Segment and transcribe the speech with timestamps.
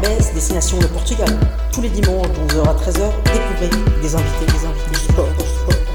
[0.00, 1.28] RBS, destination le Portugal.
[1.72, 3.70] Tous les dimanches, de 11h à 13h, découvrez
[4.02, 5.28] des invités, des invités, des sports,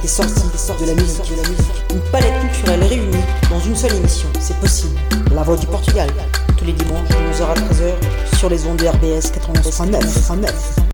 [0.01, 1.83] des sorties, des de la musique, de la musique.
[1.91, 4.27] Une palette culturelle réunie dans une seule émission.
[4.39, 4.95] C'est possible.
[5.33, 6.09] La voix du Portugal.
[6.57, 10.27] Tous les dimanches, de 11h à 13h, sur les ondes de RBS 89.
[10.29, 10.84] Bom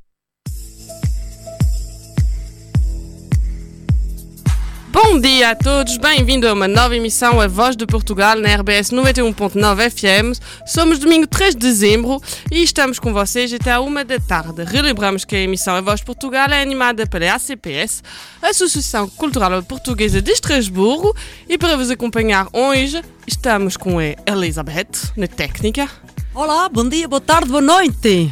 [5.41, 9.89] dia a todos, bem-vindo a uma nova emissão A Voz de Portugal na RBS 91.9
[9.89, 10.39] FM.
[10.67, 12.21] Somos domingo 3 de dezembro
[12.51, 14.63] e estamos com vocês até à uma da tarde.
[14.63, 18.03] Relembramos que a emissão A Voz de Portugal é animada pela ACPS,
[18.39, 21.15] Associação Cultural Portuguesa de Estrasburgo,
[21.49, 25.89] e para vos acompanhar hoje estamos com a Elizabeth, na técnica.
[26.35, 28.31] Olá, bom dia, boa tarde, boa noite.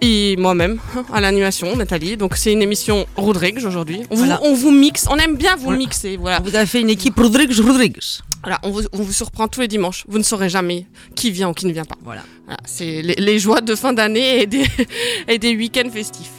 [0.00, 0.78] Et moi-même
[1.12, 2.16] à l'animation, Nathalie.
[2.16, 4.02] Donc c'est une émission Rodrigues aujourd'hui.
[4.10, 4.40] On, vous- Voilà.
[4.42, 5.78] on vous mixe, on aime bien vous Voilà.
[5.78, 6.16] mixer.
[6.16, 6.40] Voilà.
[6.40, 7.98] Vous avez fait une équipe Rodrigues Rodrigues.
[8.42, 10.04] Voilà, on vous, on vous surprend tous les dimanches.
[10.08, 11.96] Vous ne saurez jamais qui vient ou qui ne vient pas.
[12.04, 12.22] Voilà.
[12.46, 14.66] Voilà, c'est les, les joies de fin d'année et des,
[15.28, 16.30] et des week-ends festifs.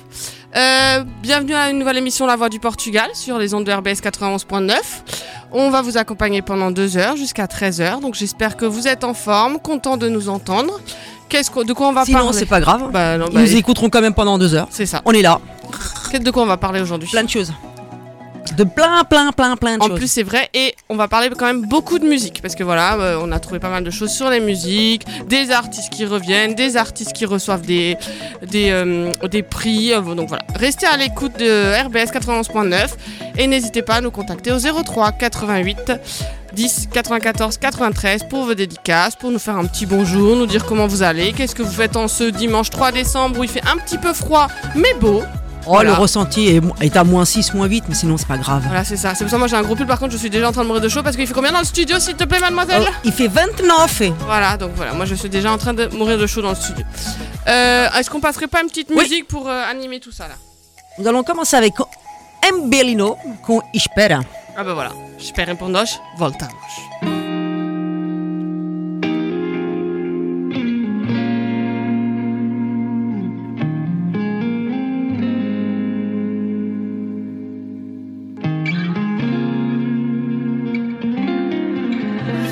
[0.54, 4.02] Euh, bienvenue à une nouvelle émission La Voix du Portugal sur les ondes de RBS
[4.02, 4.74] 91.9.
[5.54, 8.00] On va vous accompagner pendant deux heures jusqu'à 13 heures.
[8.02, 10.80] Donc j'espère que vous êtes en forme, content de nous entendre.
[11.31, 12.90] Qu'est-ce qu'on- de quoi on va Sinon, parler c'est pas grave.
[12.92, 14.68] Bah, non, Ils bah, nous écouteront quand même pendant deux heures.
[14.69, 15.02] C'est ça.
[15.06, 15.40] On est là.
[16.12, 17.53] Qu'est-ce De quoi on va parler aujourd'hui Plein de choses.
[18.58, 19.97] De plein, plein, plein, plein de En choses.
[19.97, 22.96] plus, c'est vrai, et on va parler quand même beaucoup de musique, parce que voilà,
[22.96, 26.53] euh, on a trouvé pas mal de choses sur les musiques, des artistes qui reviennent,
[26.53, 27.98] des artistes qui reçoivent des,
[28.50, 29.94] des, euh, des prix.
[29.94, 32.89] euh, donc voilà, restez à l'écoute de RBS 91.9
[33.38, 35.94] et n'hésitez pas à nous contacter au 03 88
[36.53, 40.88] 10 94 93 pour vos dédicaces, pour nous faire un petit bonjour, nous dire comment
[40.88, 43.77] vous allez, qu'est-ce que vous faites en ce dimanche 3 décembre où il fait un
[43.77, 45.21] petit peu froid, mais beau.
[45.24, 45.27] oh,
[45.68, 45.92] voilà.
[45.92, 48.63] le ressenti est, est à moins 6, moins 8, mais sinon, c'est pas grave.
[48.65, 49.15] Voilà, c'est ça.
[49.15, 50.51] C'est pour ça que moi j'ai un gros pull, par contre je suis déjà en
[50.51, 52.39] train de mourir de chaud parce qu'il fait combien dans le studio, s'il te plaît,
[52.39, 54.01] mademoiselle Oh, il fait 29.
[54.25, 56.56] Voilà, donc voilà, moi je suis déjà en train de mourir de chaud dans le
[56.56, 56.83] studio.
[57.47, 59.04] Euh, Est-ce qu'on passerait pas une petite Oui.
[59.04, 60.36] musique pour euh, animer tout ça là?
[61.00, 61.74] Nous allons commencer avec
[62.51, 64.19] Embelino com Espera.
[64.56, 66.51] Ah bah voilà, j'espère pour nós, voltamos.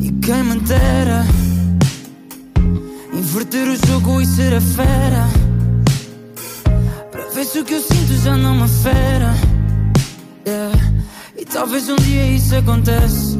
[0.00, 1.24] E quem me dera
[3.12, 5.28] inverter o jogo e ser a fera.
[7.10, 9.34] Para ver se o que eu sinto já não me fera.
[10.46, 10.78] Yeah.
[11.36, 13.38] E talvez um dia isso acontece.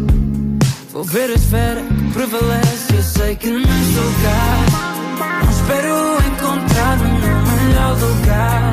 [0.92, 2.94] Vou ver a esfera que prevalece.
[2.94, 5.44] Eu sei que não estou cá.
[5.44, 8.72] Não espero encontrar-me no melhor lugar.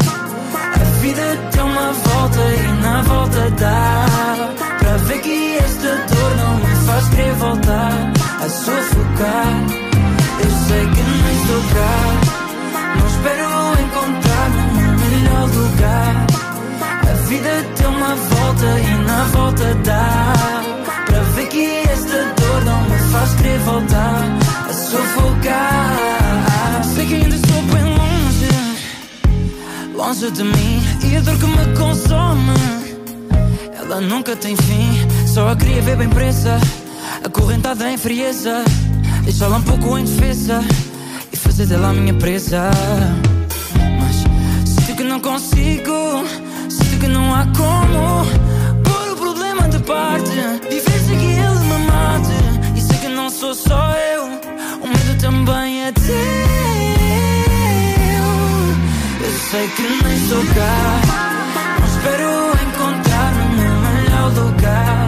[0.76, 4.53] A vida tem uma volta e na volta dá.
[4.98, 9.66] Ver que esta dor não me faz querer voltar a sufocar.
[10.40, 11.98] Eu sei que não estou cá.
[13.00, 13.48] Não espero
[13.84, 16.14] encontrar-me no melhor lugar.
[17.10, 20.34] A vida tem uma volta e na volta dá
[21.06, 24.24] Para ver que esta dor não me faz querer voltar
[24.70, 28.50] a sufocar Sei que ainda estou bem longe
[29.96, 32.93] Longe de mim E a dor que me consome
[33.84, 36.58] Ela nunca tem fim Só a queria ver bem presa
[37.24, 38.64] Acorrentada em frieza
[39.24, 40.64] Deixá-la um pouco indefesa
[41.32, 42.72] E fazer dela a minha presa
[44.00, 44.24] mas
[44.70, 46.24] sinto que não consigo,
[46.70, 48.26] sinto que não há como
[48.84, 50.32] pôr o problema de parte.
[50.70, 52.78] Viver sem que ele me mate.
[52.78, 54.24] E sei que não sou só eu,
[54.82, 56.14] o medo também é teu.
[59.26, 61.02] Eu sei que nem estou cá,
[61.80, 62.53] não espero
[64.34, 65.08] lugar.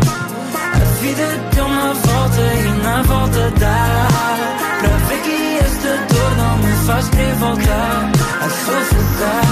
[0.73, 4.07] A vida tem uma volta e na volta dá.
[4.79, 8.11] Para ver que esta dor não me faz querer voltar
[8.41, 9.45] a sufocar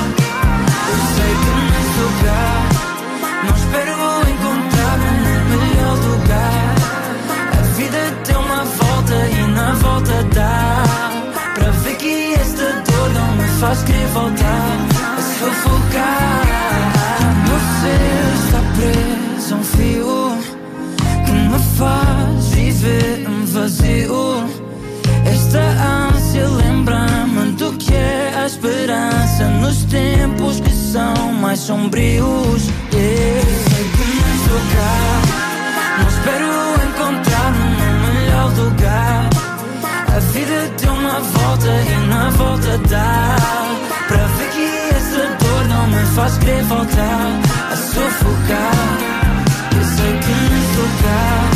[0.90, 2.46] Eu sei que nem estou cá
[3.46, 3.94] Não espero
[4.34, 6.76] encontrar-me no melhor lugar.
[7.52, 10.84] A vida tem uma volta e na volta dá.
[11.56, 14.78] Para ver que esta dor não me faz querer voltar
[15.18, 16.83] a sufocar
[21.64, 24.50] me faz viver um vazio.
[25.26, 32.64] Esta ânsia lembra-me do que é a esperança nos tempos que são mais sombrios.
[32.94, 33.42] Yeah.
[33.70, 34.04] Sei que
[34.36, 34.96] estou cá,
[36.00, 36.50] não espero
[36.88, 39.30] encontrar-me no melhor lugar.
[40.16, 43.36] A vida tem uma volta e na volta dá
[44.08, 47.32] Pra ver que essa dor não me faz querer voltar
[47.72, 48.74] A sufocar
[49.76, 51.53] Eu sei que nem sou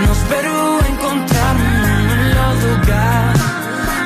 [0.00, 3.34] cá Não espero encontrar-me no melhor lugar.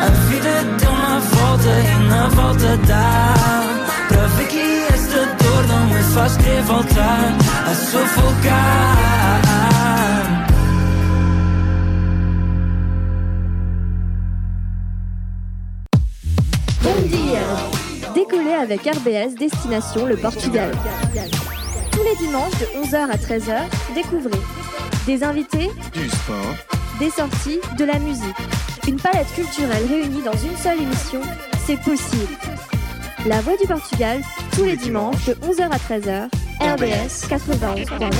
[0.03, 3.35] A vida deu uma volta e na volta dá
[4.09, 7.33] Pra ver que essa dor não me faz querer voltar
[7.67, 9.45] A sufocar
[18.15, 20.71] Décollez avec RBS Destination le Portugal.
[21.91, 24.41] Tous les dimanches de 11h à 13h, découvrez
[25.07, 26.55] des invités, Du sport,
[26.99, 28.37] des sorties, de la musique.
[28.89, 31.21] Une palette culturelle réunie dans une seule émission,
[31.67, 32.33] c'est possible.
[33.27, 34.23] La Voix du Portugal,
[34.55, 36.29] tous les dimanches de 11h à 13h,
[36.61, 38.11] RBS 91.9.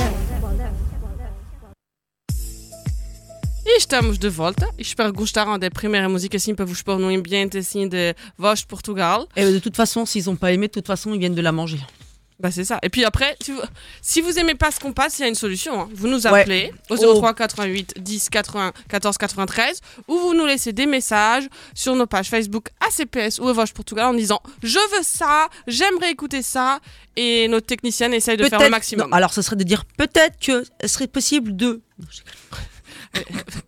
[3.67, 4.67] E estamos de volta.
[4.77, 8.59] Espero que gostaram da primeira música assim para vos pôr num ambiente assim de voz
[8.59, 9.25] de Portugal.
[9.35, 11.51] Et de toute façon, s'ils n'ont pas aimé, de toute façon, ils viennent de la
[11.51, 11.79] manger.
[12.37, 12.79] Bah c'est ça.
[12.83, 13.61] Et puis après, si vous,
[14.01, 15.79] si vous aimez pas ce qu'on passe, il y a une solution.
[15.83, 15.89] hein.
[15.93, 17.13] Vous nous appelez au Oh.
[17.15, 22.27] 03 88 10 80 14 93 ou vous nous laissez des messages sur nos pages
[22.27, 26.79] Facebook ACPS ou Voix Portugal en disant je veux ça, j'aimerais écouter ça
[27.15, 29.09] et notre technicienne essaye de faire le maximum.
[29.09, 31.81] non, alors, ce serait de dire peut-être que ce serait possible de.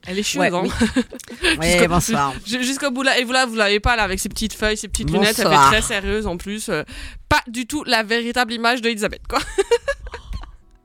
[0.05, 0.41] Elle est chieuse.
[0.41, 0.63] Ouais, hein.
[1.59, 2.33] Ouais, Jusqu'au- bonsoir.
[2.45, 4.75] Ju- Jusqu'au bout là, et vous là, vous l'avez pas là avec ses petites feuilles,
[4.75, 5.69] ses petites lunettes, elle Bonsoir.
[5.71, 6.67] fait très sérieuse en plus.
[6.69, 6.83] euh,
[7.29, 9.39] pas du tout la véritable image de Elisabeth quoi.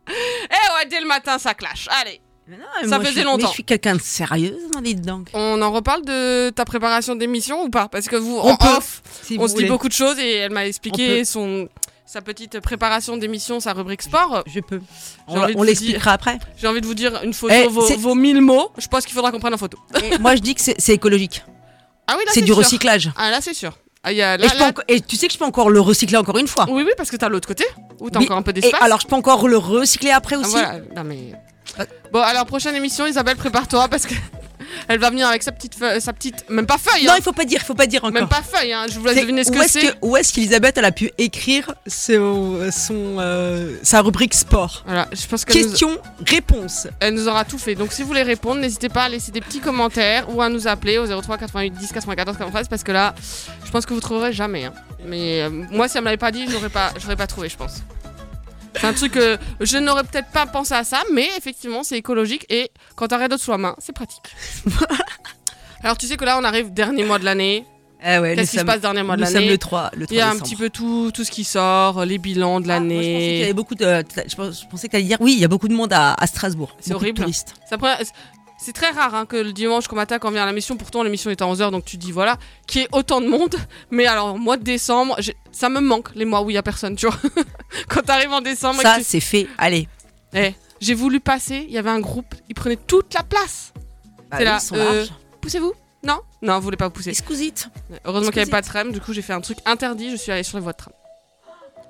[0.09, 1.89] Eh ouais, dès le matin ça clash.
[2.01, 3.39] Allez, Mais non, Ça moi, faisait je longtemps.
[3.39, 5.29] Mais je suis quelqu'un de sérieuse, moi, dites donc.
[5.33, 7.89] on en reparle de ta préparation d'émission ou pas?
[7.89, 9.65] Parce que vous, On en peut, off, Si on vous se voulez.
[9.65, 11.69] dit beaucoup de choses et elle m'a expliqué son
[12.05, 14.43] sa petite préparation d'émission, sa rubrique sport.
[14.47, 14.81] Je peux.
[15.29, 16.39] J'ai On, l'expliquera après.
[16.59, 18.71] J'ai envie de vous dire une photo, Eh, vos, vos 1000 mots.
[18.77, 19.79] Je pense qu'il faudra qu'on prenne en photo.
[20.21, 21.43] Moi, je dis que c'est c'est écologique.
[22.07, 22.57] Ah oui, là C'est du sûr.
[22.57, 23.11] recyclage.
[23.17, 23.73] Ah là c'est sûr.
[24.05, 24.47] Ah, il y a, là,
[24.89, 26.67] Et, peux tu sais que je peux encore le recycler encore une fois.
[26.69, 27.65] Oui, oui, parce que t'as l'autre côté
[28.01, 28.83] où t'as encore un peu d'espace.
[28.83, 30.51] alors, je peux encore le recycler après Ah, aussi.
[30.51, 30.79] voilà.
[30.97, 31.33] Non, mais...
[32.13, 34.15] Bon, alors, prochaine émission, Isabelle, prépare-toi parce que
[34.89, 36.45] elle va venir avec sa petite feuille, sa petite.
[36.49, 37.17] Même pas feuille, Non, hein.
[37.19, 38.13] il faut pas dire, il faut pas dire encore.
[38.13, 38.87] Même pas feuille, hein.
[38.93, 39.95] Je vous laisse deviner ce que c'est.
[40.03, 45.27] Où est-ce qu'Elisabeth elle a pu écrire son, son, euh, sa rubrique sport Voilà, je
[45.27, 45.53] pense nous...
[45.55, 46.87] Question, réponse.
[47.01, 47.75] elle nous aura tout fait.
[47.75, 50.67] Donc, si vous voulez répondre, n'hésitez pas à laisser des petits commentaires ou à nous
[50.69, 53.15] appeler au 03 88 10 94 93 parce que là,
[53.65, 54.65] je pense que vous trouverez jamais.
[54.65, 54.73] hein.
[55.07, 57.57] Mais euh, moi, si elle me l'avait pas dit, j'aurais pas, j'aurais pas trouvé, je
[57.57, 57.83] pense.
[58.81, 62.47] C'est un truc que je n'aurais peut-être pas pensé à ça, mais effectivement, c'est écologique
[62.49, 64.35] et quand t'as rien d'autre sous la main, c'est pratique.
[65.83, 67.67] Alors, tu sais que là, on arrive dernier mois de l'année.
[68.05, 70.15] Ouais, Qu'est-ce qui se passe dernier mois de Nous sommes l'année le 3, le 3
[70.15, 72.81] Il y a un petit peu tout, tout ce qui sort, les bilans de Ah,
[72.81, 73.43] moi, je pensais qu'il y l'année.
[73.45, 74.05] avait beaucoup de.
[74.27, 76.77] Je pensais que t'allais dire oui, il y a beaucoup de monde à, à Strasbourg.
[76.81, 77.25] C'est horrible.
[78.65, 80.77] C'est très rare hein, que le dimanche qu'on matin quand on vient à la mission,
[80.77, 82.37] pourtant l'émission est à 11h donc tu dis voilà,
[82.69, 83.57] qu'il y ait autant de monde.
[83.91, 85.17] Mais alors, mois de décembre,
[85.51, 87.19] ça me manque les mois où il y a personne, tu vois.
[87.89, 89.49] quand t'arrives en décembre, Ça, tu- c'est fait.
[89.59, 89.89] Allez.
[90.35, 93.73] Eh, j'ai voulu passer, il y avait un groupe, ils prenaient toute la place.
[94.31, 95.07] Bah C'est là, ils sont euh.
[95.41, 95.73] Poussez-vous?
[96.05, 96.21] Non?
[96.41, 97.11] Non, vous voulez pas pousser.
[97.11, 97.69] Excusite.
[98.05, 100.17] Heureusement qu'il n'y avait pas de tram, du coup j'ai fait un truc interdit, je
[100.17, 100.93] suis allée sur les voies de tram.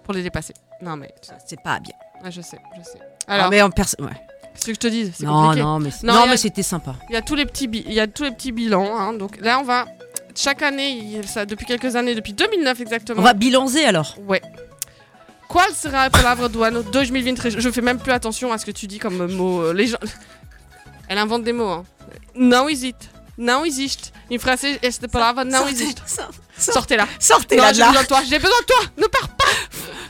[0.04, 0.54] Pour les dépasser.
[0.80, 1.14] Non mais,
[1.46, 1.92] C'est pas bien.
[2.24, 2.98] ah, je sais, je sais.
[3.26, 4.10] Alors, Alors, mais en perso- ouais.
[4.54, 5.62] Ce que je te dis, c'est Non, compliqué.
[5.64, 6.94] non, mais, Non, non, il y a- mais c'était sympa.
[7.08, 8.96] Il y a tous les petits, bi- il y a tous les petits bilans.
[8.96, 9.12] hein.
[9.14, 9.86] Donc là, on va
[10.34, 13.20] chaque année, il- ça depuis quelques années, depuis 2009 exactement.
[13.20, 14.14] On va bilancer alors.
[14.26, 14.40] Ouais.
[15.48, 18.70] Qual sera a palavra do ano 2023 Je fais même plus attention à ce que
[18.70, 19.60] tu dis comme mot.
[19.62, 19.98] euh, Les gens...
[21.08, 21.68] Elle invente des mots.
[21.68, 21.84] Hein.
[22.34, 23.10] Não existe.
[23.36, 24.12] Não existe.
[24.30, 26.00] Em français, esta palavra não existe.
[26.56, 27.06] Sortez-la.
[27.18, 28.20] Sortez-la Non, j'ai besoin de toi.
[28.26, 28.80] J'ai besoin de toi.
[28.96, 29.44] Ne pars pas.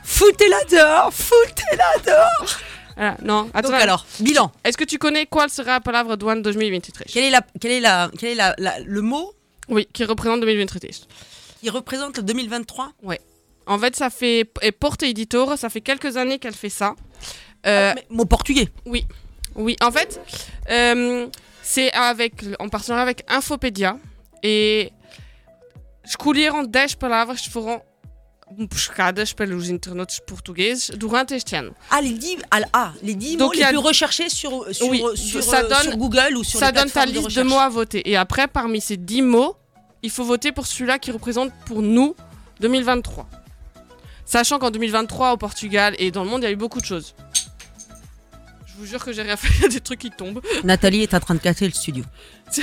[0.04, 1.12] Foutez-la dehors.
[1.12, 2.56] Foutez-la dehors.
[2.96, 3.70] Voilà, non, attends.
[3.70, 4.50] Donc alors, bilan.
[4.64, 7.70] Est-ce que tu connais qual sera a palavra do ano 2023 Quel est, la, quel
[7.72, 9.32] est, la, quel est la, la- le mot
[9.68, 10.90] Oui, qui représente 2023.
[11.60, 12.92] qui représente le 2023
[13.66, 14.48] En fait, ça fait.
[14.62, 16.94] Et Porte Editor, ça fait quelques années qu'elle fait ça.
[17.66, 18.68] Euh, Mais Mot portugais.
[18.86, 20.20] oui, en fait,
[20.70, 21.28] euh,
[21.62, 23.96] c'est avec, en partenariat avec Infopédia.
[24.42, 24.90] Et
[26.04, 27.80] escolheram 10 palavras que foram
[28.58, 31.72] buscadas pelos internautas portugueses durante este ano.
[31.90, 34.88] Ah, les 10, ah, ah, les 10 Donc, mots les a- plus recherchés sur, sur,
[34.88, 37.42] Oui, sur, ça euh, donne- sur Google ou sur Ça les donne ta liste de,
[37.42, 38.08] mots à voter.
[38.10, 39.56] Et après, parmi ces 10 mots,
[40.02, 42.14] il faut voter pour celui-là qui représente pour nous
[42.60, 43.28] 2023.
[44.24, 46.86] Sachant qu'en 2023, au Portugal et dans le monde, il y a eu beaucoup de
[46.86, 47.14] choses.
[48.66, 50.40] Je vous jure que j'ai rien fait, il y a des trucs qui tombent.
[50.64, 52.04] Nathalie est en train de casser le studio.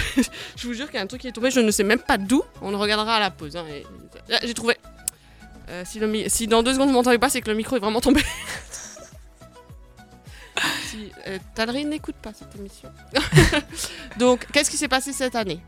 [0.56, 2.00] Je vous jure qu'il y a un truc qui est tombé, je ne sais même
[2.00, 2.44] pas d'où.
[2.62, 3.56] On le regardera à la pause.
[3.56, 3.86] hein, et-
[4.32, 4.76] Là, J'ai trouvé.
[5.70, 7.76] Euh, si, le mi- si dans deux secondes vous m'entendez pas, c'est que le micro
[7.76, 8.22] est vraiment tombé.
[10.90, 11.38] si, euh,
[11.86, 12.90] n'écoute pas cette émission.
[14.18, 15.60] Donc, qu'est-ce qui s'est passé cette année?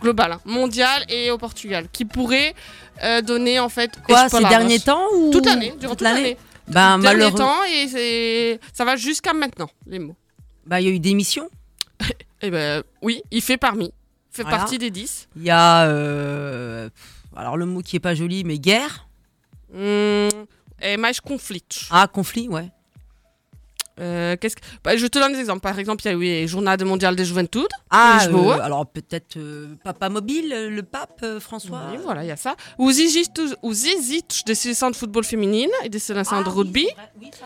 [0.00, 2.54] Global, hein, mondial et au Portugal, qui pourrait
[3.02, 3.92] euh, donner en fait.
[4.06, 6.36] Quoi, ces derniers temps ou Toute l'année, durant toute l'année?
[6.68, 7.38] Ben, Dernier malheureux.
[7.38, 10.16] temps et c'est ça va jusqu'à maintenant les mots.
[10.66, 11.48] Bah, il y a eu des missions?
[12.42, 13.92] Et ben oui, il fait parmi,
[14.30, 14.58] fait Voilà.
[14.58, 15.28] partie des 10.
[15.36, 15.84] Il y a.
[15.86, 16.90] euh,
[17.36, 19.06] alors, le mot qui est pas joli, mais guerre.
[19.74, 20.46] Hum,
[20.80, 21.64] et mais conflit.
[21.90, 22.70] Ah, conflit, ouais.
[24.00, 24.60] Euh, qu'est-ce que...
[24.82, 25.60] bah, je te donne des exemples.
[25.60, 27.68] Par exemple, il y a eu les Journée mondiale des Juventudes.
[27.90, 31.82] Ah, euh, alors peut-être euh, Papa Mobile, le pape François.
[31.92, 32.56] Oui, voilà, il y a ça.
[32.76, 33.54] Os hesitos
[34.44, 36.86] da seleção de futebol feminino e da seleção Ah, de oui, rugby.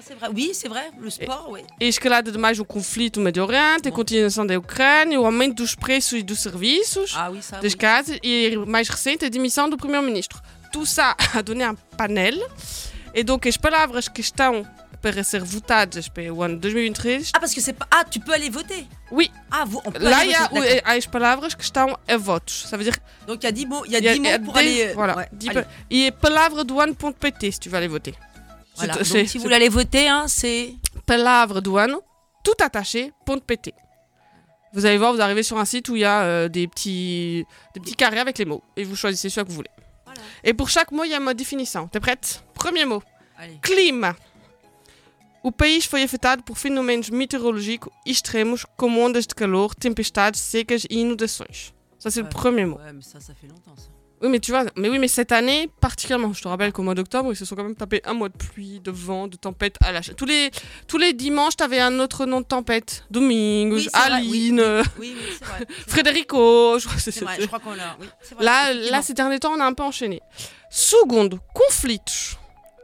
[0.00, 0.30] c'est vrai.
[0.34, 0.90] Oui, c'est vrai.
[0.94, 1.02] Oui, vrai.
[1.02, 1.60] Le sport, oui.
[1.82, 5.74] E escalada de mais o conflito Médio Oriente, a continuação da Ucrânia, o aumento dos
[5.74, 7.60] preços e dos serviços, Ah oui, ça.
[7.60, 7.78] das oui.
[7.78, 10.40] casas e, mais recente, a demissão do primeiro-ministro.
[10.72, 12.38] Tout ça a donné un panel.
[13.14, 14.64] E donc, as palavras que estão
[15.00, 17.86] para ser votadas para o ano 2023, Ah, parce que c'est pas.
[17.90, 18.86] Ah, tu peux aller voter.
[19.12, 22.16] oui, Ah, vous, on peut aller il y a, voter, as palavras que estão a
[22.16, 22.66] votos.
[22.68, 22.96] Ça veut dire
[23.26, 24.28] Donc il y a 10 mots, il y a il y a- 10 il y
[24.28, 24.92] a mots pour des- aller.
[24.94, 25.62] voilà, ouais, dix allez.
[25.62, 28.14] pa- E palavra do ano.pt si tu veux aller voter.
[28.76, 28.94] Voilà.
[28.94, 30.74] Donc, si vous voulez aller voter, hein, c'est.
[31.06, 32.02] palavra do ano,
[32.44, 33.12] tout attaché,
[33.46, 33.72] .pt.
[34.74, 37.46] Vous allez voir, vous arrivez sur un site où il y a euh, des, petits,
[37.74, 38.62] des petits carrés avec les mots.
[38.76, 39.70] Et vous choisissez celui que vous voulez.
[40.44, 41.88] Et pour chaque mot, il y a de définition.
[41.88, 43.02] T'es prête Premier mot.
[43.36, 43.58] Allez.
[43.62, 44.16] Clima.
[45.42, 50.94] O país foi afetado por fenômenos meteorológicos extremos, como ondas de calor, tempestades secas e
[50.98, 51.72] inundações.
[51.98, 52.28] Ça, c'est Ouais.
[52.28, 52.76] le premier mot.
[52.78, 53.88] Ouais, mais ça, ça fait longtemps ça.
[54.20, 56.96] Oui, mais tu vois, mais oui, mais cette année, particulièrement, je te rappelle qu'au mois
[56.96, 59.76] d'octobre, ils se sont quand même tapés un mois de pluie, de vent, de tempête
[59.80, 60.16] à la chaîne.
[60.16, 60.50] Tous les,
[60.88, 63.04] tous les dimanches, t'avais un autre nom de tempête.
[63.14, 65.66] Oui, vrai, Aline, euh, Oui, oui, vrai.
[65.86, 66.78] Frédérico.
[66.80, 67.96] Je crois que c'est- C'est vrai, je crois qu'on l'a.
[68.00, 70.20] Oui, c'est vrai, Là, là, ces derniers temps, on a un peu enchaîné.
[70.68, 72.36] Segundo, conflitos.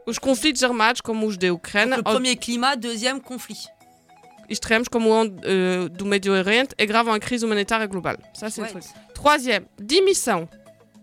[0.07, 3.67] Os conflitos armados, como os da Ucrânia, Le premier climat, deuxième conflit.
[4.47, 8.17] extremos, como o euh, do Médio Oriente, et grave en crise humanitaire globale.
[8.33, 8.71] Ça, c'est le Ouais.
[8.71, 8.83] truc.
[9.15, 10.47] Troisième, demissão.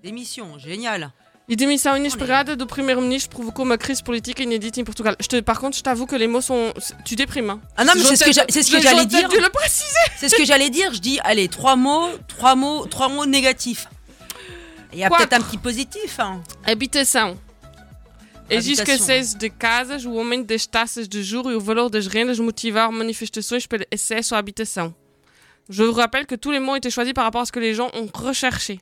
[0.02, 1.12] Démission, génial.
[1.48, 5.16] E demissão inesperada do primeiro-ministro provocou uma crise politique inédite em Portugal.
[5.20, 6.72] Je te, par contre, je t'avoue que les mots sont.
[7.04, 7.50] Tu déprimes.
[7.50, 7.60] Hein.
[7.76, 9.28] Ah non, mais c'est ce que c'est ce que j'allais dire.
[9.28, 10.06] le préciser.
[10.16, 10.92] C'est ce que j'allais dire.
[10.92, 13.86] Je dis, allez, trois mots, trois mots, trois mots négatifs.
[14.92, 16.18] Il y a peut-être un petit positif.
[16.18, 16.42] Hein.
[16.64, 17.38] Habitação.
[18.50, 22.38] Existe escassez de casas, o aumento das taxas de juros e o valor das rendas
[22.38, 24.94] motivaram manifestações pelo acesso à habitação.
[25.70, 27.72] Je vous rappelle que tous les mots étaient choisis par rapport à ce que les
[27.72, 28.80] gens ont recherché.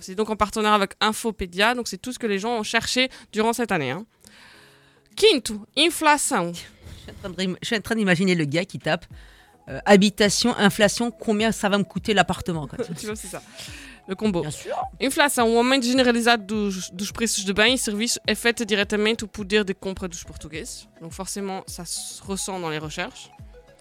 [0.00, 3.08] C'est donc en partenariat avec Infopédia, donc c'est tout ce que les gens ont cherché
[3.32, 3.90] durant cette année.
[3.90, 4.04] hein.
[5.16, 6.52] Quinto, inflação.
[7.06, 9.06] Je suis en train d'imaginer le gars qui tape
[9.68, 12.68] euh, habitation, inflation, combien ça va me coûter l'appartement.
[12.98, 13.42] tu vois, c'est ça.
[14.06, 14.42] Le combo.
[14.42, 14.76] Bien sûr.
[15.00, 19.64] Inflação, o aumento generalizado dos, dos preços de bens e serviços afeta diretamente o poder
[19.64, 20.86] de compra dos portugueses.
[21.00, 23.30] Donc forcément, ça se ressent dans les recherches.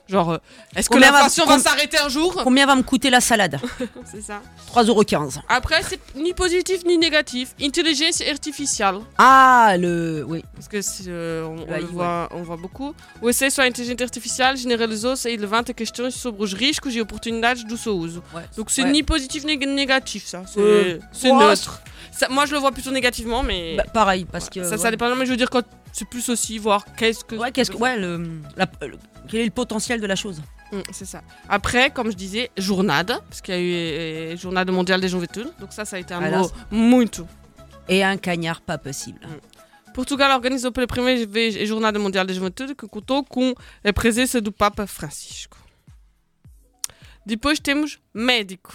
[0.09, 0.37] Genre, euh,
[0.75, 3.57] est-ce que va- l'inflation va s'arrêter un jour Combien va me coûter la salade
[4.11, 4.41] C'est ça.
[4.73, 5.39] 3,15€.
[5.47, 7.53] Après, c'est ni positif ni négatif.
[7.61, 8.99] Intelligence artificielle.
[9.17, 10.25] Ah, le.
[10.27, 10.43] Oui.
[10.55, 12.93] Parce que euh, on, on Aí, le voit, on voit beaucoup.
[13.21, 17.77] O acesso à inteligência artificial generalizou-se e levanta questões sobre os riscos e oportunidades do
[17.77, 18.21] seu uso.
[18.35, 18.43] Ouais.
[18.57, 18.91] Donc c'est Ouais.
[18.91, 20.43] ni positif ni négatif, ça.
[20.45, 21.81] C'est Euh, ouais, neutre.
[22.11, 24.63] Ça- moi, je le vois plutôt négativement, mais Bah, pareil, parce que.
[24.63, 24.91] ça, ça ouais.
[24.91, 25.15] dépend.
[25.15, 25.63] Mais je veux dire, quand
[25.93, 27.35] c'est plus aussi voir qu'est-ce que.
[27.35, 27.77] Ouais, qu'est-ce que.
[27.77, 28.97] Ouais, le, la- le-
[29.29, 31.21] Quel est le potentiel de la chose Mm, c'est ça.
[31.47, 33.73] Après, comme je disais, journada, parce qu'il y a eu
[34.33, 35.51] euh, Journada mondiale des juventudes.
[35.59, 37.27] Donc ça, ça a été un Ah, mot muito.
[37.87, 39.19] Et un cagnard pas possible.
[39.93, 43.53] Portugal organizou pela primeira vez a Jornada Mundial da Juventude, que contou com
[43.85, 45.57] a presença do Papa Francisco.
[47.23, 48.71] Depois temos médico.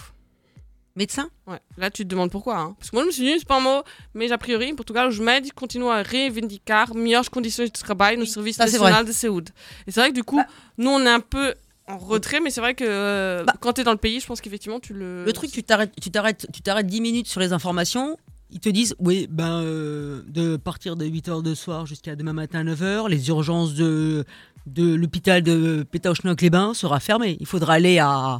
[0.95, 1.59] Médecin Ouais.
[1.77, 2.57] Là, tu te demandes pourquoi.
[2.59, 2.75] hein.
[2.77, 4.75] Parce que moi, je me suis dit, c'est pas un mot, mais a priori, em
[4.75, 9.49] Portugal, os médicos continuam a reivindicar melhores condições de trabalho no Serviço National de Saúde.
[9.87, 10.47] Et c'est vrai que du coup, Bah.
[10.77, 11.53] nous, on est un peu
[11.87, 13.53] en retrait, mais c'est vrai que euh, Bah.
[13.59, 15.23] quand tu es dans le pays, je pense qu'effectivement, tu le.
[15.25, 18.17] Le truc, tu t'arrêtes, tu t'arrêtes, tu t'arrêtes 10 minutes sur les informations.
[18.51, 22.59] Ils te disent, oui, ben, euh, de partir de 8h de soir jusqu'à demain matin
[22.59, 24.25] à 9h, les urgences de,
[24.65, 27.37] de l'hôpital de Pétauchnok-les-Bains sera fermées.
[27.39, 28.39] Il faudra aller à,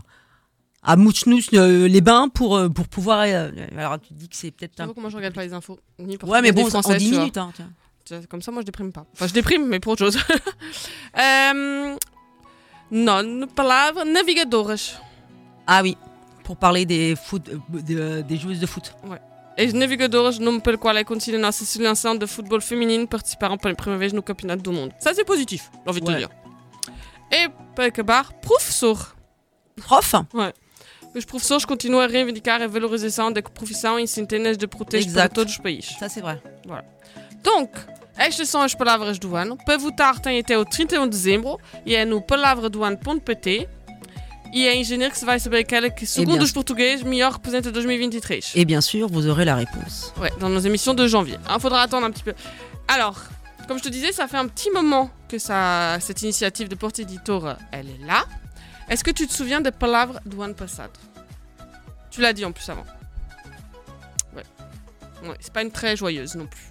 [0.82, 3.22] à Mouchnous-les-Bains pour, euh, pour pouvoir.
[3.28, 4.86] euh, alors, tu te dis que c'est peut-être un.
[4.86, 7.04] vois comment je regarde pas les infos ni pour Ouais, mais bon, Français, en 10
[7.06, 7.20] tu vois.
[7.20, 7.38] minutes.
[7.38, 7.52] hein,
[8.30, 9.06] Comme ça, moi, je déprime pas.
[9.14, 10.18] Enfin, je déprime, mais pour autre chose.
[11.18, 11.96] euh,
[12.92, 15.00] non, palavra navigadoras.
[15.68, 15.96] Ah oui,
[16.44, 18.94] pour parler des, foot, de- des joueuses de foot.
[19.58, 24.00] As navigadoras, nome pelo qual é conhecida a seleção de futebol feminino, participaram pela primeira
[24.00, 24.94] vez no Campeonato do Mundo.
[25.00, 26.18] Ça, c'est positif, j'ai envie de te Ouais.
[26.20, 26.30] dire.
[27.32, 29.14] Et para acabar, professor.
[29.76, 30.14] Prof?
[31.16, 35.30] Os professores continuam a reivindicar a valorização da profissão em centenas de protestos Exato.
[35.30, 35.96] para todos os países.
[35.98, 36.40] Ça, c'est vrai.
[37.44, 37.72] Donc,
[38.16, 39.58] estas são as palavras do ano.
[39.66, 43.68] Para votar tem até o 31 de dezembro e é no palavradoano.pt.
[44.52, 48.54] e é engenheiro que vai saber aquela que, segundo bien os portugueses, melhor representa 2023.
[48.56, 50.12] Et bien sûr, vous aurez la réponse.
[50.18, 51.38] Ouais, dans nos émissions de janvier.
[51.50, 52.34] Il faudra attendre un petit peu.
[52.88, 53.16] Alors,
[53.68, 57.00] comme je te disais, ça fait un petit moment que ça, cette initiative de Porte
[57.00, 58.26] Editor, elle est là.
[58.90, 60.94] Est-ce que tu te souviens des palavres do ano passado
[62.12, 62.86] Tu l'as dit en plus avant.
[64.36, 64.44] Ouais.
[65.24, 66.64] Ouais, c'est pas une très joyeuse non plus.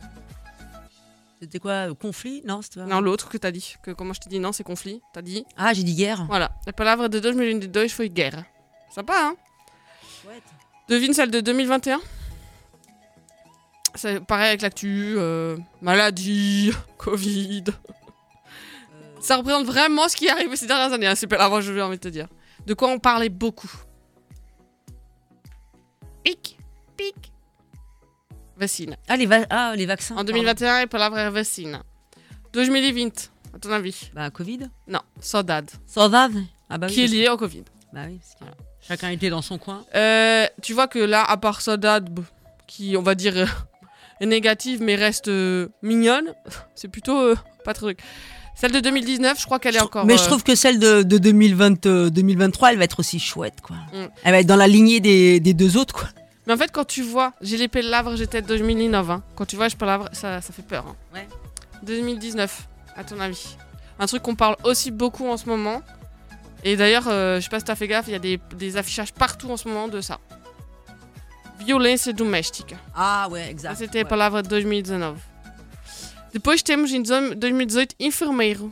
[1.41, 2.43] C'était quoi euh, Conflit?
[2.45, 3.77] Non, c'était pas- Non, l'autre que t'as dit.
[3.83, 4.41] Que comment je t'ai dit?
[4.41, 5.01] Non, c'est conflit.
[5.13, 5.47] T'as dit?
[5.57, 6.25] Ah, j'ai dit guerre.
[6.27, 6.51] Voilà.
[6.67, 8.45] La palavra de 2022 foi guerre.
[8.93, 9.37] Sympa, hein?
[10.89, 12.01] Devine celle de 2021
[13.95, 17.65] C'est pareil avec l'actu, euh, maladie, Covid.
[19.21, 21.73] Ça représente vraiment ce qui est arrivé ces dernières années, hein, c'est pas avant, je
[21.73, 22.29] j'ai envie de te dire.
[22.67, 23.71] De quoi on parlait beaucoup.
[26.25, 26.59] Pic,
[26.97, 27.15] pic.
[28.57, 28.97] Vacine.
[29.09, 30.17] Ah, les, va- ah, les vaccins.
[30.17, 31.81] En 2021, la palavra vacine.
[32.53, 34.11] 2020, à ton avis?
[34.15, 34.69] Bah, Covid.
[34.87, 35.71] Non, saudade.
[35.87, 36.33] Saudade.
[36.69, 36.95] Ah, bah oui.
[36.95, 37.65] Qui est lié au Covid.
[37.93, 39.85] Bah oui, parce que chacun était dans son coin.
[39.95, 42.11] Euh, tu vois que là, à part Saudade,
[42.67, 43.35] qui, on va dire,
[44.21, 46.35] est négative, mais reste euh, mignonne,
[46.75, 48.01] c'est plutôt euh, pas trop truc.
[48.61, 50.05] Celle de 2019, je crois qu'elle est encore.
[50.05, 53.21] Mais euh, je trouve que celle de, de 2020, euh, 2023, elle va être aussi
[53.21, 53.77] chouette, quoi.
[53.93, 54.09] Mm.
[54.25, 56.09] Elle va être dans la lignée des, des deux autres, quoi.
[56.47, 59.11] Mais en fait, quand tu vois, j'ai les palavres, j'étais de 2019.
[59.11, 59.23] Hein.
[59.37, 60.85] Quand tu vois, je palavre, ça, ça fait peur.
[60.89, 60.97] hein.
[61.15, 61.29] Ouais.
[61.85, 62.67] 2019,
[62.97, 63.57] à ton avis.
[64.01, 65.83] Un truc qu'on parle aussi beaucoup en ce moment.
[66.65, 68.77] Et d'ailleurs, euh, je sais pas si t'as fait gaffe, il y a des, des
[68.77, 70.19] affichages partout en ce moment de ça.
[71.61, 72.77] Violência doméstica.
[72.95, 73.77] Ah, ouais, exact.
[73.77, 74.05] C'était ouais.
[74.05, 75.15] palavra de 2019.
[76.35, 77.03] Depois temos em
[77.35, 78.71] 2018 enfermeiro.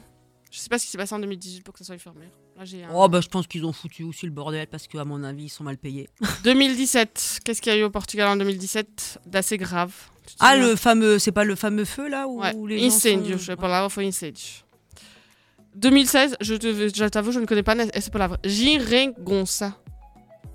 [0.51, 2.31] Je sais pas ce qui s'est passé en 2018 pour que ça soit enfermeiro.
[2.57, 5.23] Là, un- Oh, bah, je pense qu'ils ont foutu aussi le bordel parce qu'à mon
[5.25, 6.09] avis, ils sont mal payés.
[6.45, 7.41] 2017.
[7.45, 9.93] Qu'est-ce qu'il y a eu au Portugal en 2017 d'assez grave?
[10.41, 13.89] Ah, le fameux, c'est pas le fameux feu, là où Ouais, les incêndio, je palavra
[13.89, 14.43] foi incêndio.
[15.75, 18.39] 2016, je t'avoue, je ne connais pas cette palavra.
[18.45, 19.79] Girengonça.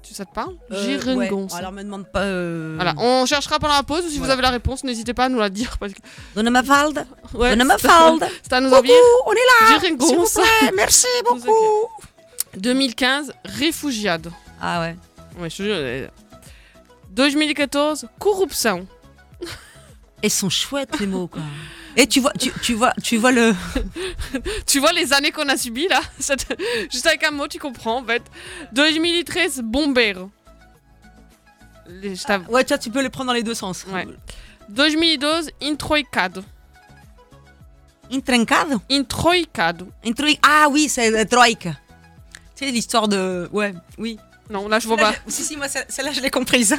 [0.03, 1.29] Tu ça te parle Euh, ouais.
[1.57, 2.21] Alors, me demande pas.
[2.21, 4.03] euh, Voilà, on cherchera pendant la pause.
[4.05, 5.77] ou Si vous avez la réponse, n'hésitez pas à nous la dire.
[5.79, 5.99] Parce que...
[6.35, 7.05] Dona Mafalda.
[7.33, 8.27] Ouais, Dona c'est- Mafalda.
[8.43, 8.93] C'est à nous envier.
[9.27, 9.79] on est là.
[9.79, 11.87] Plaît, merci beaucoup.
[12.57, 14.31] 2015, réfugiado.
[14.61, 14.95] Ah, ouais.
[15.39, 16.07] Ouais, je te jure, euh,
[17.11, 18.87] 2014, corruption.
[20.23, 21.41] Ils sont chouettes, les mots, quoi.
[21.97, 23.53] Et tu vois, tu, tu vois, tu vois le.
[24.65, 25.99] Tu vois les années qu'on a subies là?
[26.91, 28.23] Juste avec un mot, tu comprends en fait.
[28.71, 30.31] 2013, bombeiro.
[31.87, 32.49] Les- je t'avoue.
[32.51, 33.85] Ouais, tu peux les prendre dans les deux sens.
[33.91, 34.07] Ouais.
[34.69, 36.43] 2012, introicado.
[38.11, 39.87] Intrincado Introicado.
[40.05, 41.71] Introi- Ah oui, c'est la Troïka.
[42.55, 43.49] Tu sais, l'histoire de.
[43.51, 44.17] Ouais, oui.
[44.49, 45.13] Non, là je vois pas.
[45.27, 46.75] Si, si, moi, ce- celle-là, je l'ai comprise.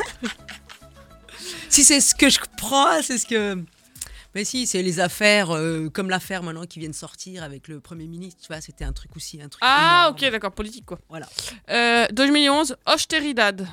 [1.69, 3.63] Si c'est ce que je comprends, c'est ce que.
[4.35, 7.81] Mais si, c'est les affaires, euh, comme l'affaire maintenant qui vient de sortir avec le
[7.81, 9.63] Premier ministre, tu vois, c'était un truc aussi, un truc.
[9.63, 10.15] Ah, énorme.
[10.15, 10.99] ok, d'accord, politique quoi.
[11.11, 11.29] Voilà.
[11.71, 13.69] Euh, 2011, austeridad.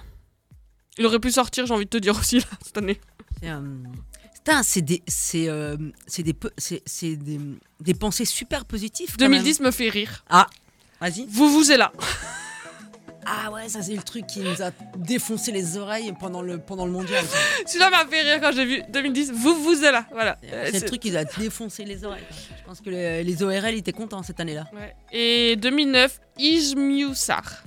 [0.98, 3.00] Il aurait pu sortir, j'ai envie de te dire aussi là, cette année.
[3.42, 7.40] C'est, euh, des, c'est, euh, c'est des, c'est, des,
[7.80, 9.12] des pensées super positives.
[9.12, 10.26] quand 2010 me fait rire.
[10.30, 10.46] même.
[11.00, 11.26] Vas-y.
[11.30, 11.94] Vous vous êtes là.
[13.26, 16.86] Ah ouais, ça c'est le truc qui nous a défoncé les oreilles pendant le, pendant
[16.86, 17.24] le mondial.
[17.66, 19.32] Celui-là m'a fait rire quand j'ai vu 2010.
[19.34, 20.06] Vous vous êtes là.
[20.12, 20.38] Voilà.
[20.46, 22.24] Euh, C'est le truc qui nous a défoncé les oreilles.
[22.60, 24.66] Je pense que les, les ORL étaient contents cette année-là.
[24.74, 24.96] Ouais.
[25.12, 27.64] Et 2009, Ismiusar.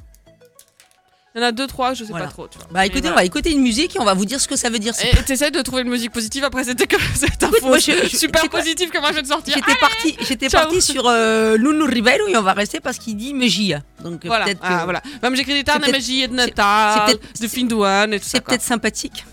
[1.34, 2.26] Il y en a deux, trois, je sais Voilà.
[2.26, 2.46] pas trop.
[2.46, 2.66] Tu vois.
[2.70, 3.16] Bah Mais écoutez, on voilà.
[3.16, 4.94] va écouter une musique et on va vous dire ce que ça veut dire.
[4.94, 7.92] C'est- Et t'essayes de trouver une musique positive, après c'était que cette info moi, je-
[8.06, 9.54] je- super c'est quoi positive que moi je viens de sortir.
[9.56, 10.60] J'étais parti, j'étais ciao.
[10.64, 13.80] parti sur euh, Nuno Ribeiro et on va rester parce qu'il dit Mejia.
[14.04, 15.00] Donc euh, Voilà, peut-être que ah, voilà.
[15.22, 18.18] Même j'écris des termes de c'est peut-être- magie et de Natal, c'est peut-être- de et
[18.18, 18.30] tout ça.
[18.30, 18.48] c'est quoi.
[18.50, 19.24] peut-être sympathique.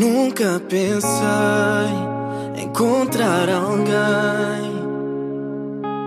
[0.00, 1.12] Nunca pensei
[2.56, 4.80] encontrar alguém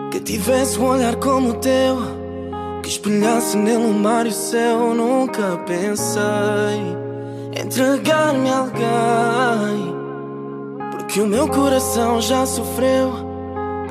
[0.10, 1.98] que tivesse um olhar como o teu,
[2.82, 4.96] que espelhasse nele o mar e o céu.
[4.96, 6.24] Nunca pensei
[7.56, 9.96] entregar-me a alguém,
[10.90, 13.14] porque o meu coração já sofreu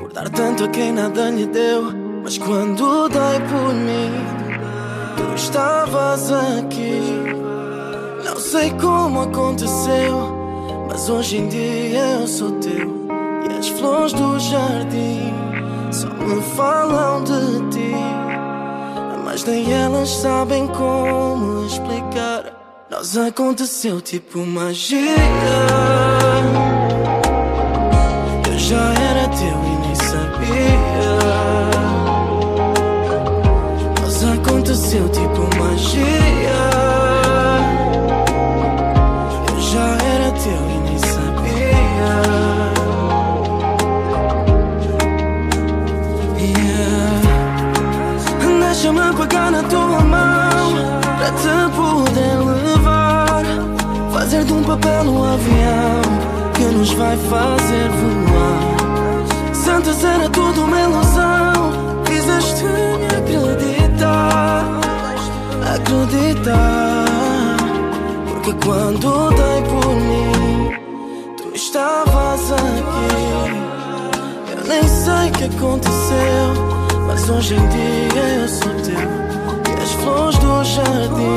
[0.00, 1.92] por dar tanto a quem nada lhe deu.
[2.24, 4.10] Mas quando dei por mim,
[5.16, 7.41] tu estavas aqui.
[8.24, 10.32] Não sei como aconteceu,
[10.88, 13.06] mas hoje em dia eu sou teu.
[13.48, 15.32] E as flores do jardim
[15.90, 17.92] só me falam de ti.
[19.24, 22.86] Mas nem elas sabem como explicar.
[22.90, 26.11] Nós aconteceu tipo magia.
[54.44, 56.02] De um papel um avião
[56.54, 59.54] Que nos vai fazer voar.
[59.54, 61.72] Santos era tudo uma ilusão.
[62.04, 64.64] Fizeste-me acreditar
[65.74, 67.06] Acreditar.
[68.26, 70.70] Porque quando dei por mim
[71.36, 73.52] Tu estavas aqui.
[74.56, 78.94] Eu nem sei o que aconteceu mas hoje em dia eu sou teu.
[79.68, 81.36] E as flores do jardim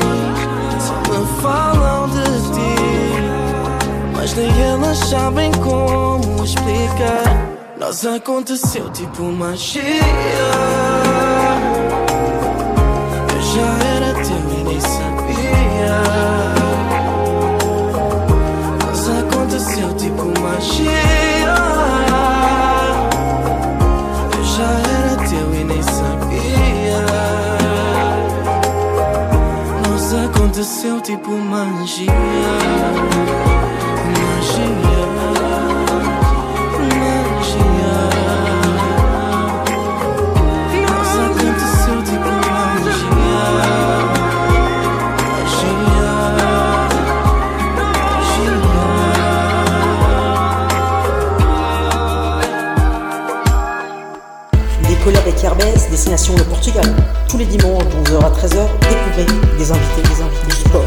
[0.80, 1.85] Só me falam
[4.26, 7.22] Mas nem elas sabem como explicar
[7.78, 9.82] Nós aconteceu tipo magia
[13.32, 16.02] Eu já era teu e nem sabia
[18.84, 20.96] Nós aconteceu tipo magia
[30.56, 31.30] aconteceu tipo.
[31.30, 32.06] Magia.
[55.96, 56.84] Destination le Portugal.
[57.26, 59.24] Tous les dimanches de 11h à 13h, découvrez
[59.56, 60.84] des invités, des invités, du sport,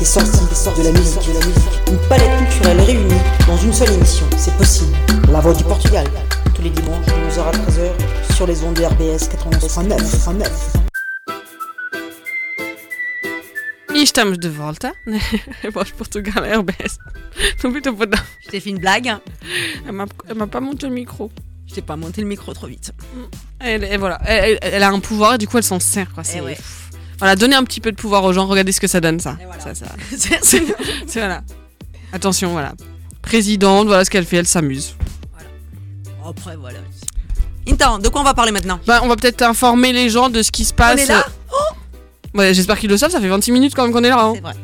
[0.00, 1.78] des sorties, des sorties de la musique, de la musique.
[1.86, 4.96] Une palette culturelle réunie dans une seule émission, c'est possible.
[5.30, 6.08] La voix du Portugal.
[6.56, 10.48] Tous les dimanches de 11h à 13h sur les ondes de RBS 89.9.
[13.94, 15.20] E estamos de volta, né?
[15.72, 16.98] Voz Portugal RBS.
[17.62, 17.80] Não me.
[17.80, 19.14] Je t'ai fait une blague.
[19.86, 21.30] Elle m'a elle m'a pas monté le micro.
[21.68, 22.92] Je t'ai pas monté le micro trop vite.
[23.64, 26.12] Elle, voilà, elle, a un pouvoir et du coup elle s'en sert.
[26.12, 26.24] Quoi.
[26.24, 26.58] C'est- Eh ouais.
[27.18, 29.36] Voilà, donner un petit peu de pouvoir aux gens, regardez ce que ça donne ça.
[29.44, 29.74] Voilà.
[30.42, 31.42] C'est- voilà.
[32.12, 32.72] Attention, voilà.
[33.22, 34.96] Présidente, voilà ce qu'elle fait, elle s'amuse.
[36.26, 36.78] Après, voilà.
[37.68, 38.80] Intan, de quoi on va parler maintenant?
[38.86, 40.98] Bah, on va peut-être informer les gens de ce qui se passe.
[41.00, 41.24] On est là?
[42.34, 44.18] Ouais, j'espère qu'ils le savent, ça fait 26 minutes quand même qu'on est là.
[44.20, 44.32] hein.
[44.34, 44.54] C'est vrai.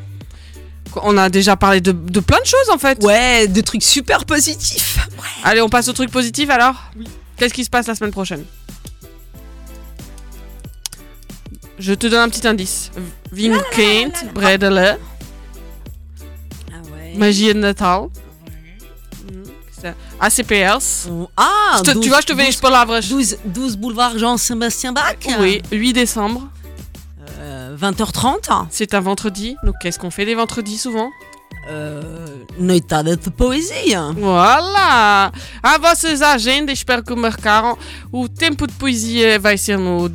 [1.02, 3.04] On a déjà parlé de, de plein de choses en fait.
[3.04, 5.06] Ouais, de trucs super positifs.
[5.44, 6.74] Allez, on passe au truc positif alors?
[7.36, 8.44] Qu'est-ce qui se passe la semaine prochaine?
[11.78, 12.90] Je te donne un petit indice.
[13.30, 14.98] Vincent, Bredele,
[16.70, 17.14] Ah ouais.
[17.16, 18.08] Magie de Natal.
[19.80, 21.08] C'est- ACPS.
[21.36, 23.00] Ah, te- tu vois, je te vais, je peux la vraie.
[23.00, 25.14] 12, 12 boulevard Jean-Sébastien Bach.
[25.38, 26.48] Oui, 8 décembre.
[27.40, 28.66] Euh, 20h30.
[28.70, 29.54] C'est un vendredi.
[29.62, 31.10] Donc, qu'est-ce qu'on fait les vendredis souvent?
[31.70, 32.02] Euh,
[32.58, 33.94] noitada de poesie.
[34.16, 35.30] Voilà!
[35.62, 37.76] A vossas agendas, espero que marcaram.
[38.10, 40.08] O tempo de poesia vai ser no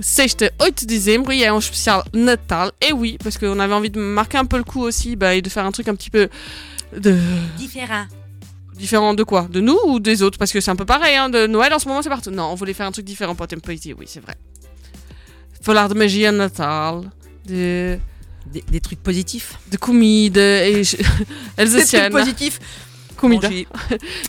[0.00, 2.72] sexta, 8 de dezembro e é um especial Natal.
[2.80, 5.42] Et oui, parce qu'on avait envie de marquer un peu le coup aussi bah, et
[5.42, 6.28] de faire un truc un petit peu
[6.96, 7.16] de...
[7.56, 8.06] Différent.
[8.74, 9.48] différent de quoi?
[9.50, 10.38] De nous ou des autres?
[10.38, 12.30] Parce que c'est un peu pareil, hein, de Noël en ce moment c'est partout.
[12.30, 14.36] Non, on voulait faire un truc différent pour Tempo Poesie, oui, c'est vrai.
[15.60, 17.10] Falar de magia Natal,
[17.46, 17.98] de,
[18.46, 19.58] Des, des trucs positifs?
[19.70, 20.82] de comida et
[21.58, 22.60] Des trucs positifs.
[23.16, 23.50] Comida.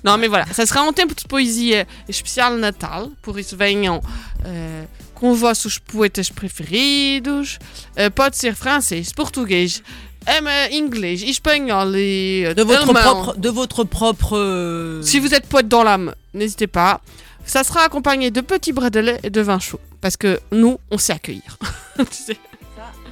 [0.03, 4.01] Não, mas voilà, ça sera um tempo de poesia especial Natal, por isso venham
[4.43, 4.86] eh,
[5.19, 7.60] com os poetas preferidos.
[7.95, 9.84] Eh, pode ser francês, português,
[10.25, 13.23] eh, inglês, espanhol e eh, De votre allemand.
[13.23, 13.38] propre.
[13.38, 17.01] De votre propre euh, Si vous êtes poète dans l'âme, n'hésitez pas.
[17.45, 19.79] Ça sera accompagné de petits bredels et de vin chaud.
[20.01, 21.58] Parce que nous, on sait accueillir.
[21.97, 22.38] Tu sais.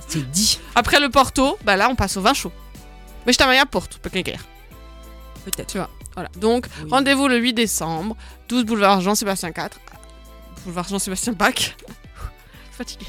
[0.08, 0.60] C'est dit.
[0.76, 2.54] Après le Porto, bah là, on passe au vin chaud.
[3.26, 4.40] Mais je t'amène à Porto, Peut-être.
[5.68, 6.30] Tu vois, voilà.
[6.38, 6.90] Donc, Oui.
[6.90, 8.16] rendez-vous le 8 décembre,
[8.48, 9.78] 12 boulevard Jean-Sébastien 4.
[10.64, 11.76] Boulevard Jean-Sébastien Bach.
[12.78, 13.06] Fatigué.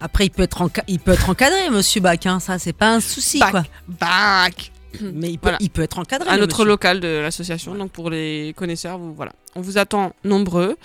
[0.00, 2.18] Après, il peut être, enca- il peut être encadré, monsieur Bach.
[2.26, 2.38] hein.
[2.40, 3.50] Ça, c'est pas un souci, Bach.
[3.50, 3.64] quoi.
[3.88, 5.58] Bach Mais il peut, Voilà.
[5.60, 6.28] il peut être encadré.
[6.28, 6.64] À notre monsieur.
[6.68, 7.74] local de l'association.
[7.74, 9.32] Donc, pour les connaisseurs, vous, voilà.
[9.56, 10.76] On vous attend nombreux.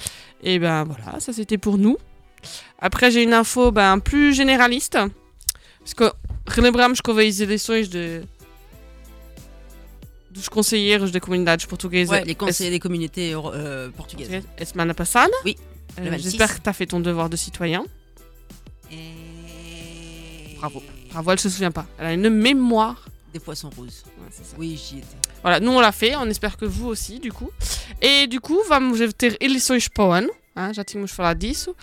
[0.41, 1.97] Et ben voilà, ça c'était pour nous.
[2.79, 4.97] Après, j'ai une info ben, plus généraliste.
[5.79, 6.11] Parce que
[6.57, 8.23] houve as eleições de
[10.31, 14.43] dos conselheiros de comunidades portuguesas Ouais, les conseillers des communautés euh, portugaises.
[14.59, 15.33] a semana passada.
[15.45, 15.55] Oui,
[15.99, 16.23] Euh, le 26.
[16.23, 17.83] J'espère que tu as fait ton devoir de citoyen.
[20.59, 20.61] Et...
[20.61, 20.83] Bravo.
[21.11, 21.85] Bravo, elle se souvient pas.
[21.97, 23.05] Elle a une mémoire.
[23.33, 24.03] Des poissons roses.
[24.17, 24.55] Ouais, c'est ça.
[24.57, 25.07] Oui, j'y étais.
[25.41, 27.49] Voilà, nous on l'a fait, on espère que vous aussi, du coup.
[28.01, 31.75] E du coup, vamos ter eleições para ano, ah, já tínhamos falado disso.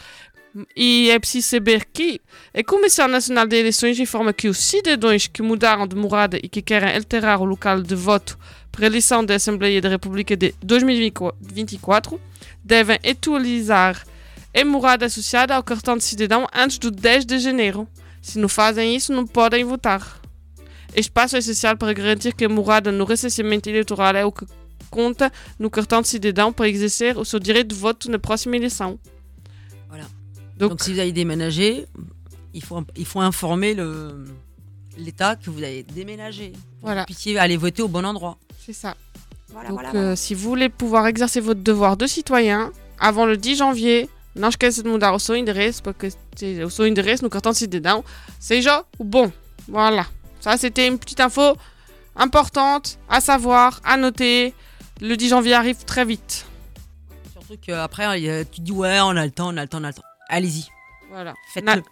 [0.74, 2.20] E é preciso saber que
[2.54, 6.62] a Comissão Nacional de Eleições informa que os cidadãos que mudaram de morada e que
[6.62, 8.38] querem alterar o local de voto
[8.72, 12.20] para a eleição da Assembleia da República de 2024
[12.64, 14.02] devem atualizar
[14.56, 17.86] é morada associada ao cartão de cidadão antes do 10 de janeiro.
[18.26, 20.20] Se não fazem isso, não podem votar.
[20.92, 24.44] Este passo é essencial para garantir que a morada no recenseamento eleitoral é o que
[24.90, 28.98] conta no cartão de cidadão para exercer o seu direito de voto na próxima eleição.
[29.88, 30.06] Voilà.
[30.58, 31.86] Donc, Donc, si vous allez déménager,
[32.52, 33.76] il faut, il faut informer
[34.98, 36.52] l'État que vous allez déménager.
[36.82, 37.04] Voilà.
[37.04, 38.38] puissiez aller voter au bon endroit.
[38.58, 38.96] c'est ça.
[39.50, 43.54] Voilà, Donc, euh, si vous voulez pouvoir exercer votre devoir de citoyen avant le 10
[43.58, 46.12] janvier, não esqueça de mudar o seu endereço, porque
[46.64, 48.04] o seu endereço no cartão de cidadão
[48.38, 49.32] seja o bom.
[49.68, 50.06] Voilà.
[50.40, 51.56] Ça, c'était une petite info
[52.14, 54.54] importante à savoir, à noter.
[55.00, 56.46] Le 10 janvier arrive très vite.
[57.32, 59.88] Surtout qu'après, tu dis ouais, on a le temps, on a le temps, on a
[59.88, 60.02] le temps.
[60.28, 60.66] Allez-y.
[61.10, 61.34] Voilà.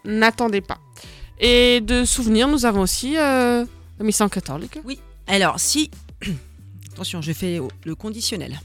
[0.05, 0.79] N'attendez pas.
[1.39, 3.65] Et de souvenirs, nous avons aussi euh,
[3.99, 4.79] la mission catholique.
[5.27, 5.91] Alors, si.
[6.93, 8.61] Attention, je fais le conditionnel.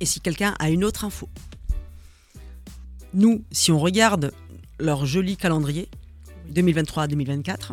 [0.00, 1.28] Et si quelqu'un a une autre info
[3.14, 4.32] Nous, si on regarde
[4.78, 5.88] leur joli calendrier
[6.52, 7.72] 2023-2024,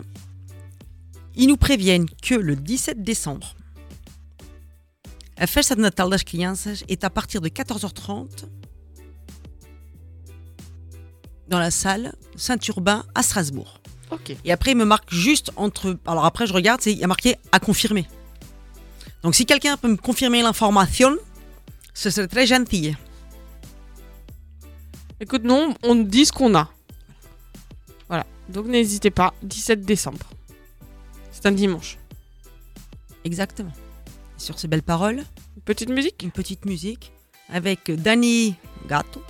[1.35, 3.55] ils nous préviennent que le 17 décembre,
[5.37, 8.45] a festa de Natal das Crianças est à partir de 14h30
[11.47, 13.79] dans la salle Saint-Urbain à Strasbourg.
[14.45, 15.97] Et après, il me marque juste entre.
[16.05, 18.05] Alors après, je regarde, il y a marqué à confirmer.
[19.23, 21.17] Donc si quelqu'un peut me confirmer l'information,
[21.93, 22.95] ce serait très gentil.
[25.23, 26.69] Écoute, non, on dit ce qu'on a.
[28.09, 28.25] Voilà.
[28.49, 30.25] Donc n'hésitez pas, 17 décembre.
[31.31, 31.97] C'est un dimanche.
[33.23, 33.71] Exactement.
[34.37, 35.23] Sur ces belles paroles,
[35.55, 37.13] Une petite musique une petite musique
[37.47, 38.55] avec Danny
[38.89, 39.23] Gatto.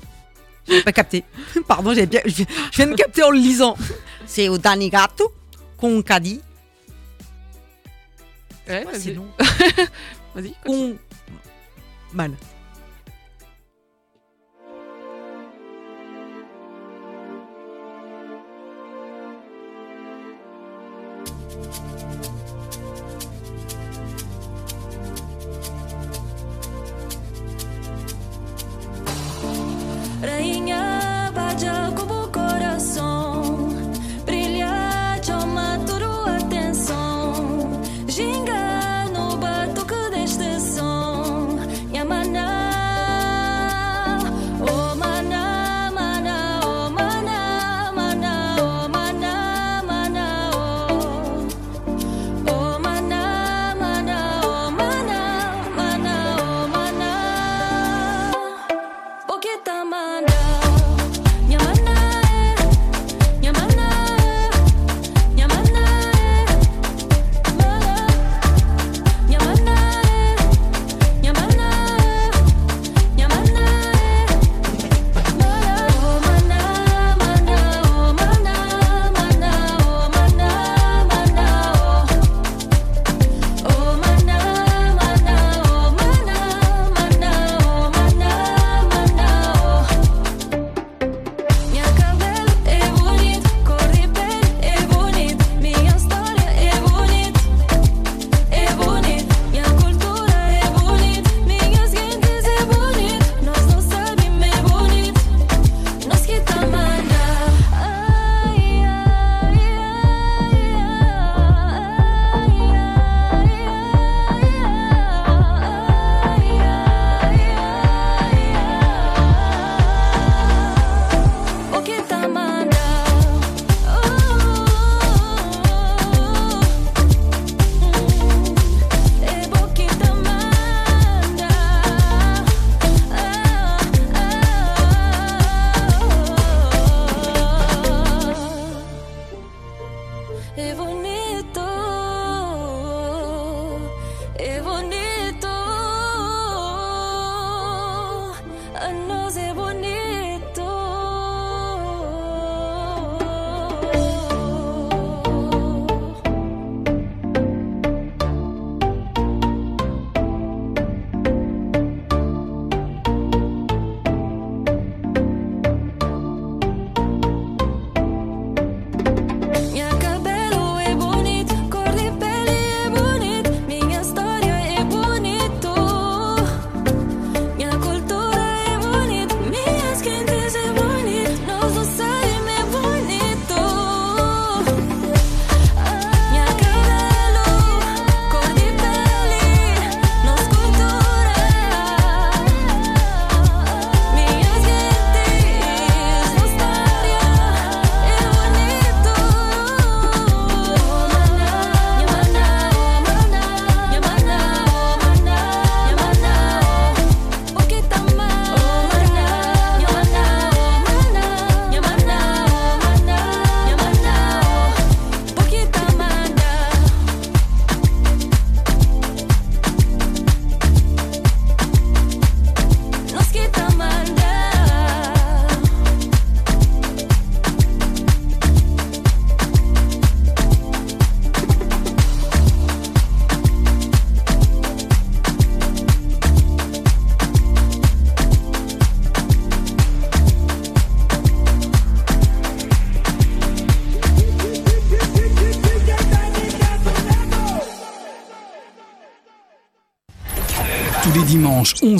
[0.68, 1.24] Je n'ai pas capté.
[1.66, 3.74] Pardon, j'ai bien, je viens de capter en le lisant.
[4.26, 5.32] C'est au Danny Gatto.
[5.82, 6.42] Ouais,
[8.68, 9.28] Ouais, c'est long.
[10.34, 10.54] Vas-y.
[10.64, 10.96] Con.
[12.12, 12.36] Man.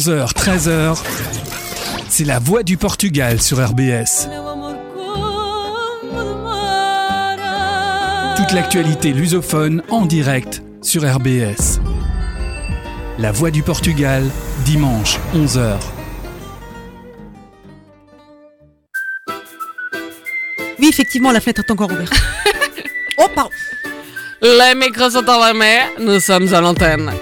[0.02, 0.98] 11h, 13h,
[2.08, 4.26] c'est la voix du Portugal sur RBS.
[8.36, 11.78] Toute l'actualité lusophone en direct sur RBS.
[13.18, 14.24] La voix du Portugal,
[14.64, 15.76] dimanche 11h.
[20.80, 22.12] Oui, effectivement, la fenêtre est encore ouverte.
[23.18, 23.50] oh, pardon.
[24.42, 27.12] Les micros sont dans la main, nous sommes à l'antenne.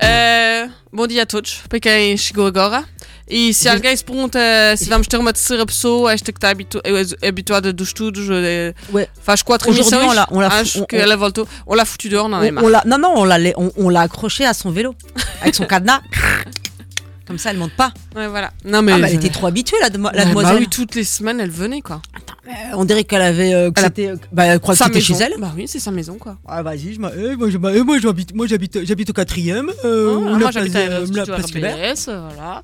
[0.00, 0.49] Eh,
[0.92, 2.84] bom dia a todos, para quem chegou agora.
[3.28, 4.38] E se alguém se pergunta
[4.76, 8.74] se vamos ter uma terceira pessoa, esta que está habitu é habituada dos estudos, eh,
[8.92, 9.08] Ouais.
[9.22, 11.46] faz quatro emissões, on l'a- on acho on- que ela voltou.
[11.64, 14.96] On l'a foutu dehors, on l'a, non, non, on l'a, on, accroché à son vélo
[15.40, 16.00] avec son cadenas.
[17.26, 17.92] Comme ça, elle monte pas.
[18.16, 18.50] Ouais, voilà.
[18.64, 18.90] Non, mais.
[18.90, 20.54] Ah, bah, elle était trop habituée, la, la Ouais, demoiselle.
[20.54, 22.02] Bah oui, toutes les semaines, elle venait, quoi.
[22.48, 23.52] Euh, on dirait qu'elle avait.
[23.54, 25.34] euh, que c'était, euh, bah, elle croit que c'était chez elle.
[25.38, 26.38] Bah oui, c'est sa maison, quoi.
[26.46, 29.12] Ah vas-y, je m'a- eh, moi, je m'a- eh, moi, j'habite, moi j'habite, j'habite au
[29.12, 29.70] quatrième.
[29.84, 31.76] Euh, Ah, où la moi, place, j'habite à euh, la place Hubert.
[32.08, 32.62] Euh, voilà.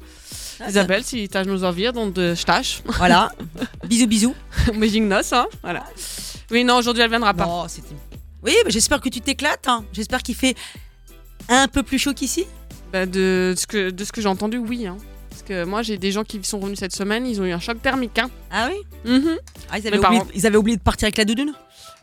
[0.60, 2.80] Ah, Isabelle, si estás nos ouvir, onde estás?
[2.96, 3.30] Voilà.
[3.88, 4.34] bisous, bisous.
[4.78, 5.84] Beijinho nosso, hein, voilà.
[6.50, 7.44] Oui, non, aujourd'hui, elle viendra pas.
[7.44, 7.94] Non, c'était-
[8.42, 9.68] Oui, bah, j'espère que tu t'éclates.
[9.68, 9.84] hein.
[9.92, 10.54] J'espère qu'il fait
[11.50, 12.46] un peu plus chaud qu'ici.
[12.92, 14.86] Bah, de ce que, de ce que j'ai entendu, oui.
[14.86, 14.96] hein.
[15.36, 17.60] Parce que moi, j'ai des gens qui sont revenus cette semaine, ils ont eu un
[17.60, 18.18] choc thermique.
[18.18, 18.30] Hein.
[18.50, 19.36] Ah oui Mhm.
[19.70, 20.26] ah, ils, Mes avaient oublié, parents.
[20.34, 21.52] ils avaient oublié de partir avec la doudoune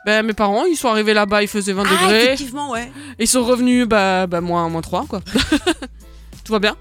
[0.06, 2.24] Bah, mes parents, ils sont arrivés là-bas, il faisait 20 Ah, degrés.
[2.26, 2.92] effectivement, ouais.
[3.18, 5.22] Ils sont revenus, bah, bah moins, moins 3, quoi.
[6.44, 6.78] Tout va bien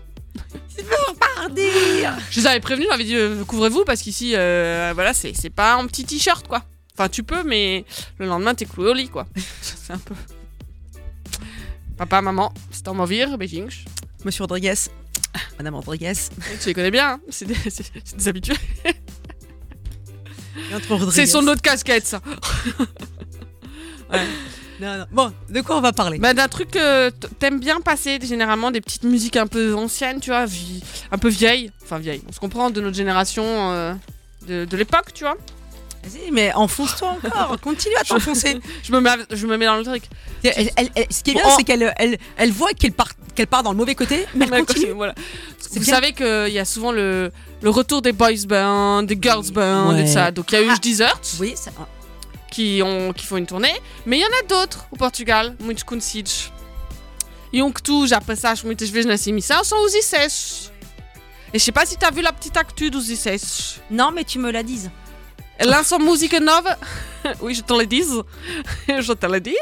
[2.30, 5.76] Je les avais prévenus, j'avais dit euh, couvrez-vous parce qu'ici, euh, voilà, c'est c'est pas
[5.76, 6.62] un petit t-shirt, quoi.
[6.98, 7.86] Enfin, tu peux, mais
[8.18, 9.26] le lendemain, t'es cloué au lit, quoi.
[9.62, 10.14] c'est un peu.
[11.96, 12.94] Papa, maman, c'est en
[13.38, 13.70] Beijing.
[14.26, 14.74] Monsieur Rodriguez.
[15.58, 16.12] Madame Rodriguez.
[16.60, 18.56] Tu les connais bien, hein c'est des, habitués.
[21.10, 22.20] C'est son autre casquette, ça.
[24.80, 25.06] Non, non.
[25.12, 26.18] Bon, de quoi on va parler?
[26.18, 30.30] Bah, d'un truc que t'aimes bien passer, généralement des petites musiques un peu anciennes, tu
[30.30, 30.44] vois,
[31.12, 31.70] un peu vieilles.
[31.84, 33.94] Enfin, vieilles, on se comprend, de notre génération, euh,
[34.48, 35.36] de, de l'époque, tu vois.
[36.04, 37.60] Vas-y, mais enfonce-toi encore.
[37.62, 38.58] Continue à t'enfoncer.
[38.82, 40.02] Je me mets, je me mets dans le truc.
[40.42, 43.10] Elle- elle- elle- ce qui est bien, Bon, c'est qu'elle elle, elle voit qu'elle part,
[43.34, 44.92] qu'elle part dans le mauvais côté, mais elle continue.
[44.92, 45.14] voilà.
[45.72, 45.94] Vous bien.
[45.94, 47.30] savez qu'il y a souvent le,
[47.62, 50.06] le retour des boys bands, des girls bands et Ouais.
[50.06, 50.30] ça.
[50.30, 50.78] Donc il y a eu Ah.
[50.80, 51.70] Desert Oui, ça,
[52.50, 53.72] qui, ont, qui font une tournée,
[54.04, 56.50] mais il y en a d'autres au Portugal, muitos conhecidos.
[57.54, 60.70] E um que tu já passaste muitas vezes nessa emissão são os ICES.
[61.52, 63.78] Et je sais pas si tu as vu la petite actu dos ICES.
[63.90, 64.90] Non, mais tu me la dises.
[65.58, 66.78] Elles lançam música nova.
[67.40, 68.04] Oui, je te le dis.
[68.88, 69.54] Je te le dis.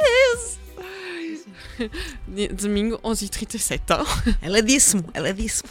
[2.53, 3.81] Domingo 11h37.
[3.91, 4.35] Hein?
[4.43, 5.69] Ela disse-me, ela disse-me.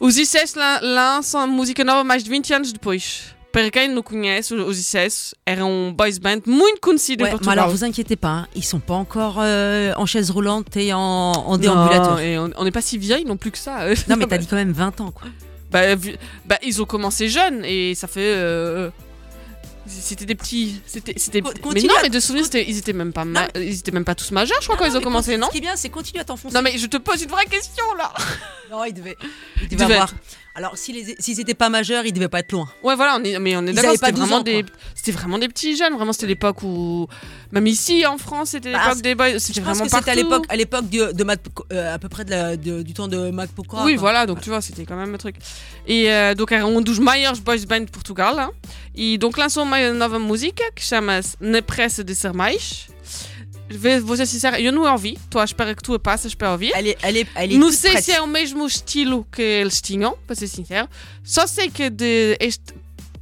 [0.00, 0.16] Os
[0.56, 3.34] lan- lançam música nova mais de 20 anos depois.
[3.52, 7.38] Para quem não conhece, os ICES eram um boys band muito conhecido em Ouais, mais
[7.38, 7.58] Portugal.
[7.58, 10.98] alors vous inquiétez pas, hein, ils sont pas encore euh, en chaise roulante et en,
[11.00, 12.18] en Non, déambulateur.
[12.20, 13.84] et on n'est pas si vieilles non plus que ça.
[14.08, 15.28] Non, mais t'as dit quand même 20 ans, quoi.
[15.70, 15.82] bah,
[16.46, 18.20] bah, ils ont commencé jeunes et ça fait.
[18.34, 18.90] euh,
[19.86, 20.80] C'était des petits.
[20.86, 21.40] C'était, c'était...
[21.42, 24.14] Mais non, mais de souvenir, c'était- ils étaient même pas, ma- ils étaient même pas
[24.14, 26.20] tous majeurs, je crois, quand ils ont commencé, non Ce qui est bien, c'est continue
[26.20, 26.54] à t'enfoncer.
[26.54, 28.12] Non, mais je te pose une vraie question là.
[28.72, 28.84] Non,
[29.70, 30.12] devaient avoir.
[30.54, 32.68] Alors, s'ils les- s'ils étaient pas majeurs, ils devaient pas être loin.
[32.82, 33.90] Ouais, voilà, on est, mais on est Ils d'accord.
[33.90, 34.64] avaient pas C'était 12 vraiment, ans, des,
[34.94, 35.94] c'était vraiment des petits jeunes.
[35.94, 37.06] Vraiment, c'était l'époque où.
[37.52, 39.38] Même ici en France, c'était Bah, l'époque des boys.
[39.38, 40.18] C'était Je pense vraiment que c'était à partout.
[40.30, 41.24] l'époque, à l'époque du- de,
[41.72, 43.84] euh, à peu près de la- de- du temps de Mac Pokora.
[43.86, 44.00] Oui, quoi.
[44.02, 45.36] voilà, donc tu vois, c'était quand même un truc.
[45.88, 48.38] E uh, donc eram um dos maiores boys band de Portugal.
[48.38, 48.50] hein.
[48.94, 52.88] E donc lançou uma nova música que chama-se Na Pressa de Ser Mais.
[54.02, 55.14] Vou ser sincera, eu não ouvi.
[55.14, 56.72] Estou à espera que tu a passas para ouvir.
[57.58, 60.88] Não sei se é o mesmo estilo que eles tinham, para ser sincero.
[61.22, 62.74] Só sei que de este,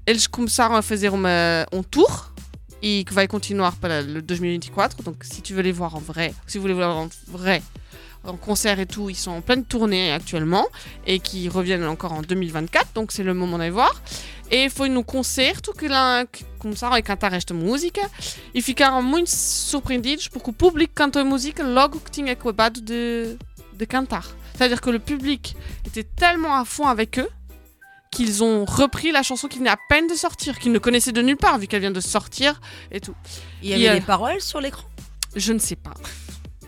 [0.06, 1.30] eles começaram a fazer uma,
[1.72, 2.32] um tour
[2.82, 5.02] e que vai continuar para le 2024.
[5.02, 7.62] Donc, si tu veux les voir en vrai, si vous voulez voir en vrai,
[8.24, 10.66] en concert et tout, ils sont en pleine tournée actuellement
[11.06, 12.92] et qui reviennent encore en 2024.
[12.94, 14.00] Donc, c'est le moment d'aller voir.
[14.52, 16.26] E foi no concerto que, lá,
[16.58, 18.00] começaram a cantar esta música
[18.52, 23.36] e ficaram muito surpreendidos porque o público cantou a música logo que tinha acabado de,
[23.72, 24.26] de cantar.
[24.54, 25.54] C'est-à-dire que le public
[25.86, 27.28] était tellement à fond avec eux
[28.10, 31.22] qu'ils ont repris la chanson qui venait à peine de sortir, qu'ils ne connaissaient de
[31.22, 32.60] nulle part vu qu'elle vient de sortir
[32.90, 33.14] et tout.
[33.62, 34.82] Il y avait a- des paroles sur l'écran?
[35.36, 35.94] Je ne sais pas.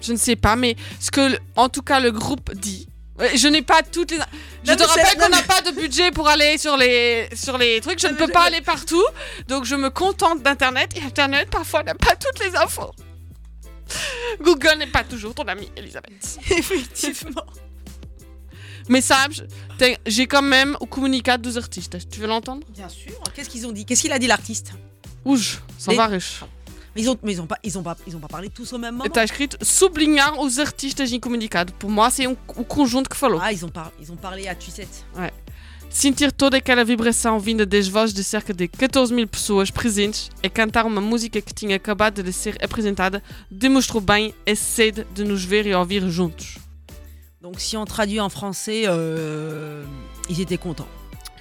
[0.02, 2.88] Je ne sais pas, mais ce que, en tout cas, le groupe dit.
[3.34, 4.16] Je n'ai pas toutes les.
[4.64, 7.56] Je Non, te mais rappelle qu'on n'a pas de budget pour aller sur les, sur
[7.58, 8.00] les trucs.
[8.00, 9.04] Je Non, ne mais peux je- pas aller partout.
[9.48, 10.90] Donc je me contente d'Internet.
[10.96, 12.90] Et Internet, parfois, n'a pas toutes les infos.
[14.40, 16.38] Google n'est pas toujours ton ami, Elisabeth.
[16.50, 17.44] Effectivement.
[18.88, 19.44] Message,
[19.78, 22.08] t'as- j'ai quand même au communicat dos artistes.
[22.10, 22.66] Tu veux l'entendre?
[22.70, 23.12] Bien sûr.
[23.34, 23.84] Qu'est-ce qu'ils ont dit?
[23.84, 24.72] Qu'est-ce qu'il a dit l'artiste?
[25.24, 26.40] Ouj, sans Les- variche.
[26.94, 28.72] Mais ils ont, mais ils ont pas, ils ont pas, ils ont pas parlé tous
[28.72, 29.04] au même moment.
[29.06, 31.72] Está escrito sublinhar os artistas em comunicado.
[31.78, 33.38] Por moi, c'est um, o conjunto que falou.
[33.42, 35.04] Ah, ils ont, par- ils ont parlé à Tussette.
[35.90, 40.48] Sentir toda aquela vibração vinda das vozes de cerca de 14 mil pessoas presentes e
[40.48, 45.44] cantar uma música que tinha acabado de ser apresentada demonstrou bem a sede de nos
[45.44, 46.56] ver e ouvir juntos.
[47.42, 49.84] Donc si on traduit en français, euh,
[50.30, 50.88] ils étaient contents.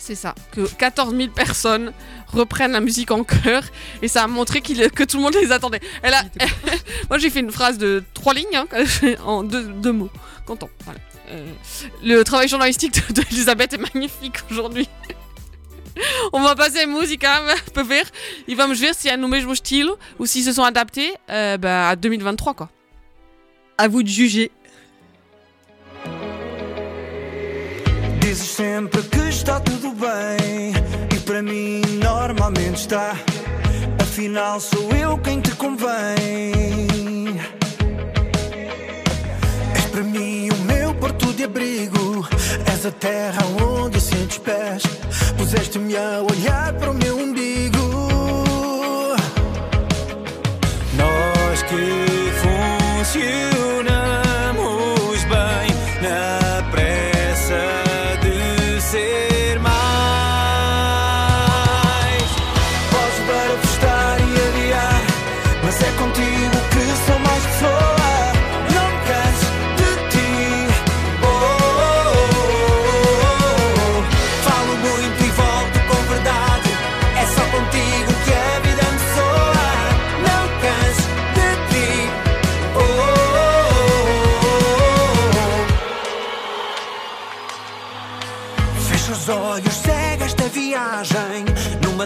[0.03, 1.93] C'est ça, que 14 000 personnes
[2.27, 3.61] reprennent la musique en chœur
[4.01, 5.79] et ça a montré que tout le monde les attendait.
[7.09, 8.65] Moi j'ai fait une phrase de trois lignes hein,
[9.25, 10.09] en deux, deux mots.
[10.47, 10.69] Content.
[10.85, 10.99] Voilà.
[11.29, 11.53] Euh,
[12.03, 14.89] le travail journalistique de- d'Elisabeth est magnifique aujourd'hui.
[16.33, 17.39] On va passer à música
[17.71, 18.05] para ver
[18.49, 21.89] e vamos ver se é no mesmo estilo ou s'ils se sont adaptés euh, bah,
[21.89, 22.69] à 2023 quoi.
[23.77, 24.49] À vous de juger.
[28.31, 30.71] Dizes sempre que está tudo bem.
[31.13, 33.13] E para mim normalmente está.
[34.01, 37.37] Afinal sou eu quem te convém.
[39.75, 42.25] És para mim o meu porto de abrigo.
[42.71, 44.83] És a terra onde sentes pés.
[45.37, 47.79] Puseste-me a olhar para o meu umbigo.
[50.95, 53.50] Nós que funcionamos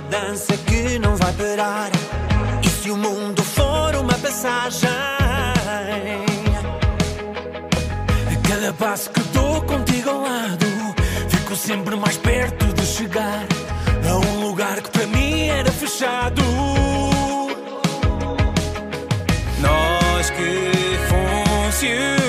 [0.10, 1.92] dança que não vai parar.
[2.64, 4.90] E se o mundo for uma passagem?
[8.32, 10.66] A cada passo que dou contigo ao lado,
[11.30, 13.46] fico sempre mais perto de chegar
[14.10, 16.42] a um lugar que para mim era fechado.
[19.60, 20.72] Nós que
[21.10, 22.25] funcionamos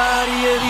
[0.00, 0.69] manifestar e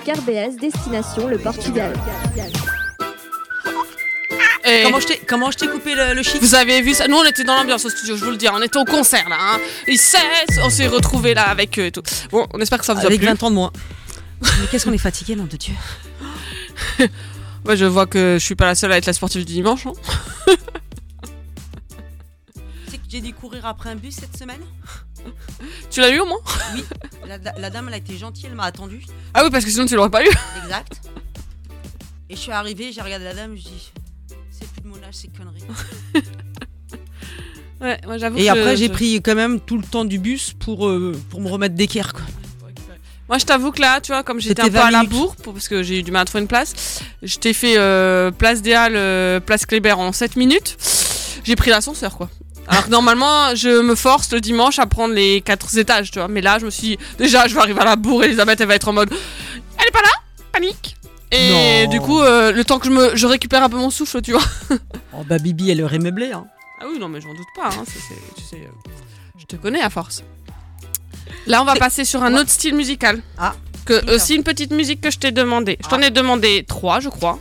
[0.00, 1.92] avec RBS destination le Portugal.
[4.64, 4.82] Et
[5.26, 6.38] Comment je t'ai, coupé le, le chiffre?
[6.40, 7.08] Vous avez vu ça?
[7.08, 9.28] Nous on était dans l'ambiance au studio, je vous le dis, on était au concert
[9.28, 9.36] là.
[9.40, 9.58] Hein.
[9.86, 10.18] Et c'est-
[10.62, 12.02] on s'est retrouvés là avec eux et tout.
[12.30, 13.28] Bon, on espère que ça vous a Avec plu.
[13.28, 13.72] 20 ans de moins.
[14.42, 15.74] Mais qu'est-ce qu'on est fatigué, nom de Dieu?
[17.64, 19.86] Moi je vois que je suis pas la seule à être la sportive du dimanche.
[19.86, 19.92] hein.
[20.46, 20.52] Tu
[22.90, 24.60] sais que j'ai dû courir après un bus cette semaine?
[25.90, 26.38] Tu l'as eu au moins
[26.74, 26.84] Oui.
[27.26, 29.04] La, la dame, elle a été gentille, elle m'a attendu.
[29.34, 30.28] Ah oui, parce que sinon tu l'aurais pas eu.
[30.62, 31.00] Exact.
[32.30, 33.92] Et je suis arrivée, j'ai regardé la dame, je dis
[34.50, 35.62] c'est plus de mon âge, c'est conneries.
[37.80, 40.52] Ouais, moi j'avoue Et que après, j'ai pris quand même tout le temps du bus
[40.58, 42.12] pour, euh, pour me remettre d'équerre.
[42.12, 42.22] quoi.
[43.28, 45.12] Moi, je t'avoue que là, tu vois, comme j'étais un peu 20 à la minutes.
[45.12, 47.74] bourre, pour- parce que j'ai eu du mal à trouver une place, je t'ai fait
[47.78, 50.76] euh, place des Halles, euh, place Kléber en 7 minutes.
[51.44, 52.28] J'ai pris l'ascenseur, quoi.
[52.68, 56.28] Alors que normalement, je me force le dimanche à prendre les 4 étages, tu vois.
[56.28, 58.68] Mais là, je me suis dit, déjà, je vais arriver à la bourre, Elisabeth, elle
[58.68, 59.10] va être en mode,
[59.78, 60.08] elle est pas là
[60.52, 60.96] Panique
[61.32, 61.90] Et Non.
[61.90, 64.32] du coup, euh, le temps que je, me, je récupère un peu mon souffle, tu
[64.32, 64.42] vois.
[65.20, 66.30] Oh bah Bibi, elle aurait meublé.
[66.32, 66.46] Hein.
[66.80, 67.68] Ah oui, non, mais j'en doute pas.
[67.68, 68.66] hein, tu sais, euh,
[69.36, 70.22] je te connais à force.
[71.46, 73.20] Là, on va passer sur un autre style musical.
[73.36, 73.54] Ah.
[73.84, 75.76] Que, aussi une petite musique que je t'ai demandé.
[75.82, 77.40] Je t'en ai demandé trois, je crois.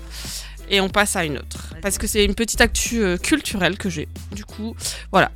[0.70, 1.74] Et on passe à une autre.
[1.82, 4.08] Parce que c'est une petite actu euh, culturelle que j'ai.
[4.34, 4.76] Du coup,
[5.12, 5.32] voilà.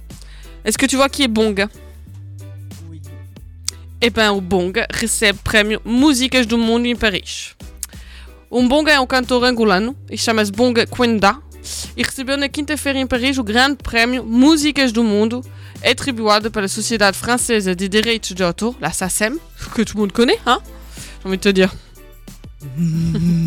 [0.65, 1.67] Est-ce que tu vois qui est Bong?
[2.89, 3.01] Oui.
[4.01, 7.55] Eh ben, o Bong recebe prêmio Músicas do Mundo em Paris.
[8.49, 11.38] O Bong é um cantor angolano e chama-se Bong Quenda
[11.95, 15.41] e recebeu na quinta-feira em Paris o grande prémio Músicas do Mundo,
[15.84, 19.39] atribuído pela Sociedade Française de Direitos de Autor, la SACEM,
[19.73, 20.59] que tout le monde connaît, hein
[21.21, 21.73] J'ai envie de te dire.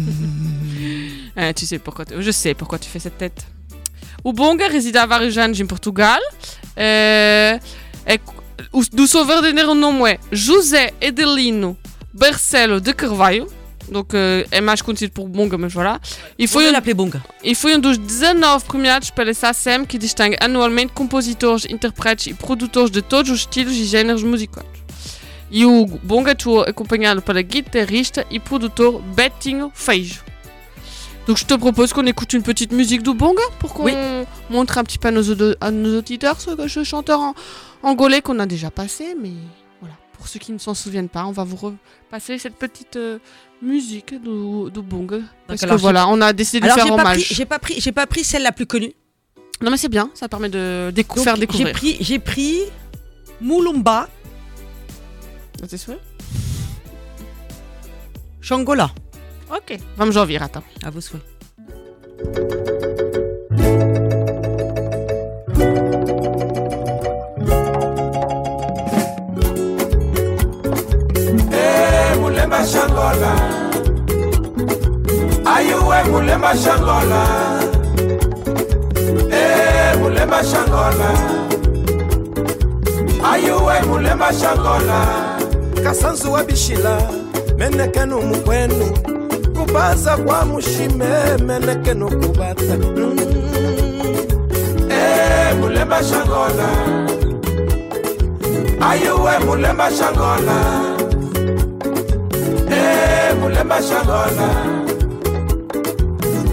[1.49, 3.47] Eh, tu sais pourquoi tu- Je sais pourquoi tu fais cette tête.
[4.23, 6.21] O Bonga réside à vários anos em Portugal.
[6.77, 7.61] É,
[8.07, 8.19] é,
[8.93, 11.77] do seu verdadeiro nome é José Edelino
[12.13, 13.47] Barcelo de Carvalho.
[13.87, 16.01] Donc, euh, é mais conhecido por Bonga, mas voilà.
[16.39, 17.23] E Il faut foi um, l'appeler Bonga.
[17.43, 22.91] e foi um dos 19 premiados pela SACEM, que distingue anualmente compositores, interpretes e produtores
[22.91, 24.67] de todos os estilos e géneros musicais.
[25.51, 30.25] E o Bonga atuou acompanhado pela guitarrista e produtor Betinho Feijo.
[31.27, 33.95] Donc je te propose qu'on écoute une petite musique du Bonga pour qu'on Oui.
[34.51, 37.35] montre un petit peu à nos, audo- à nos auditeurs ce, ce chanteur en,
[37.83, 39.31] angolais qu'on a déjà passé, mais
[39.81, 43.19] voilà, pour ceux qui ne s'en souviennent pas, on va vous repasser cette petite euh,
[43.63, 45.19] musique du, du Bonga.
[45.47, 47.27] Parce que j'ai- voilà, on a décidé de Alors j'ai faire hommage.
[47.31, 48.93] j'ai pas pris, j'ai pas pris celle la plus connue.
[49.63, 51.73] Non mais c'est bien, ça permet de décou- Donc, faire j'ai découvrir.
[51.73, 52.59] pris, j'ai pris
[53.41, 54.09] Mulumba
[55.63, 55.95] Ah, t'es sûr?
[58.43, 58.91] Shangola.
[59.51, 60.65] Ok, vamos ouvir, attends.
[60.85, 61.25] À vos souhaits.
[71.53, 73.33] Eh, mulemba shangola.
[75.55, 77.23] Ayuwe mulemba shangola?
[79.31, 81.11] Eh, mulemba shangola.
[83.33, 84.99] Ayuwe mulemba shangola?
[85.85, 86.99] Kasanzu wa bishila
[87.59, 88.93] menekenu mukwenu
[89.67, 91.07] kubaza kwa mushime
[91.47, 93.19] menekenu kubata Mm.
[94.91, 96.69] Eh, mulemba shangola.
[98.91, 100.57] Ayuwe mulemba shangola?
[102.71, 104.49] Eh, mulemba shangola.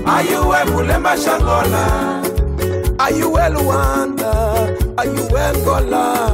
[0.05, 1.84] Ayuwe mulemba shangola?
[2.97, 4.34] Ayuwe luanda?
[4.97, 6.32] Ayuwe ngola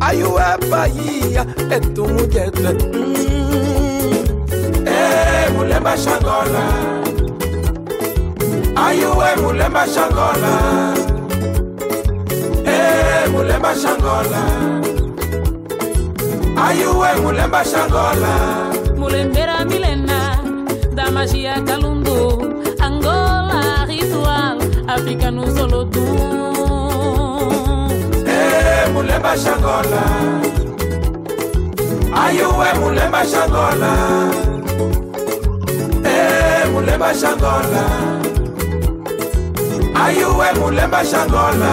[0.00, 1.46] ayuwe bahia?
[1.70, 3.41] Etumujete Mm.
[5.56, 6.64] Mulemba shangola
[8.86, 10.52] ayuwe mulemba shangola
[12.66, 14.42] Eh, mulemba shangola
[16.66, 18.32] ayuwe mulemba shangola
[18.96, 20.38] Mulembera milenar
[20.94, 22.18] da magia Kalundu,
[22.80, 26.18] Angola ritual, África no Solodum.
[28.26, 30.02] Eh, mulemba shangola
[32.24, 33.92] ayuwe mulemba shangola
[36.82, 37.84] Eh, mulemba shangola.
[39.94, 41.72] Ayuwe mulemba shangola?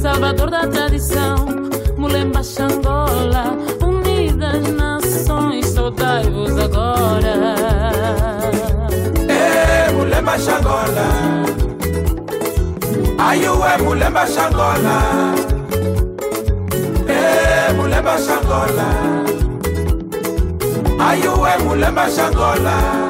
[0.00, 1.36] Salvador da tradição,
[1.98, 3.44] Mulemba Xangola,
[3.82, 7.34] unidas nações, saudai-vos agora.
[9.28, 11.06] Eh, mulemba shangola.
[13.18, 14.96] Ayuwe mulemba shangola?
[17.06, 18.88] Eh, mulemba shangola.
[21.08, 23.07] Ayuwe mulemba shangola?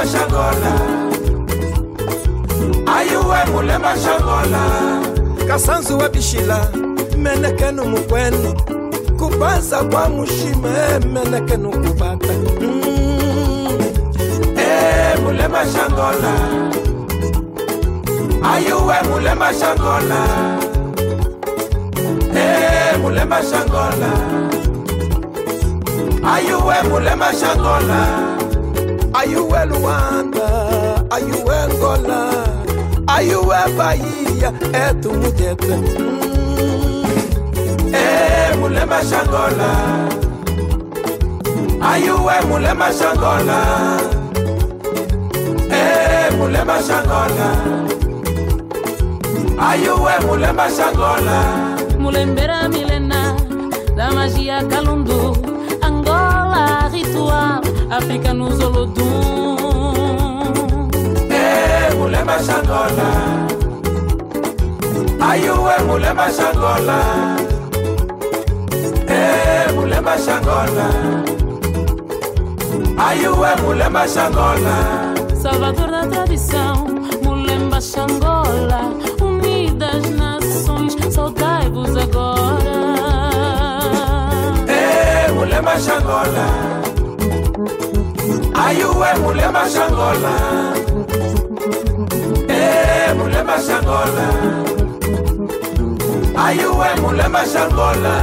[0.00, 0.72] Mulemba shangola
[2.96, 4.62] ayuwe mulemba shangola
[5.48, 6.68] kasanzu wa bishila
[7.18, 8.54] menekenu mukwenu
[9.18, 12.32] kubaza kwa mushime menekenu kubata.
[12.60, 13.78] Mm.
[14.58, 16.32] Eh, mulemba shangola
[18.54, 20.26] ayuwe mulemba shangola
[22.36, 24.10] Eh, mulemba shangola
[26.34, 28.29] ayuwe mulemba shangola
[29.20, 30.48] ayuwe luanda
[31.10, 32.20] ayuwe ngola
[33.06, 34.50] ayuwe bahia?
[34.84, 35.74] Etumukete
[37.92, 39.70] e mulema shangola
[41.90, 43.58] ayuwe mulema shangola
[45.80, 47.48] e mulema shangola
[49.70, 51.38] ayuwe mulema shangola
[51.98, 53.36] Mulembera milena
[53.96, 55.36] da magia Kalundu,
[57.10, 59.56] Angola ritual, África nos Olodum.
[61.30, 63.10] e mulema shangola
[65.20, 67.00] ayuwe mulema shangola
[69.08, 70.90] e mulema shangola
[72.98, 75.10] ayuwe mulema shangola
[75.42, 76.86] Salvador da tradição,
[77.24, 78.92] Mulemba Xangola,
[79.22, 82.76] unidas nações, saudai-vos agora.
[84.68, 86.79] e mulema shangola
[88.70, 90.32] ayuwe mulemba shangola
[92.48, 94.26] eh mulemba shangola
[96.46, 98.14] ayuwe mulemba shangola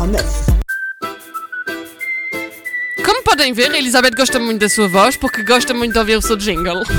[0.00, 0.06] 91.9.
[0.08, 0.24] 9.
[3.04, 6.16] Como podem ver, a Elizabeth gosta muito da sua voz porque gosta muito de ouvir
[6.16, 6.82] o seu jingle.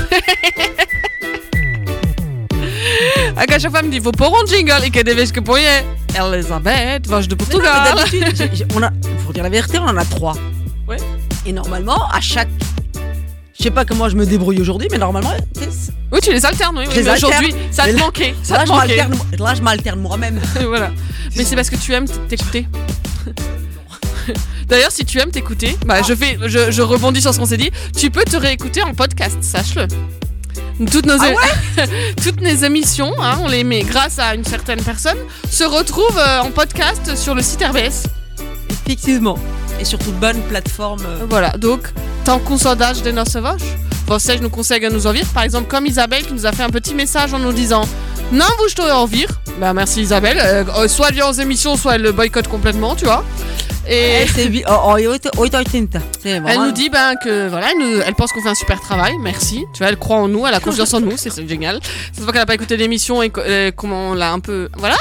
[3.34, 5.84] A chaque fois me dit faut pôr un jingle et cada vez que põe é
[6.14, 7.94] Elizabeth, voz de Mais non, mais Portugal.
[7.96, 8.90] d'habitude, j'ai- j'ai- on a,
[9.24, 10.34] pour dire la vérité, on en a trois.
[10.88, 10.96] Ouais.
[11.46, 12.48] Et normalement, à chaque.
[13.58, 16.76] Je sais pas comment je me débrouille aujourd'hui, mais normalement, c'est- Oui, tu les alternes,
[16.78, 16.84] oui.
[16.86, 17.72] Je oui, les mais aujourd'hui, alterne.
[17.72, 18.34] ça Mais te là- manquait.
[18.42, 18.86] Ça là, te je manquait.
[18.96, 20.40] m'alterne, là, je m'alterne moi-même.
[20.66, 20.90] voilà.
[21.36, 22.66] Mais c'est parce que tu aimes t'écouter.
[24.72, 27.58] D'ailleurs, si tu aimes t'écouter, bah, je, fais, je, je rebondis sur ce qu'on s'est
[27.58, 27.70] dit.
[27.94, 29.86] Tu peux te réécouter en podcast, sache-le.
[30.90, 31.34] Toutes nos, Ah
[32.24, 35.18] toutes nos émissions, hein, on les met grâce à une certaine personne,
[35.50, 38.06] se retrouvent euh, en podcast sur le site RBS.
[38.86, 39.38] Effectivement.
[39.78, 41.02] Et sur toute bonne plateforme.
[41.06, 41.82] euh, Voilà, donc,
[42.24, 43.60] tant com saudades de nossa voz,
[44.06, 45.26] vocês não conseguem nos ouvir.
[45.34, 47.86] Par exemple, comme Isabelle qui nous a fait un petit message en nous disant
[48.32, 49.28] Non, vous je t'aurais ouvir.
[49.60, 50.38] Bah, merci Isabelle.
[50.42, 53.22] Euh, euh, soit elle vient aux émissions, soit elle le boycotte complètement, tu vois.
[53.88, 55.98] Et c'est huit- oh, oh, oito- oito oitenta.
[56.22, 58.54] C'est elle vraiment- nous dit ben, que voilà, elle, nous- elle pense qu'on fait un
[58.54, 59.64] super travail, merci.
[59.74, 61.80] Tu vois, elle croit en nous, elle a confiance en nous, c'est c'est génial.
[62.12, 64.68] Cette fois qu'elle n'a pas écouté l'émission et euh, comment on l'a un peu.
[64.76, 64.96] Voilà.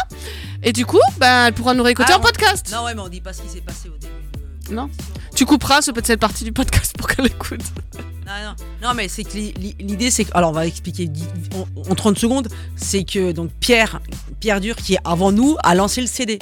[0.63, 2.71] Et du coup, ben, elle pourra nous réécouter Ah, en on- podcast.
[2.71, 4.13] Non, ouais, mais on dit pas ce qui s'est passé au début.
[4.69, 4.89] de- Non.
[5.35, 7.61] Tu couperas ce- cette partie du podcast pour qu'elle écoute.
[8.23, 8.37] Non,
[8.81, 10.29] non, non, mais c'est que li- li- l'idée, c'est que.
[10.33, 11.09] Alors, on va expliquer
[11.89, 12.47] en 30 secondes.
[12.77, 13.99] C'est que donc Pierre,
[14.39, 16.39] Pierre Dur, qui est avant nous, a lancé le CD.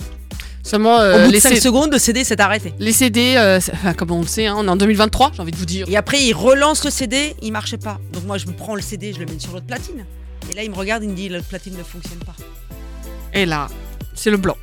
[0.64, 2.74] Seulement, Au euh, bout de les 5 C- secondes, le CD s'est arrêté.
[2.80, 5.42] Les CD, euh, c'est- enfin, comme on le sait, hein, on est en 2023, j'ai
[5.42, 5.88] envie de vous dire.
[5.90, 8.00] Et après, il relance le CD, il marchait pas.
[8.14, 10.06] Donc, moi, je me prends le CD, je le mets sur l'autre platine.
[10.52, 12.36] Et là, il me regarde, il me dit, l'autre platine ne fonctionne pas.
[13.34, 13.68] Et là,
[14.16, 14.58] c'est le blanc.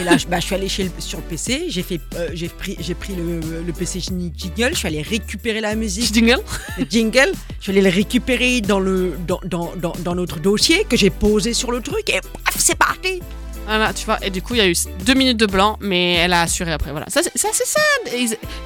[0.00, 2.30] Et là, je, bah, je suis allé chez le- sur le PC, j'ai fait, euh,
[2.32, 6.40] j'ai pris, j'ai pris le, le PC jingle, je suis allé récupérer la musique, Jingle
[6.78, 10.84] le jingle, je suis allé le récupérer dans le, dans, dans, dans, dans notre dossier
[10.88, 13.20] que j'ai posé sur le truc et paf, c'est parti.
[13.66, 16.14] Voilà, tu vois, et du coup, il y a eu deux minutes de blanc, mais
[16.14, 16.90] elle a assuré après.
[16.90, 17.80] Voilà, ça, c'est ça.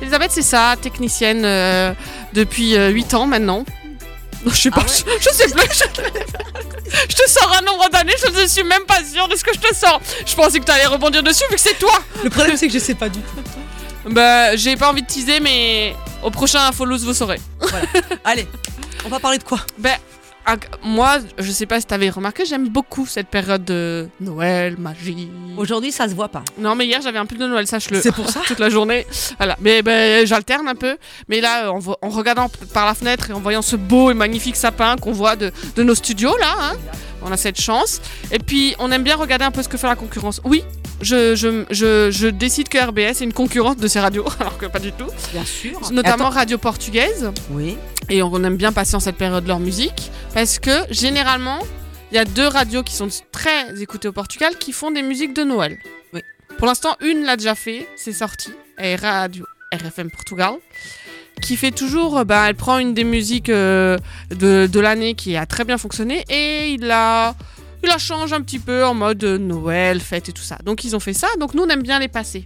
[0.03, 1.93] Elisabeth, c'est ça, technicienne euh,
[2.33, 3.65] depuis 8 ans maintenant.
[4.45, 5.63] Non, Je sais pas, Ah ouais je, je sais plus.
[5.73, 9.45] Je, je te sors un nombre d'années, je ne suis même pas sûre de ce
[9.45, 10.01] que je te sors.
[10.27, 11.93] Je pensais que tu allais rebondir dessus vu que c'est toi.
[12.23, 14.11] Le problème, c'est que je sais pas du tout.
[14.11, 17.41] Bah, j'ai pas envie de teaser, mais au prochain Infolose, vous saurez.
[18.25, 18.47] Allez,
[19.05, 19.61] on va parler de quoi?
[19.79, 20.18] Ben, ah,
[20.83, 25.31] moi, je sais pas si t'avais remarqué, j'aime beaucoup cette période de Noël, magie.
[25.57, 26.43] Aujourd'hui, ça se voit pas.
[26.59, 28.01] Non, mais hier j'avais un pull de Noël, sache-le.
[28.01, 29.07] C'est pour ça Toute la journée.
[29.39, 29.57] Voilà.
[29.61, 30.97] Mais ben, j'alterne un peu.
[31.29, 34.57] Mais là, en, en regardant par la fenêtre et en voyant ce beau et magnifique
[34.57, 36.73] sapin qu'on voit de, de nos studios là, hein,
[37.23, 38.01] On a cette chance.
[38.31, 40.41] Et puis, on aime bien regarder un peu ce que fait la concurrence.
[40.45, 40.65] Oui,
[41.01, 44.67] je, je, je, je décide que RBS est une concurrente de ces radios, alors que
[44.67, 45.07] pas du tout.
[45.33, 45.81] Bien sûr.
[45.93, 47.31] Notamment Attends, Radio Portugaise.
[47.51, 47.77] Oui.
[48.09, 50.11] Et on aime bien passer en cette période leur musique.
[50.35, 51.59] Parce que, généralement,
[52.11, 55.35] il y a deux radios qui sont très écoutées au Portugal qui font des musiques
[55.35, 55.79] de Noël.
[56.13, 56.23] Oui.
[56.57, 58.51] Pour l'instant, une l'a déjà fait, c'est sorti.
[58.81, 60.55] Et Radio RFM Portugal.
[61.41, 63.97] Qui fait toujours, bah, elle prend une des musiques euh,
[64.31, 67.35] de, de l'année qui a très bien fonctionné et il la,
[67.83, 70.59] il la change un petit peu en mode euh, Noël, fête et tout ça.
[70.65, 72.45] Donc ils ont fait ça, donc nous on aime bien les passer.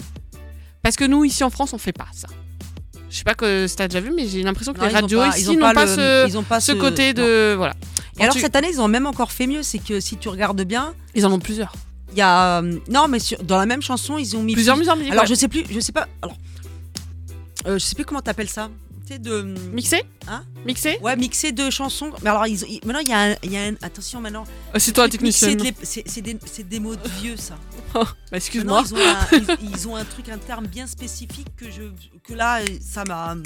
[0.82, 2.28] Parce que nous ici en France on fait pas ça.
[3.10, 5.18] Je sais pas que si t'as déjà vu, mais j'ai l'impression que Non, les radios
[5.18, 7.54] pas- ici ont n'ont pas ce, ils ont pas ce ce- côté de.
[7.56, 7.74] Voilà.
[8.18, 10.28] Et alors tu- cette année, ils ont même encore fait mieux, c'est que si tu
[10.28, 11.72] regardes bien, Ils en ont plusieurs.
[12.12, 14.76] il y a euh, non mais sur- dans la même chanson, ils ont mis Plusieurs
[14.76, 15.28] plus- musiques, Alors ouais.
[15.28, 16.06] je sais plus, je sais pas.
[16.22, 16.36] Alors
[17.66, 18.70] euh, je sais plus comment t'appelles ça.
[19.06, 19.42] Tu sais de
[19.72, 22.10] Mixé Hein Mixé Ouais, mixer deux chansons.
[22.22, 24.44] Mais alors ils- ils- maintenant il y a un, il y a un- attention maintenant.
[24.74, 25.56] Euh, c'est toi la Mixer technicienne.
[25.58, 27.56] de les- C'est c'est des, c'est des mots de vieux ça.
[27.94, 28.82] Bah, excuse-moi.
[28.82, 31.82] Maintenant, Ils, ont un- ils- ils ont un truc, un terme bien spécifique que je,
[32.22, 33.36] que là, ça m'a.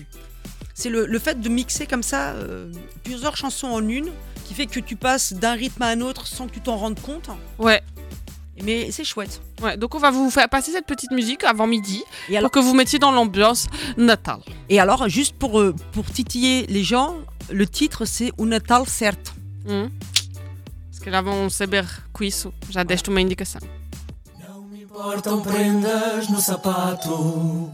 [0.74, 2.70] C'est le, le fait de mixer comme ça euh,
[3.02, 4.11] plusieurs chansons en une,
[4.44, 7.00] qui fait que tu passes d'un rythme à un autre sans que tu t'en rendes
[7.00, 7.30] compte.
[7.59, 7.80] Ouais.
[8.62, 9.40] Mais c'est chouette.
[9.62, 12.61] Ouais, donc on va vous faire passer cette petite musique avant midi Et alors, pour
[12.61, 14.40] que vous mettiez dans l'ambiance natale.
[14.68, 17.16] et alors juste pour, euh, pour titiller les gens,
[17.50, 19.32] le titre c'est Un Natal certo.
[19.66, 22.52] Parce que là vão saber com isso.
[22.70, 23.61] Já deste uma indicação.
[24.72, 27.70] Importam prendas no sapato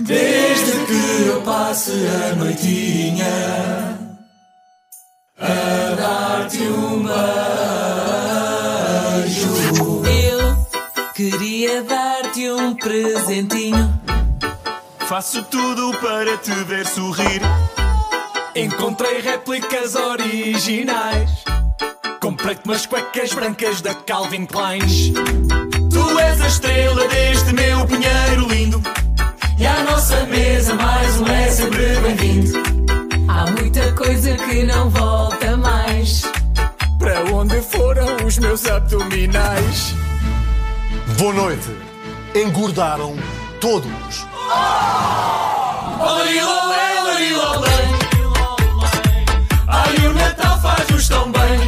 [0.00, 3.98] Desde que eu passe a noitinha
[5.38, 7.02] A dar-te um
[9.24, 9.93] beijo
[11.14, 14.00] queria dar-te um presentinho
[15.06, 17.40] Faço tudo para te ver sorrir.
[18.56, 21.44] Encontrei réplicas originais
[22.20, 24.80] Comprei-te umas cuecas brancas da Calvin Klein.
[25.90, 28.82] Tu és a estrela deste meu pinheiro lindo.
[29.58, 32.58] E à nossa mesa mais um é sempre bem-vindo
[33.28, 36.22] Há muita coisa que não volta mais
[36.98, 40.03] Para onde foram os meus abdominais?
[41.18, 41.70] Boa noite.
[42.34, 43.14] Engordaram
[43.60, 44.26] todos.
[46.00, 47.88] Olarilolé, olarilolé
[49.68, 51.60] Ai, o Natal faz-nos tão bem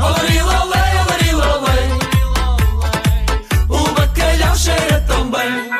[0.00, 1.88] Olarilolé, olarilolé
[3.68, 5.70] O bacalhau cheira tão bem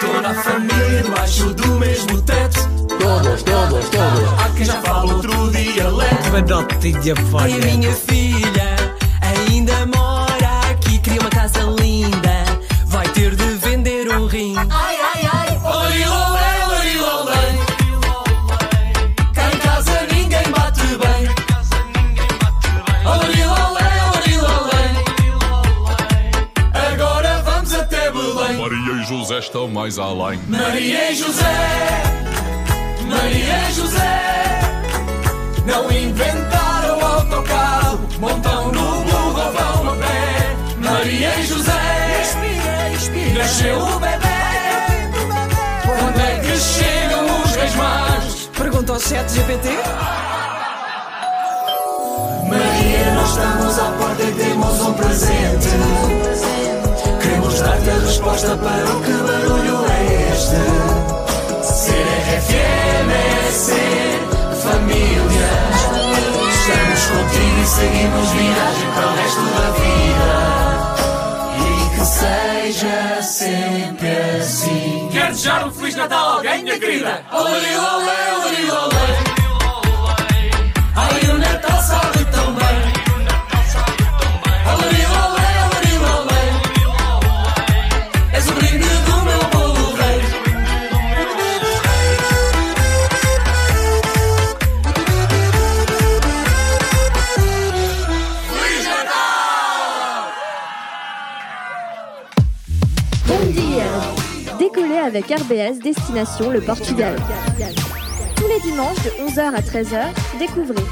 [0.00, 2.60] Toda a família debaixo do mesmo teto
[3.00, 4.44] Todos, todos, todos.
[4.44, 6.30] Há quem já fala outro dialeto
[7.40, 8.76] Ai, a minha filha
[9.20, 10.05] ainda mora
[11.70, 12.44] linda.
[12.86, 14.54] Vai ter de vender um rim.
[14.56, 17.58] Ai, ai, ai Olarilolé, olarilolé
[19.34, 21.28] Cá em casa ninguém bate bem
[23.04, 24.84] Olarilolé, olarilolé
[26.92, 30.38] Agora vamos até Belém Maria e José estão mais além.
[30.48, 32.02] Maria e José
[33.08, 34.60] Maria e José
[35.66, 38.85] Não inventaram autocarro Montam no
[41.06, 41.72] Maria e José.
[43.38, 44.26] Nasceu o bebê.
[45.84, 48.50] Quando é que chegam os reis magos?
[48.58, 49.68] Pergunta ao chat GPT.
[52.48, 55.68] Maria, nós estamos à porta e temos um presente.
[57.22, 60.56] Queremos dar-te a resposta para o que barulho é este.
[61.72, 64.26] Ser RFM é ser
[64.60, 65.50] família.
[66.50, 70.75] Estamos contigo e seguimos viagem para o resto da vida
[72.06, 74.08] seja sempre
[74.40, 75.08] assim.
[75.12, 77.24] Quer desejar um Feliz Natal a alguém, minha querida?
[77.32, 79.36] Olarilolé, olarilolé
[80.94, 81.25] Ai, o Natal
[105.06, 107.16] avec RBS Destination le Portugal.
[108.34, 110.08] Tous les dimanches de 11h à 13h,
[110.40, 110.82] découvrez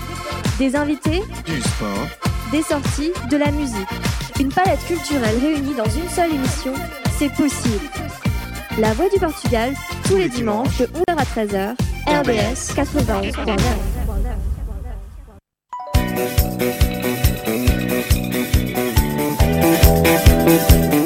[0.59, 2.07] des invités, Du sport.
[2.53, 3.89] des sorties, de la musique.
[4.39, 6.75] Une palette culturelle réunie dans une seule émission,
[7.19, 7.87] c'est possible.
[8.79, 11.75] La Voix du Portugal, tous les dimanches de 11h à 13h,
[12.07, 13.59] RBS 91.9.
[20.47, 21.04] Thank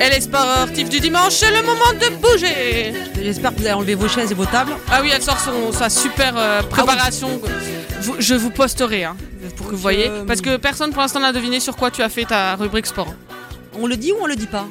[0.00, 3.94] Elle est sportif du dimanche, c'est le moment de bouger J'espère que vous avez enlevé
[3.94, 4.72] vos chaises et vos tables.
[4.90, 7.40] Ah oui, elle sort son, sa super euh, ah préparation.
[8.18, 9.16] Je vous posterai, hein,
[9.56, 10.10] pour que vous voyez.
[10.26, 13.12] Parce que personne pour l'instant n'a deviné sur quoi tu as fait ta rubrique sport.
[13.80, 14.66] On le dit ou on le dit pas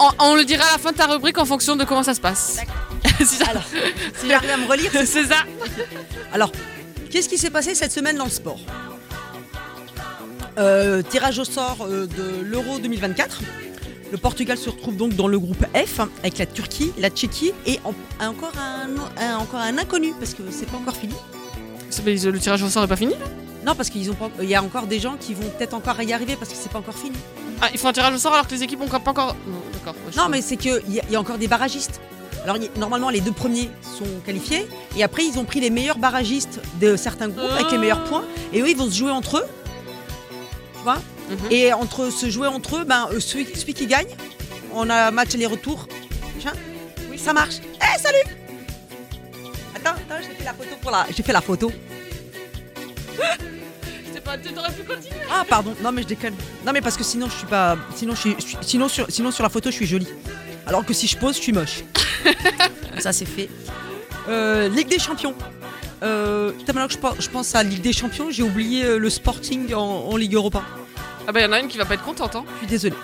[0.00, 2.14] On, on le dira à la fin de ta rubrique en fonction de comment ça
[2.14, 2.58] se passe.
[3.18, 3.46] C'est ça.
[3.50, 3.64] Alors,
[4.20, 5.36] si j'arrive à me relire, c'est ça.
[6.32, 6.50] Alors,
[7.10, 8.60] qu'est-ce qui s'est passé cette semaine dans le sport
[10.58, 13.40] Euh, Tirage au sort euh, de l'Euro 2024.
[14.10, 17.52] Le Portugal se retrouve donc dans le groupe F hein, avec la Turquie, la Tchéquie
[17.66, 17.94] et en-
[18.26, 18.88] encore, un,
[19.22, 21.14] un- encore un inconnu parce que c'est pas encore fini.
[22.06, 23.14] Le tirage au sort n'est pas fini
[23.68, 24.02] Non, parce qu'il
[24.42, 26.78] y a encore des gens qui vont peut-être encore y arriver parce que c'est pas
[26.78, 27.14] encore fini.
[27.60, 29.36] Ah, ils font un tirage au sort alors que les équipes ont pas encore.
[29.46, 29.94] Non, d'accord.
[30.06, 32.00] ouais, Non, mais c'est qu'il y, a- il y a encore des barragistes.
[32.44, 34.66] Alors, il y normalement, les deux premiers sont qualifiés.
[34.96, 38.24] Et après, ils ont pris les meilleurs barragistes de certains groupes avec les meilleurs points.
[38.54, 39.44] Et eux, ils vont se jouer entre eux.
[40.76, 41.02] Tu vois?
[41.50, 44.08] Et entre se jouer entre eux, ben, euh, celui, celui qui gagne,
[44.72, 45.86] on a match aller-retour.
[47.10, 47.56] Oui, ça marche.
[47.82, 48.16] Eh, salut
[49.76, 51.06] Attends, attends, j'ai fait la photo pour la.
[51.14, 51.70] J'ai fait la photo.
[54.54, 55.20] T'aurais pu continuer.
[55.32, 56.34] Ah pardon, non mais je déconne.
[56.66, 57.76] Non mais parce que sinon je suis pas.
[57.96, 58.36] Sinon je suis.
[58.60, 60.06] sinon, sur, sinon sur la photo je suis jolie.
[60.66, 61.82] Alors que si je pose je suis moche.
[62.98, 63.48] Ça c'est fait.
[64.28, 65.34] Euh, Ligue des Champions.
[66.02, 68.98] Euh, putain, maintenant que je pense, je pense à Ligue des Champions, j'ai oublié euh,
[68.98, 70.62] le Sporting en, en Ligue Europa.
[71.26, 72.44] Ah bah, il y en a une qui va pas être contente, hein.
[72.54, 72.94] Je suis désolée.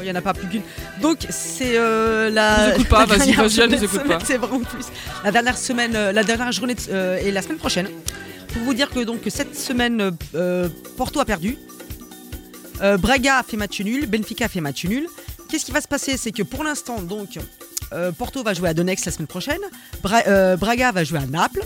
[0.00, 0.62] Il n'y en a pas plus qu'une.
[1.00, 2.72] Donc c'est euh, la.
[2.90, 4.18] Pas, la vas-y, dernière vas-y, semaine- écoute pas.
[4.24, 4.84] C'est vraiment plus.
[5.24, 7.88] La dernière semaine, la dernière journée de- euh, et la semaine prochaine.
[8.56, 11.56] Pour vous dire que donc cette semaine, euh, Porto a perdu.
[12.82, 15.06] Euh, Braga a fait match nul, Benfica a fait match nul.
[15.48, 16.16] Qu'est-ce qui va se passer?
[16.16, 17.38] C'est que pour l'instant, donc,
[17.92, 19.60] euh, Porto va jouer à Donex la semaine prochaine,
[20.02, 21.64] Bra- Braga va jouer à Naples,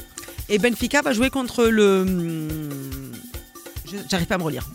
[0.49, 2.05] et Benfica va jouer contre le.
[3.87, 4.69] je- J'arrive pas à me relire.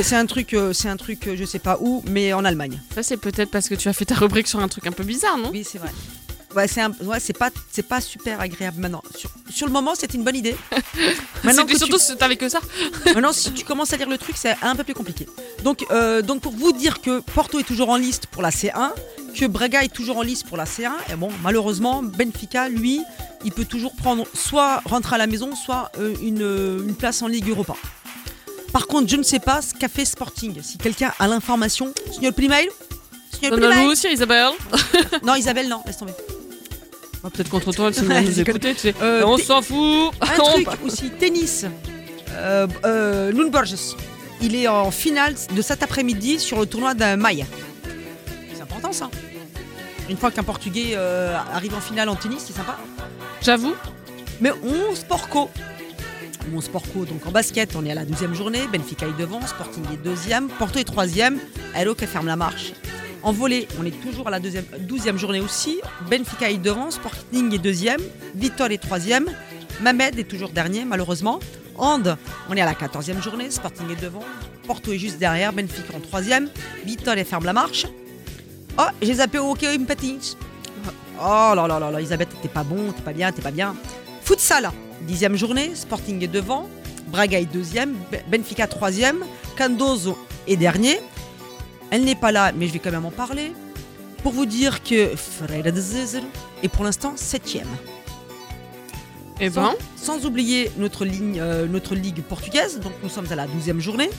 [0.00, 2.80] C'est un truc, c'est un truc, je sais pas où, mais en Allemagne.
[2.94, 5.02] Ça, c'est peut-être parce que tu as fait ta rubrique sur un truc un peu
[5.02, 5.50] bizarre, non?
[5.50, 5.90] Oui, c'est vrai.
[6.56, 9.02] Ouais, c'est un- ouais, c'est pas, c'est pas super agréable maintenant.
[9.16, 10.56] Sur, sur le moment, c'était une bonne idée.
[11.44, 12.58] C'était que surtout tu- si t'avais que ça.
[13.06, 15.26] Maintenant, si tu commences à lire le truc, c'est un peu plus compliqué.
[15.64, 18.90] Donc, euh, donc pour vous dire que Porto est toujours en liste pour la C1,
[19.34, 23.00] que Braga est toujours en liste pour la C1, et bon, malheureusement, Benfica, lui,
[23.44, 27.22] il peut toujours prendre soit rentrer à la maison, soit euh, une, euh, une place
[27.22, 27.74] en Ligue Europa.
[28.72, 30.60] Par contre, je ne sais pas ce qu'a fait Sporting.
[30.62, 32.68] Si quelqu'un a l'information, signale plus mail.
[33.38, 33.88] Plus Donne-nous mail.
[33.88, 34.50] aussi, Isabelle.
[35.24, 36.12] Non, Isabelle, non, laisse tomber.
[37.22, 38.94] Ah, peut-être contre toi, elle s'est Ouais, nous écouter, tu sais.
[39.02, 40.12] Euh, on s'en fout.
[40.22, 41.66] Un On truc aussi, tennis.
[42.32, 43.74] Euh, euh, Borges,
[44.40, 47.44] il est en finale de cet après-midi sur le tournoi d'un Maille.
[48.54, 49.10] C'est important ça.
[50.08, 52.76] Une fois qu'un Portugais euh, arrive en finale en tennis, c'est sympa.
[53.42, 53.74] J'avoue.
[54.40, 55.50] Mais 11 Porco.
[56.54, 58.66] 11 Porco, donc en basket, on est à la deuxième journée.
[58.72, 61.38] Benfica est devant, Sporting est deuxième, Porto est troisième,
[61.74, 62.72] Hello qui ferme la marche.
[63.22, 65.80] En volley, on est toujours à la deuxième, douzième journée aussi.
[66.10, 68.00] Benfica est devant, Sporting est deuxième,
[68.34, 69.26] Vitor est troisième,
[69.82, 71.38] Mamed est toujours dernier malheureusement.
[71.76, 72.16] Hand,
[72.48, 74.22] on est à la quatorzième journée, Sporting est devant,
[74.66, 76.48] Porto est juste derrière, Benfica en troisième,
[76.84, 77.86] Vitor elle ferme la marche.
[78.78, 80.18] Oh, j'ai zappé au hockey patine.
[81.22, 83.76] Oh là là là là, Elisabeth, t'es pas bon, t'es pas bien, t'es pas bien.
[84.24, 84.70] Futsal,
[85.02, 86.68] dixième journée, Sporting est devant,
[87.08, 89.24] Braga est deuxième, Be- Benfica troisième,
[89.58, 90.16] Candozo
[90.46, 91.00] est dernier.
[91.90, 93.52] Elle n'est pas là, mais je vais quand même en parler.
[94.22, 96.22] Pour vous dire que Freire de Zezer
[96.62, 97.66] est pour l'instant septième.
[99.40, 99.74] Eh Sans- ben.
[99.96, 104.10] Sans, oublier notre, ligne, euh, notre ligue portugaise, donc nous sommes à la douzième journée.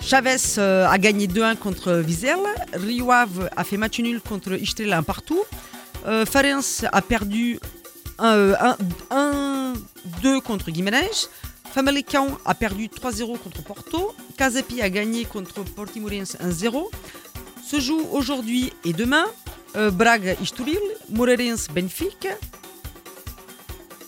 [0.00, 2.38] Chavez euh, a gagné 2-1 contre Vizel.
[2.72, 5.42] Rio Ave a fait match nul contre Istrel un partout.
[6.06, 7.60] Euh, Farense a perdu
[8.18, 11.28] 1-2 contre Guimarães.
[11.72, 14.14] Famalicão a perdu 3-0 contre Porto.
[14.36, 16.90] Casepi a gagné contre Portimonense 1-0.
[17.64, 19.24] Se joue aujourd'hui et demain
[19.76, 22.30] euh, Braga Estoril, Moreirense Benfica,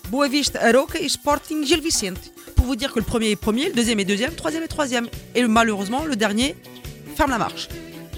[0.09, 2.33] Boavista Aroca et Sporting Gil Vicente.
[2.55, 4.67] Pour vous dire que le premier est premier, le deuxième est deuxième, le troisième est
[4.67, 5.07] troisième.
[5.33, 6.57] Et malheureusement, le dernier
[7.15, 7.69] ferme la marche.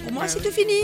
[0.02, 0.74] Pour moi, c'est tout fini.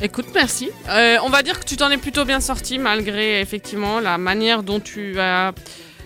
[0.00, 0.70] Écoute, merci.
[0.88, 4.62] Euh, on va dire que tu t'en es plutôt bien sorti malgré effectivement la manière
[4.62, 5.52] dont tu as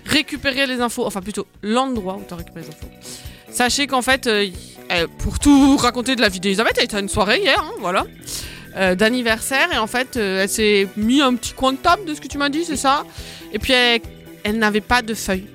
[0.04, 2.88] récupéré les infos, enfin plutôt l'endroit où tu as récupéré les infos.
[3.50, 4.46] Sachez qu'en fait, euh,
[4.90, 7.72] euh, pour tout raconter de la vie d'Elisabeth, elle était à une soirée hier, hein,
[7.80, 8.06] voilà,
[8.76, 12.14] euh, d'anniversaire, et en fait, euh, elle s'est mis un petit coin de table de
[12.14, 13.04] ce que tu m'as dit, c'est ça
[13.52, 14.00] Et puis elle,
[14.44, 15.46] elle n'avait pas de feuilles.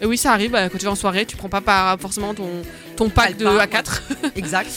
[0.00, 2.32] Et oui, ça arrive, bah, quand tu vas en soirée, tu prends pas par, forcément
[2.32, 2.48] ton,
[2.96, 4.00] ton pack de Calepin, A4.
[4.36, 4.70] Exact.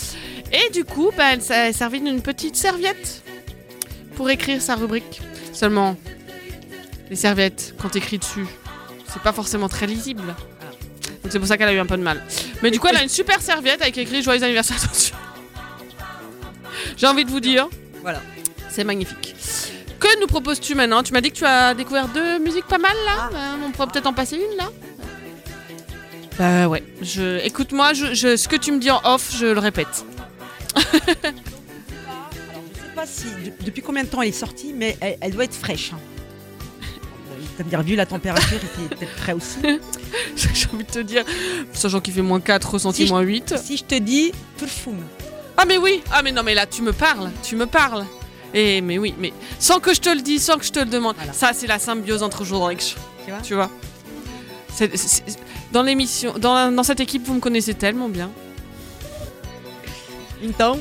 [0.51, 3.23] Et du coup, bah, elle s'est servie d'une petite serviette
[4.15, 5.21] pour écrire sa rubrique.
[5.51, 5.97] Seulement,
[7.13, 8.47] les serviettes, quand t'écris dessus,
[9.07, 10.23] c'est pas forcément très lisible.
[10.25, 12.23] Donc c'est pour ça qu'elle a eu un peu de mal.
[12.63, 15.13] Mais du coup, elle a une super serviette avec écrit Joyeux anniversaire dessus.
[16.97, 17.67] J'ai envie de vous dire,
[18.01, 18.19] Voilà.
[18.69, 19.35] c'est magnifique.
[19.99, 21.03] Que nous proposes-tu maintenant?
[21.03, 23.29] Tu m'as dit que tu as découvert deux musiques pas mal là.
[23.31, 23.35] Ah.
[23.35, 24.69] Euh, on pourrait peut-être en passer une là.
[26.39, 26.81] Bah ouais.
[27.03, 30.03] Je, écoute-moi, je, je- ce que tu me dis en off, je le répète.
[30.75, 30.81] Je
[32.81, 35.43] sais pas si de- depuis combien de temps elle est sortie, mais elle, elle doit
[35.43, 35.91] être fraîche.
[35.93, 35.99] hein.
[37.57, 39.57] T'as bien vu la température, il était peut-être prêt aussi.
[40.35, 41.23] J'ai envie de te dire,
[41.73, 43.55] sachant qu'il fait moins 4, ressenti Si moins 8.
[43.63, 45.03] Si je te dis perfume,
[45.57, 48.05] Ah mais oui, ah mais non mais là tu me parles, tu me parles.
[48.55, 50.85] Et mais oui, mais sans que je te le dise, sans que je te le
[50.85, 51.33] demande, Voilà.
[51.33, 52.77] ça c'est la symbiose entre Jourdaix.
[53.25, 53.69] Tu vois Tu vois
[55.71, 58.31] Dans l'émission, dans, dans cette équipe, vous me connaissez tellement bien.
[60.43, 60.79] então,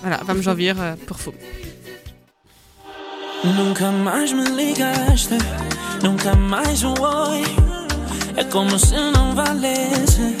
[0.00, 1.34] Voilà, vamos ouvir uh, Perfume.
[3.44, 5.36] Nunca mais me ligaste,
[6.02, 7.44] nunca mais um oi.
[8.36, 10.34] É como se não valesse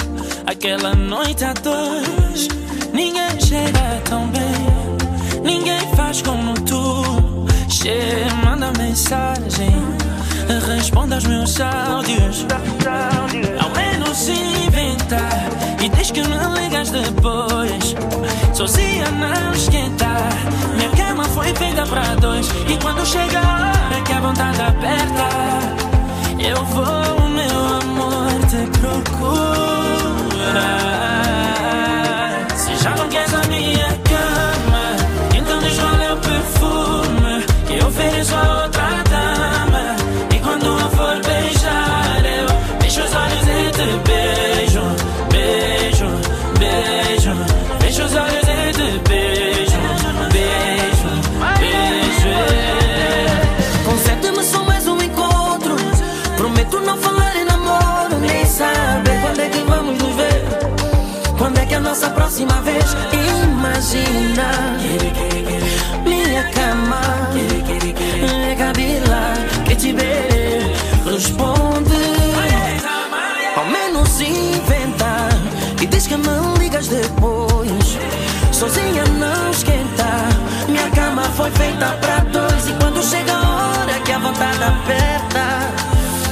[0.46, 2.48] aquela noite a dois.
[2.94, 7.46] Ninguém chega tão bem, ninguém faz como tu.
[7.68, 9.76] Che, manda mensagem,
[10.66, 12.46] responde aos meus áudios.
[14.14, 15.50] Ao menos inventar
[15.82, 17.96] e diz que me ligas depois.
[18.52, 20.30] Sozinha não esquentar.
[20.76, 22.46] Minha cama foi feita para dois.
[22.68, 25.28] E quando chega a hora que a vontade aperta,
[26.38, 29.66] eu vou, meu amor, te procurar.
[32.56, 33.33] Se já não queres
[61.94, 62.84] nossa próxima vez?
[63.44, 64.50] Imagina
[66.02, 67.00] minha cama,
[67.32, 69.34] minha cabila
[69.64, 70.58] que te vê.
[71.08, 71.94] Responde,
[73.56, 75.28] ao menos inventa
[75.80, 77.96] e diz que me ligas depois.
[78.50, 80.04] Sozinha não esquenta.
[80.66, 85.70] Minha cama foi feita para dois e quando chega a hora que a vontade aperta,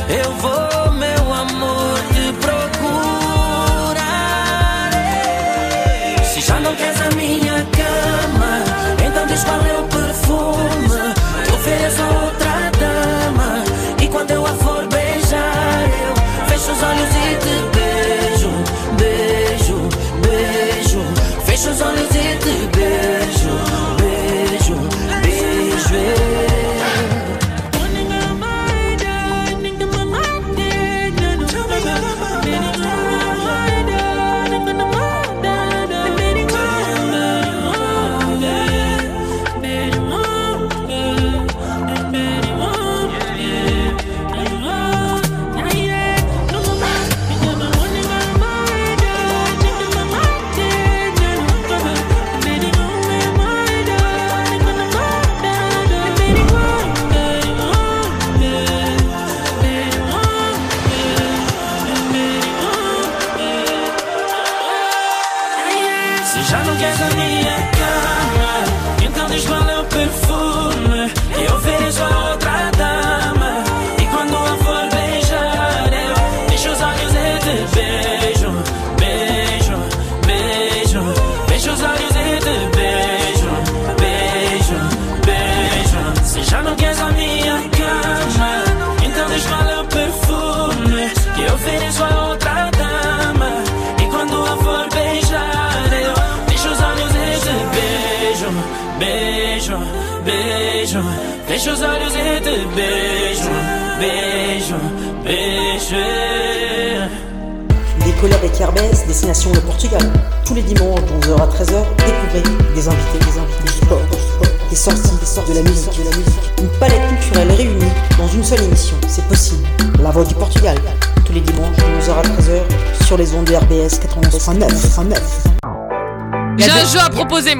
[0.08, 0.71] eu vou,
[9.44, 9.91] então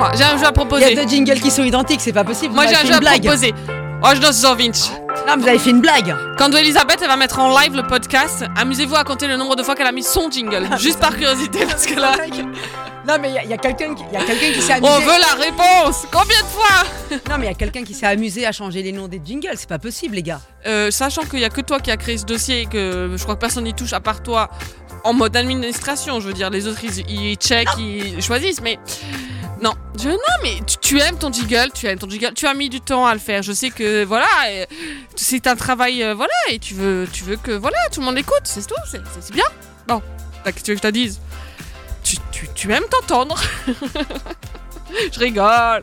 [0.03, 0.85] moi, j'ai un jeu à il y proposer.
[0.99, 2.55] a deux jingles qui sont identiques, c'est pas possible.
[2.55, 3.55] Moi j'ai un jeu à proposer.
[4.05, 4.91] Oh, je danse Zorvinch.
[5.29, 6.13] Non, mais vous avez fait une blague.
[6.37, 9.63] Quand Elisabeth elle va mettre en live le podcast, amusez-vous à compter le nombre de
[9.63, 10.69] fois qu'elle a mis son jingle.
[10.79, 12.13] Juste par curiosité parce que là.
[13.05, 14.93] Non, mais il y a- quelqu'un qui, quelqu'un qui s'est amusé.
[14.93, 16.85] On veut la réponse Combien de fois
[17.29, 19.55] Non, mais il y a quelqu'un qui s'est amusé à changer les noms des jingles,
[19.57, 20.41] c'est pas possible, les gars.
[20.67, 23.23] Euh, Sachant qu'il y a que toi qui as créé ce dossier et que je
[23.25, 24.49] crois que personne n'y touche à part toi
[25.03, 28.79] en mode administration, je veux dire, les autres ils, ils checkent, ils choisissent, mais
[30.09, 32.81] Non, mais tu, tu aimes ton jingle, tu aimes ton jingle, tu as mis du
[32.81, 33.43] temps à le faire.
[33.43, 34.27] Je sais que voilà,
[35.17, 38.17] c'est un travail, euh, voilà, et tu veux, tu veux que voilà, tout le monde
[38.17, 39.45] l'écoute, c'est tout, c'est- bien.
[39.87, 40.03] Bon,
[40.45, 41.21] qu'est-ce que tu veux que je te dise?
[42.05, 43.41] Tu, tu, tu aimes t'entendre.
[45.13, 45.83] je rigole.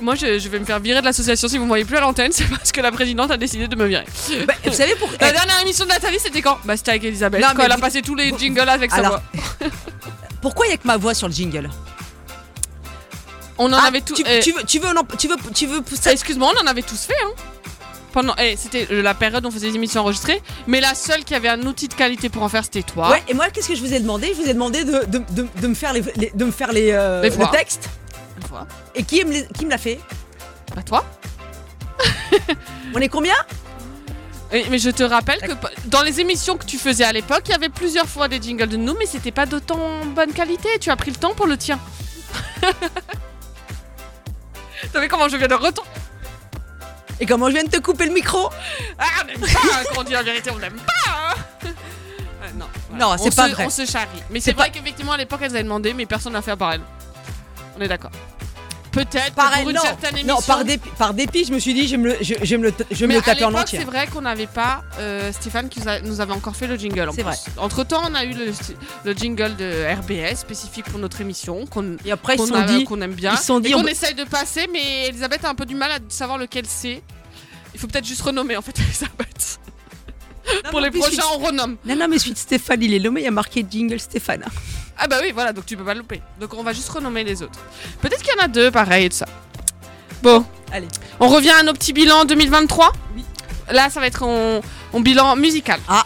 [0.00, 2.00] Moi, je, je vais me faire virer de l'association si vous me voyez plus à
[2.00, 4.04] l'antenne, c'est parce que la présidente a décidé de me virer.
[4.46, 6.58] Bah, vous savez pour La dernière émission de Nathalie, c'était quand?
[6.64, 9.22] Bah, c'était avec Elisabeth, Non, quand elle a passé tous les jingles avec sa voix.
[10.42, 11.70] Pourquoi il y a que ma voix sur le jingle?
[13.58, 14.14] On en Ah, avait tout.
[14.14, 16.62] Tu, eh, tu veux, tu veux, non, tu veux, tu veux pousser- Ah, Excuse-moi, on
[16.62, 17.14] en avait tous fait.
[17.24, 17.30] Hein.
[18.12, 21.34] Pendant, eh, c'était la période où on faisait des émissions enregistrées, mais la seule qui
[21.34, 23.10] avait un outil de qualité pour en faire, c'était toi.
[23.10, 24.28] Ouais, et moi, qu'est-ce que je vous ai demandé?
[24.36, 26.72] Je vous ai demandé de, de, de, de me faire les, les- de me faire
[26.72, 27.88] les, euh, Les le texte.
[28.40, 28.66] Une fois.
[28.94, 29.98] Et qui me, les- qui me l'a fait?
[30.76, 31.04] Bah toi.
[32.94, 33.34] On est combien?
[34.52, 35.52] Eh, Mais je te rappelle que
[35.86, 38.68] dans les émissions que tu faisais à l'époque, il y avait plusieurs fois des jingles
[38.68, 40.68] de nous, mais c'était pas d'autant bonne qualité.
[40.80, 41.78] Tu as pris le temps pour le tien.
[44.92, 45.90] T'as vu comment je viens de retourner
[47.20, 48.50] Et comment je viens de te couper le micro
[48.98, 51.34] Ah, on n'aime pas hein, quand on dit la vérité, on n'aime pas hein.
[51.64, 51.68] Euh,
[52.56, 53.66] Non, Non, On c'est pas se- vrai.
[53.66, 54.08] On se charrie.
[54.30, 56.72] Mais C'est c'est vrai qu'effectivement, à l'époque, elles avaient demandé, mais personne n'a fait par
[56.74, 56.82] elle.
[57.76, 58.10] On est d'accord.
[58.94, 60.34] Peut-être Par, pour une non, certaine émission.
[60.36, 62.64] non, par dépit, par dépit, je me suis dit, je me le, je, je me
[62.68, 63.80] le, je me le taper en entier.
[63.80, 66.76] c'est vrai qu'on n'avait pas euh, Stéphane qui nous, a- nous avait encore fait le
[66.76, 67.10] jingle.
[67.14, 67.36] C'est vrai.
[67.56, 68.52] Entre temps, on a eu le,
[69.04, 72.62] le jingle de RBS spécifique pour notre émission qu'on Et après, ils qu'on sont a-
[72.62, 73.32] dit, qu'on aime bien.
[73.32, 75.74] ils sont dit, et on qu'on essaye de passer, mais Elisabeth a un peu du
[75.74, 77.02] mal à savoir lequel c'est.
[77.74, 79.58] Il faut peut-être juste renommer en fait Elisabeth.
[80.70, 81.76] pour les prochains, on renomme.
[81.84, 84.44] Non, non, mais suite Stéphane, il est nommé, il y a marqué jingle Stéphane.
[85.04, 86.22] Ah bah oui, voilà, donc tu peux pas le louper.
[86.40, 87.58] Donc on va juste renommer les autres.
[88.00, 89.26] Peut-être qu'il y en a deux, pareil, et tout ça.
[90.22, 90.88] Bon, Allez.
[91.20, 92.90] on revient à nos petits bilans 2023
[93.70, 94.60] Là, ça va être en,
[94.94, 95.78] en bilan musical.
[95.88, 96.04] Ah.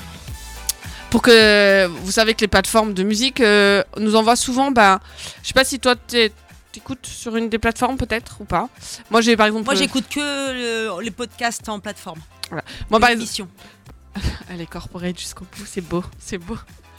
[1.11, 4.99] Pour que vous savez que les plateformes de musique euh, nous envoient souvent, bah,
[5.43, 6.33] je sais pas si toi t'es-
[6.73, 8.69] t'écoutes sur une des plateformes peut-être ou pas.
[9.11, 9.65] Moi j'ai par exemple.
[9.65, 10.21] Moi, euh, j'écoute que
[10.99, 12.21] le- les podcasts en plateforme.
[12.51, 12.65] voilà.
[12.91, 13.51] Moi par exemple.
[14.51, 16.57] Elle est corporate jusqu'au bout, c'est beau, c'est beau,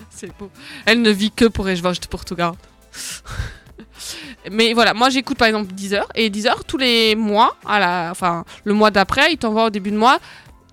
[0.16, 0.50] c'est beau.
[0.86, 2.54] Elle ne vit que pour Echevost Portugal.
[4.52, 8.46] Mais voilà, moi j'écoute par exemple Deezer et Deezer tous les mois, à la, enfin
[8.64, 10.20] le mois d'après, il t'envoie au début de mois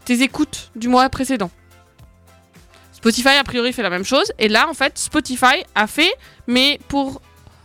[0.04, 1.50] tes écoutes du mois précédent.
[2.92, 6.12] Spotify a priori fait la même chose et là en fait Spotify a fait
[6.46, 7.20] mais pour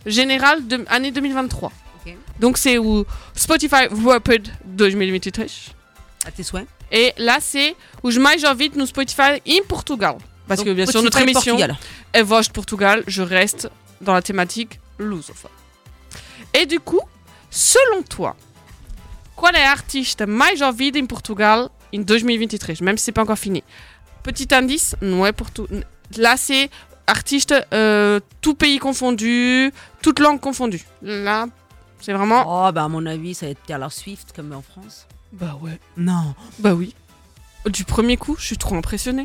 [0.06, 1.72] général de année 2023.
[2.04, 2.16] Ok.
[2.40, 3.04] Donc c'est où
[3.34, 5.46] Spotify Rapid 2023.
[6.26, 6.66] À tes souhaits.
[6.92, 10.16] Et là, c'est où je mais j'invite nous Spotify in Portugal.
[10.48, 11.56] Parce Donc, que bien sûr, notre émission
[12.12, 13.04] est Voz Portugal.
[13.06, 13.70] Je reste
[14.00, 15.50] dans la thématique lusophone.
[16.54, 17.00] Et du coup,
[17.50, 18.36] selon toi,
[19.36, 23.62] qual é artiste mais ouvido em Portugal em 2023 Même si c'est pas encore fini.
[24.22, 25.66] Petit indice, est Portu-
[26.18, 26.70] Là, c'est
[27.06, 30.84] artiste euh, tout pays confondu, toute langue confondue.
[31.02, 31.46] Là,
[32.00, 32.44] c'est vraiment.
[32.68, 35.06] Oh, bah, à mon avis, ça va être Taylor Swift comme en France.
[35.32, 35.78] Bah ouais.
[35.96, 36.34] Non.
[36.58, 36.94] Bah oui.
[37.66, 39.24] Du premier coup, je suis trop impressionnée.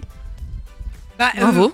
[1.17, 1.73] Bah, Bravo.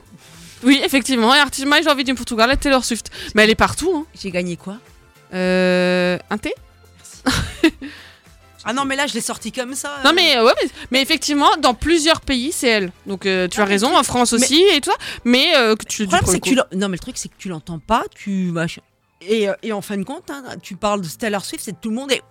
[0.64, 3.10] Oui, effectivement, et mais j'ai envie du Portugal et Taylor Swift.
[3.36, 3.94] Mais elle est partout.
[3.98, 4.06] Hein.
[4.22, 4.78] J'ai gagné quoi?
[5.34, 6.54] Euh, un thé?
[8.66, 9.98] Ah non, mais là, je l'ai sorti comme ça.
[10.06, 12.92] Non, mais, euh, ouais, mais, mais effectivement, dans plueurs pays, c'est elle.
[13.06, 14.96] Donc euh, tu as raison, en France aussi et tout ça.
[15.26, 17.28] Mais euh, que tu Le problème, c'est que tu l'en- non, mais le truc, c'est
[17.28, 18.82] que tu l'entends pas, tu machin.
[19.20, 21.90] Et, euh, et en fin de compte, hein, tu parles de Taylor Swift, c'est tout
[21.90, 22.22] le monde est.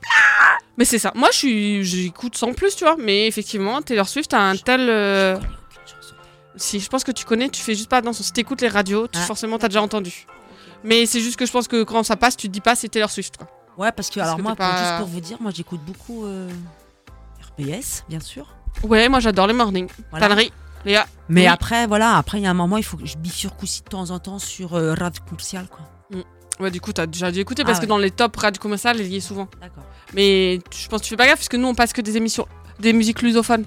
[0.79, 1.13] Mais c'est ça.
[1.15, 2.97] Moi, je suis, j'écoute sans plus, tu vois.
[2.99, 4.89] Mais effectivement, Taylor Swift a un tel.
[4.89, 5.37] euh,
[6.57, 8.23] Si, je pense que tu connais, tu fais juste pas attention.
[8.23, 9.23] Si t'écoutes les radios, tu, Ah.
[9.23, 10.27] forcément, t'as déjà entendu.
[10.85, 12.89] Mais c'est juste que je pense que quand ça passe, tu te dis pas c'est
[12.89, 13.37] Taylor Swift.
[13.37, 13.47] Quoi.
[13.79, 15.51] Ouais, parce que, Parce alors que moi, t'es pour- pas- juste pour vous dire, moi,
[15.55, 16.49] j'écoute beaucoup euh,
[17.59, 18.55] RBS, bien sûr.
[18.83, 19.89] Ouais, moi j'adore les mornings.
[20.11, 20.29] Voilà.
[20.29, 20.53] Tannery,
[20.85, 21.07] Léa.
[21.29, 21.47] Mais Oui.
[21.47, 23.89] après, voilà, après, il y a un moment, il faut que je bifurque aussi de
[23.89, 25.81] temps en temps sur euh, radio commercial, quoi.
[26.61, 27.89] Ouais, du coup, t'as déjà dû écouter parce Ah que ouais.
[27.89, 29.49] dans les top radio commerciales, elle y est souvent.
[29.61, 29.85] D'accord.
[30.15, 32.17] Mais je pense que tu fais pas gaffe parce que nous, on passe que des
[32.17, 32.47] émissions,
[32.79, 33.65] des musiques lusophones.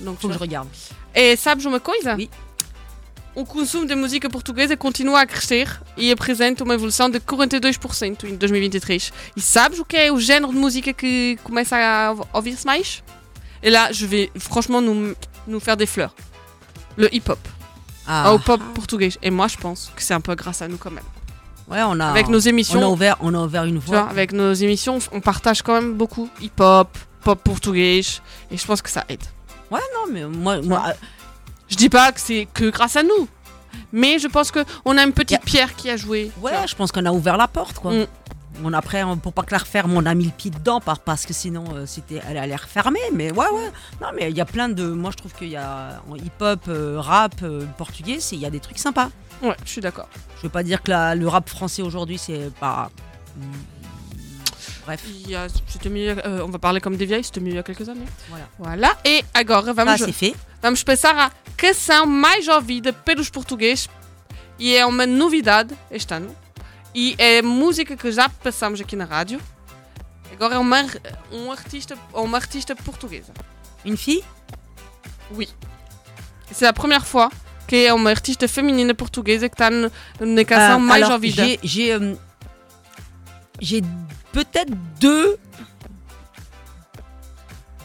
[0.00, 0.68] Donc, Faut que je regarde.
[1.14, 2.14] Et sabes uma coisa?
[2.16, 2.28] Oui.
[3.36, 8.36] O consumo de música portuguesa continua a crescer e apresenta uma evolução de 42% em
[8.36, 9.12] 2023.
[9.36, 13.02] E sabes o que é o género de música que começa a ouvir-se mais?
[13.60, 15.16] Et là, je vais franchement nous,
[15.48, 16.14] nous faire des fleurs.
[16.96, 17.40] Le hip-hop.
[18.06, 18.32] Ah.
[18.32, 19.10] Au pop portugais.
[19.20, 21.02] Et moi, je pense que c'est un peu grâce à nous quand même.
[21.66, 22.06] Ouais, on a.
[22.06, 22.78] Avec nos émissions.
[22.78, 24.10] On a ouvert, on a ouvert une Tu vois, voie.
[24.10, 28.00] avec nos émissions, on partage quand même beaucoup hip-hop, pop portugais,
[28.50, 29.24] et je pense que ça aide.
[29.74, 30.92] Ouais, non, mais moi, moi, euh,
[31.68, 33.28] Je dis pas que c'est que grâce à nous,
[33.92, 36.30] mais je pense que on a une petite pierre qui a joué.
[36.40, 37.92] ouais, je pense qu'on a ouvert la porte, quoi.
[37.92, 38.06] Mm.
[38.62, 41.26] On après, pour pas que la referme, on a mis le pied dedans par- parce
[41.26, 43.00] que sinon, euh, c'était, elle allait refermer.
[43.12, 43.70] Mais ouais, ouais.
[44.00, 44.84] Non, mais il y a plein de.
[44.86, 48.50] Moi, je trouve qu'il y a en hip-hop, euh, rap, euh, portugais, il y a
[48.50, 49.08] des trucs sympas.
[49.42, 50.08] Ouais, je suis d'accord.
[50.36, 52.90] Je veux pas dire que la- le rap français aujourd'hui, c'est pas.
[54.84, 55.02] Bref.
[55.34, 57.88] A- mieux, euh, on va parler comme des vieilles, c'était mieux il y a quelques
[57.88, 58.06] années.
[58.28, 58.46] Voilà.
[58.58, 58.96] Voilà.
[59.06, 60.34] E agora vamos, c'est fait.
[60.62, 63.88] vamos passar à canção mais ouvida pelos portugueses.
[64.58, 66.34] E é uma novidade este ano.
[66.94, 69.40] E é música que já passamos aqui na rádio.
[70.32, 70.84] Agora é uma,
[71.32, 73.32] um artista, uma artista portuguesa.
[73.84, 74.24] Une fille?
[75.32, 75.48] Oui.
[76.52, 77.30] C'est la première fois
[77.66, 81.44] que é uma artista feminina portuguesa que está na canção Euh, mais alors, ouvida.
[81.44, 82.14] J'ai, j'ai, euh,
[83.60, 83.82] j'ai
[84.34, 85.36] peut-être deux.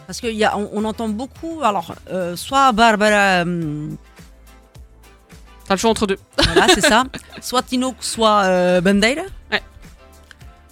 [0.05, 1.61] Parce qu'on on, on entend beaucoup.
[1.63, 3.43] Alors, euh, soit Barbara.
[3.45, 3.89] euh,
[5.65, 6.17] T'as le choix entre deux.
[6.45, 7.03] voilà, c'est ça.
[7.41, 9.21] Soit Tino, soit euh, Bandeira.
[9.51, 9.61] Ouais.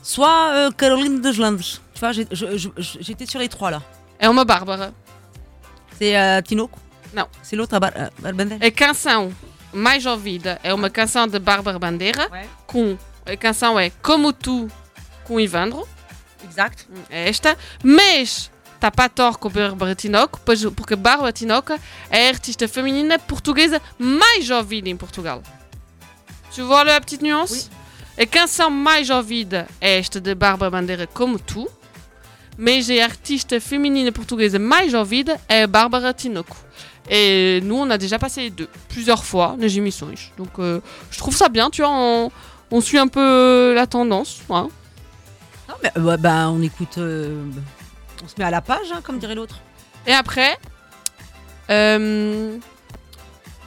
[0.01, 1.61] Soit euh, Caroline de Landes.
[1.93, 3.81] Tu vois, j'ai- je- je- je- j'étais sur les trois là.
[4.19, 4.89] É uma Bárbara.
[5.99, 6.69] C'est euh, Tino
[7.15, 7.27] Non.
[7.43, 9.31] C'est l'autre, à Bar- euh, Bar- Bandeira A canção
[9.71, 12.27] mais ouvida é uma canção de Bárbara Bandeira.
[12.65, 14.67] Com, a canção é Como Tu,
[15.27, 15.87] com Ivandro.
[16.47, 16.87] Exact.
[17.09, 17.57] É esta.
[17.83, 20.39] Mas está para a tor com a Bárbara Tinoco,
[20.75, 21.73] porque a Bárbara Tinoco
[22.09, 25.41] é a artista feminina portuguesa mais ouvida em Portugal.
[26.53, 27.69] Tu vois la petite nuance?
[28.17, 31.67] A canção mais ouvida é esta de Bárbara Bandeira, Como Tu.
[32.57, 36.57] Mas a artista féminine portugaise mais ouvida é a Bárbara Tinoco.
[37.09, 40.11] Et nous, on a déjà passé les deux, plusieurs fois, les émissions.
[40.35, 40.81] Donc, euh,
[41.11, 42.31] je trouve ça bien, tu vois, on,
[42.71, 44.41] on suit un peu la tendance.
[44.49, 44.69] hein.
[45.67, 46.97] Non, mais euh, bah, on écoute.
[46.97, 47.43] euh,
[48.23, 49.59] on se met à la page, hein, comme dirait l'autre.
[50.05, 50.57] Et après,
[51.69, 52.57] euh,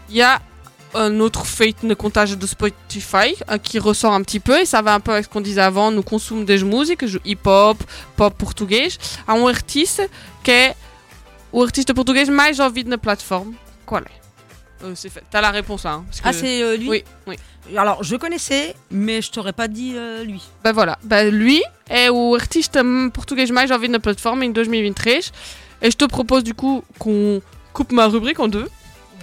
[0.08, 0.40] il y a
[0.94, 4.82] un autre fait de comptage de Spotify euh, qui ressort un petit peu et ça
[4.82, 5.90] va un peu avec ce qu'on disait avant.
[5.92, 7.78] Nous consommons des musiques, hip-hop,
[8.16, 8.98] pop português.
[9.28, 10.08] Há um artista
[10.42, 10.74] que é
[11.52, 13.52] o artista português mais ouvido na plataforma.
[13.86, 14.19] Qual é?
[14.82, 15.22] Euh, c'est fait.
[15.30, 15.92] T'as la réponse là.
[15.92, 17.36] hein, parce Ah, c'est euh, lui Oui, oui.
[17.76, 20.42] Alors, je connaissais, mais je t'aurais pas dit euh, lui.
[20.64, 25.32] Ben voilà, ben lui é o artista hum, português mais ouvido na plataforma em 2023.
[25.82, 27.42] Et je te propose du coup qu'on
[27.72, 28.68] coupe ma rubrique en deux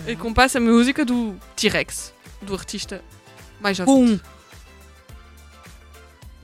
[0.07, 2.13] et qu'on passe à música do T-Rex,
[2.43, 2.99] do artista
[3.61, 3.73] mais.
[3.84, 4.19] Boum.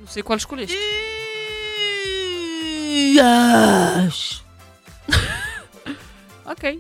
[0.08, 0.76] Sei qual escolheste.
[3.16, 4.44] Yash.
[6.46, 6.78] Ok.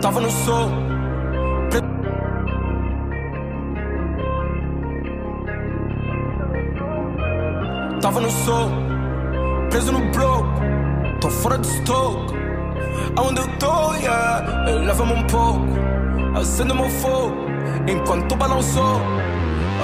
[0.00, 0.91] Tava no sol.
[8.02, 8.68] Tava no sol.
[9.70, 10.60] Preso no bloco.
[11.20, 12.34] Tô fora de stock.
[13.14, 14.64] Aonde eu tô, yeah.
[14.64, 15.68] Leva-me um pouco.
[16.34, 17.36] Acende meu fogo.
[17.86, 19.00] Enquanto balançou.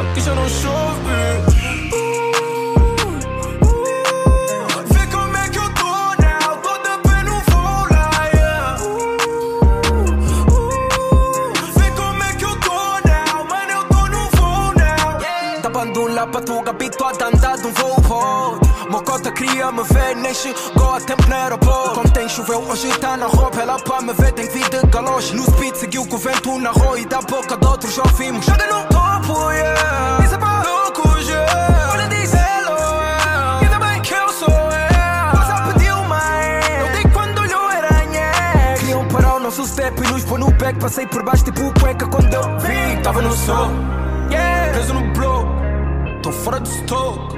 [0.01, 1.68] Aqui já não chove.
[17.73, 18.69] Voo pro outro.
[18.90, 21.90] Mocota queria me ver, nem chegou a tempo no aeroporto.
[21.95, 24.86] Como tem choveu, hoje tá na roupa, ela pra me ver tem que vir de
[24.86, 25.35] galoche.
[25.35, 28.45] No speed seguiu com o vento na rua e da boca de outros já ouvimos.
[28.45, 30.24] Chega no topo, yeah.
[30.24, 31.93] Isso é pra loucos, yeah.
[31.93, 33.59] Olha, diz hello, yeah.
[33.61, 35.35] Ainda bem que eu sou eu.
[35.35, 36.81] Mas ela pediu mais.
[36.81, 38.74] Eu dei quando olhou era nhé.
[38.78, 40.78] Queriam parar o nosso step e nos pôr no back.
[40.81, 43.03] Passei por baixo tipo cueca quando eu vi.
[43.03, 43.69] Tava no sol,
[44.31, 44.73] yeah.
[44.73, 45.53] Preso no bloco,
[46.23, 47.38] tô fora de stock.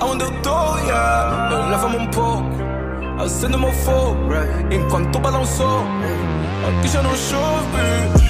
[0.00, 1.68] Aonde eu tô, yeah.
[1.70, 2.50] Leva-me um pouco,
[3.22, 4.16] acende meu fogo.
[4.70, 5.84] Enquanto balançou,
[6.66, 8.29] aqui já não chove.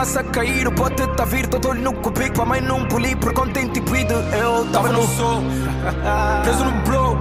[0.00, 3.14] Massa a cair, o pote tá vir Tô olho no cupico, pra mãe não poli
[3.16, 5.42] Por contente ido, eu tava no sol.
[6.42, 7.18] Preso no blow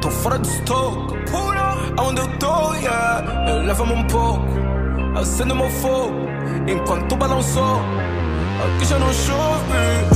[0.00, 1.14] Tô fora de stock
[1.98, 3.62] Aonde eu tô, yeah.
[3.62, 4.42] Leva-me um pouco
[5.20, 6.14] Acendo meu fogo
[6.66, 7.82] Enquanto balançou
[8.64, 10.07] Aqui já não chove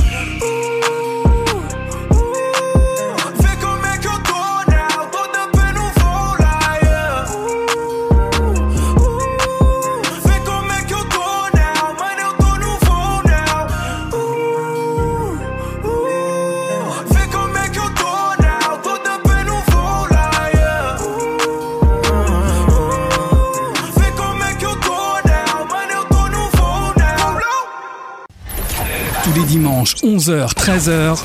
[30.13, 31.23] 11h, 13h,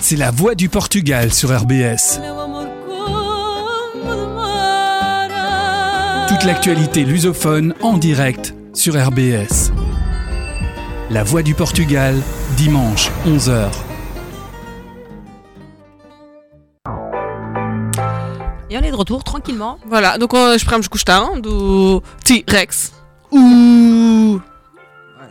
[0.00, 2.18] c'est la voix du Portugal sur RBS.
[6.28, 9.70] Toute l'actualité lusophone en direct sur RBS.
[11.10, 12.14] La voix du Portugal,
[12.56, 13.68] dimanche, 11h.
[18.70, 19.78] Et on est de retour tranquillement.
[19.86, 22.94] Voilà, donc on, esperamos gostar do T-Rex.
[23.30, 24.40] Ouh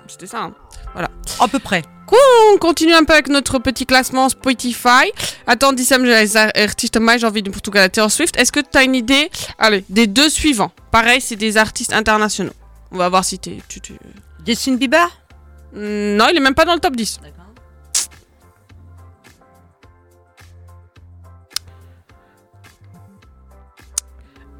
[0.07, 0.53] C'était ça, hein.
[0.93, 1.09] Voilà.
[1.39, 1.81] À peu près.
[2.15, 5.11] On continue un peu avec notre petit classement Spotify.
[5.47, 8.37] Attends, dissemos les ar- artistes mais envie de Portugal à Taylor Swift.
[8.37, 10.71] Est-ce que tu as une idée Allez, des deux suivants?
[10.91, 12.53] Pareil, c'est des artistes internationaux.
[12.91, 13.81] On va voir si t'es- tu...
[13.81, 13.93] tu...
[14.45, 15.07] Justin Bieber?
[15.73, 17.19] Mm, Non, il est même pas dans le top 10.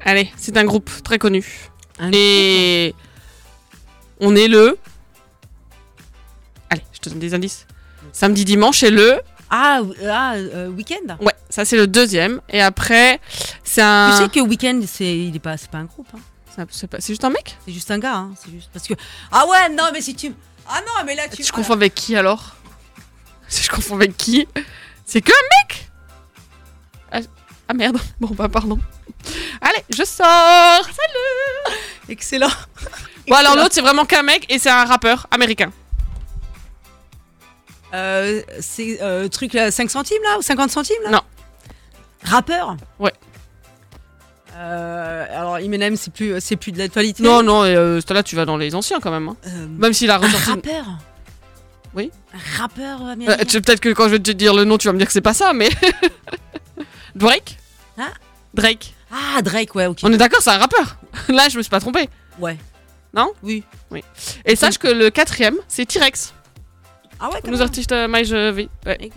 [0.00, 1.44] Allez, c'est un groupe très connu.
[2.12, 2.94] Et
[4.20, 4.76] on est le.
[7.04, 7.66] Te donne des indices.
[8.12, 9.20] Samedi, dimanche, et le.
[9.50, 12.40] Ah, ah euh, Weekend Ouais, ça c'est le deuxième.
[12.48, 13.20] Et après,
[13.62, 14.16] c'est Tu un.
[14.16, 16.08] sais que Weekend, c'est il est pas, c'est pas un groupe.
[16.14, 16.20] Hein.
[16.56, 17.56] C'est- C'est pas- c'est juste un mec?
[17.66, 18.14] C'est juste un gars.
[18.14, 18.30] Hein.
[18.42, 18.94] C'est juste parce que.
[19.30, 20.32] Ah ouais, non, mais si tu.
[20.68, 21.42] Ah non, mais là tu.
[21.46, 22.56] Je confonds avec qui alors?
[23.48, 24.48] Je confonds avec qui?
[25.04, 25.90] C'est que un mec?
[27.12, 27.20] Ah,
[27.68, 28.78] ah, merde, bon bah pardon.
[29.60, 31.76] Allez, je sors Salut
[32.08, 32.50] Excellent
[33.28, 35.72] Bon alors l'autre c'est vraiment qu'un mec et c'est un rappeur américain.
[37.94, 41.10] Euh, c'est euh, truc là, 5 centimes là ou 50 centimes là?
[41.10, 41.20] Non.
[42.24, 42.76] Rappeur?
[42.98, 43.12] Ouais.
[44.56, 47.22] Euh, alors Eminem c'est plus c'est plus de l'actualité.
[47.22, 49.28] Non, non, et euh, là tu vas dans les anciens quand même.
[49.28, 49.36] hein.
[49.46, 50.50] Euh, Même s'il a un ressorti...
[50.50, 50.84] rappeur?
[51.94, 54.86] Oui Un rappeur Euh, tu- Peut-être que quand je vais te dire le nom tu
[54.88, 55.68] vas me dire que c'est pas ça, mais...
[57.14, 57.56] Drake?
[57.98, 58.10] Hein?
[58.54, 58.94] Drake.
[59.12, 59.98] Ah Drake ouais ok.
[60.02, 60.96] On est d'accord, c'est un rappeur.
[61.28, 62.08] Là je me suis pas trompé.
[62.38, 62.56] Ouais.
[63.12, 63.32] Non?
[63.42, 63.62] Oui.
[63.90, 64.02] Oui.
[64.44, 66.32] Et sache que le quatrième c'est T-Rex.
[67.20, 67.40] Ah ouais.
[67.44, 68.68] quand Nos artistes euh, mais je vais.
[68.86, 69.10] Ouais.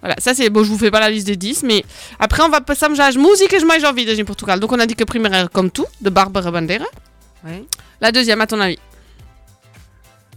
[0.00, 1.84] Voilà, ça c'est bon, je vous fais pas la liste des 10, mais
[2.18, 4.58] après on va passer à la musique et je mais envie de Portugal.
[4.60, 6.84] Donc on a dit que première comme tout de Barbara Bandeira.
[7.44, 7.64] Ouais.
[8.00, 8.78] La deuxième à ton avis?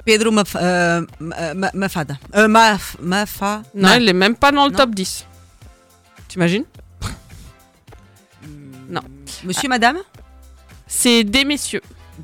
[0.06, 2.16] Pedro Maf euh, Ma- Ma- Mafada.
[2.36, 3.64] Euh, Maf Mafa.
[3.74, 4.78] Non, Ma- il est même pas dans le Non.
[4.78, 5.26] top 10.
[6.28, 6.66] T'imagines?
[8.90, 9.02] Non.
[9.44, 9.98] Monsieur Madame?
[10.88, 11.82] C'est des messieurs.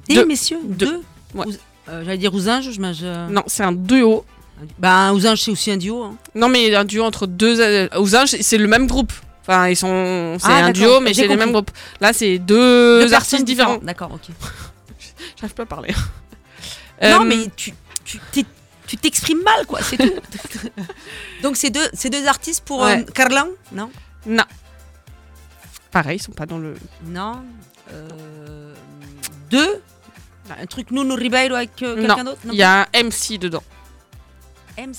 [0.07, 0.59] Des messieurs?
[0.63, 1.01] Deux.
[1.33, 1.45] Ouais.
[1.89, 2.79] Euh, J'allais dire Ousinge, je
[3.31, 4.23] Non, c'est un duo.
[4.77, 6.03] Bah un Ousinge c'est aussi un duo.
[6.03, 6.15] hein.
[6.35, 7.59] Non, mais un duo entre deux.
[7.59, 9.11] euh, Ousinge, c'est le même groupe.
[9.41, 10.37] Enfin, ils sont.
[10.39, 11.39] C'est Ah, un duo, mais c'est le compris.
[11.45, 11.71] même groupe.
[11.99, 13.77] Là, c'est deux, artistes différents.
[13.77, 14.29] D'accord, ok.
[15.39, 15.93] J'arrive pas à parler.
[17.03, 17.73] Non Euh, mais tu
[18.87, 20.13] tu t'exprimes mal quoi, c'est tout.
[21.43, 22.99] Donc c'est deux c'est deux artistes pour Ouais.
[22.99, 23.89] euh, Carlin Non?
[24.27, 24.43] Non.
[25.91, 26.75] Pareil, ils sont pas dans le.
[27.05, 27.41] Non.
[27.91, 28.73] Euh,
[29.49, 29.81] deux?
[30.59, 33.63] Un truc Nuno Ribeiro avec euh, quelqu'un Non, d'autre il y a un MC dedans.
[34.77, 34.97] MC.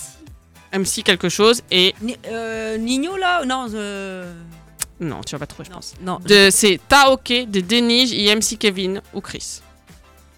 [0.73, 1.95] MC quelque chose et.
[2.01, 3.67] Ni- euh, Nino là Non.
[3.75, 4.33] euh,
[5.01, 5.95] Non, tu vas pas trouver, je pense.
[6.01, 6.19] Non.
[6.27, 9.61] De, c'est Taoke, de Denige et MC Kevin ou Chris.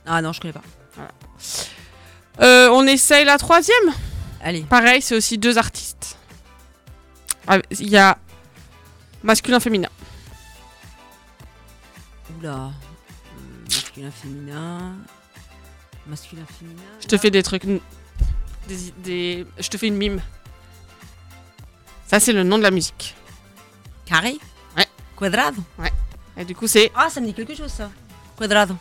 [0.07, 0.63] Ah non, je connais pas.
[2.41, 3.93] Euh, on essaye la troisième
[4.43, 4.63] Allez.
[4.63, 6.19] Pareil, c'est aussi deux artistes.
[7.47, 8.19] Ah, Il y a
[9.23, 9.89] masculin, féminin.
[12.39, 12.71] Oula.
[13.71, 14.97] Masculin, féminin.
[16.07, 16.83] Masculin, féminin.
[17.01, 17.65] Je te fais des trucs.
[18.69, 20.21] Des, des- je te fais une mime.
[22.07, 23.15] Ça, c'est le nom de la musique.
[24.07, 24.39] Carré?
[24.77, 24.87] Ouais.
[25.17, 25.63] Quadrado?
[25.79, 25.93] Ouais.
[26.37, 26.91] Et du coup, c'est.
[26.95, 27.91] Ah, ça me dit quelque chose ça.
[28.37, 28.77] Quadrado.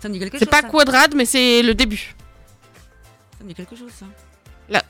[0.00, 0.40] Ça me dit quelque chose.
[0.40, 0.68] C'est pas ça.
[0.68, 2.14] quadrade, mais c'est le début.
[3.38, 4.06] Ça me dit quelque chose ça.
[4.68, 4.82] Là,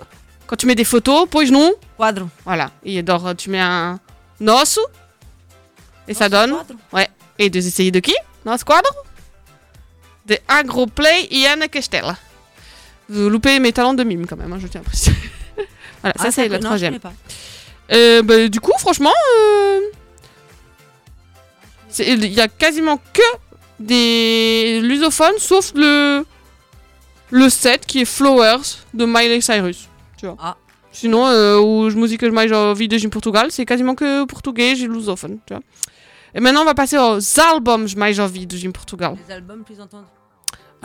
[0.47, 1.75] quand tu mets des photos, pose genou.
[1.97, 2.29] Quadro.
[2.45, 2.71] Voilà.
[2.85, 3.99] Et alors, tu mets un
[4.41, 4.81] nosso.
[6.09, 6.55] Et ça donne.
[6.93, 7.09] Ouais.
[7.39, 8.15] Et de essayer de qui?
[8.45, 8.93] Nosso quadro
[10.25, 12.17] De Agroplay Ana Castela.
[13.09, 15.13] Vous loupez mes talents de mime quand même, hein, je tiens à préciser.
[16.03, 16.99] voilà, ça Ah, c'est la non, je troisième.
[16.99, 17.13] pas.
[17.93, 19.81] Euh, bah, du coup, franchement, euh,
[21.99, 23.23] il y a quasiment que
[23.79, 26.25] des lusophones, sauf le
[27.31, 29.89] le set qui est Flowers de Miley Cyrus.
[30.17, 30.37] Tu vois.
[30.41, 30.57] Ah.
[30.93, 34.87] Sinon, euh, où je musique mais genre vídeos em Portugal, c'est quasiment que portugais et
[34.87, 35.39] lusophone.
[35.47, 35.63] Tu vois.
[36.35, 39.15] Et maintenant, on va passer aux albums mais ouvidos em Portugal.
[39.29, 40.07] Les albums plus entendus.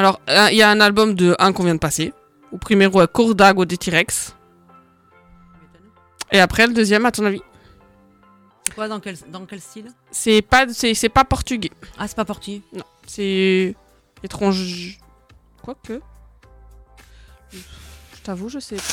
[0.01, 2.11] Alors, euh, il y a un album de un qu'on vient de passer.
[2.51, 4.35] Au premier, ouais, Cor d'Água de T-Rex.
[6.31, 7.43] Et après, le deuxième, à ton avis?
[8.65, 9.89] C'est quoi dans quel, dans quel style?
[10.09, 11.69] C'est pas, c'est, c'est pas portugais.
[11.99, 13.75] Ah, c'est pas portugais Non, c'est
[14.23, 14.97] étrange.
[15.61, 16.01] Quoique.
[17.51, 18.77] Je t'avoue, je sais.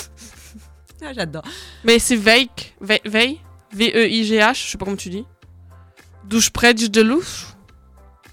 [1.00, 1.44] Ah, j'adore.
[1.84, 2.74] Mais c'est Veik.
[2.82, 3.40] Ve- Vei.
[3.72, 5.24] V-E-I-G-H, je sais pas comment tu dis.
[6.24, 7.46] Douche près de louche.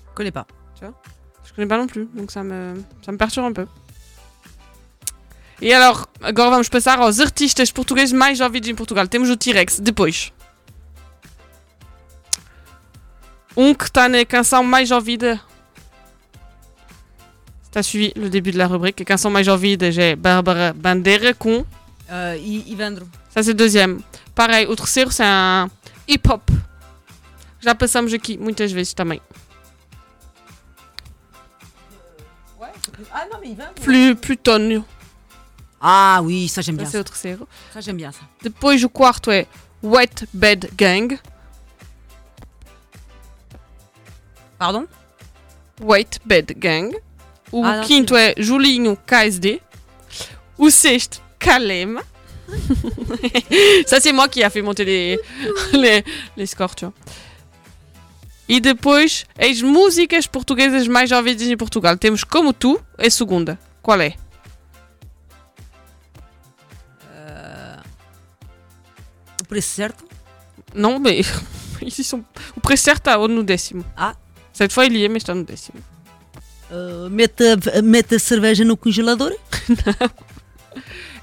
[0.09, 0.45] Je connais pas.
[0.73, 0.99] Tu vois?
[1.55, 3.65] Je connais pas non plus, donc ça me, ça me perturbe un peu.
[5.61, 9.07] E alors, agora vamos passar aos artistas portugueses mais ouvidos em Portugal.
[9.07, 10.33] Temos o T-Rex, depois.
[13.55, 15.39] Um que está na canção mais ouvida.
[17.71, 21.65] T'as suivi le début de la rubrique, a canção mais ouvida é Bárbara Bandeira com.
[22.37, 23.07] I- Ivandro.
[23.29, 24.01] Ça, c'est le deuxième.
[24.33, 25.69] Pareil, o terceiro, c'est un
[26.07, 26.41] hip-hop.
[27.61, 29.21] Já passamos aqui muitas vezes também.
[33.13, 33.73] Ah non, mais Ivandro.
[33.83, 34.83] Plus, Plutonio.
[35.81, 36.85] Ah oui, ça j'aime Ça, bien.
[36.91, 37.47] c'est Ça, o terceiro.
[37.73, 38.21] Ça, j'aime bien ça.
[38.43, 39.45] Depois, o quarto é
[39.83, 41.17] Wet Bed Gang.
[44.57, 44.87] Pardon?
[45.81, 46.95] Wait Bed Gang.
[47.51, 49.61] O Ah, não, quinto é Julinho KSD.
[50.57, 51.99] O sexto, Kalem.
[53.87, 55.19] Ça, c'est moi qui a fait monter les,
[55.73, 56.03] les,
[56.37, 56.93] les scores, tu vois.
[58.47, 61.97] E depois, as músicas portuguesas mais ouvidas em Portugal.
[61.97, 63.59] Temos Como Tu, é a segunda.
[63.81, 64.13] Qual é?
[69.41, 70.03] O preço certo
[70.73, 71.27] Não, mais
[71.81, 72.23] ici sont...
[72.55, 73.85] o preço certo está no décimo.
[73.95, 74.15] Ah.
[74.59, 75.79] Il y est, mas está no décimo.
[76.71, 77.43] Uh, mete,
[77.83, 79.35] mete a cerveja no congelador?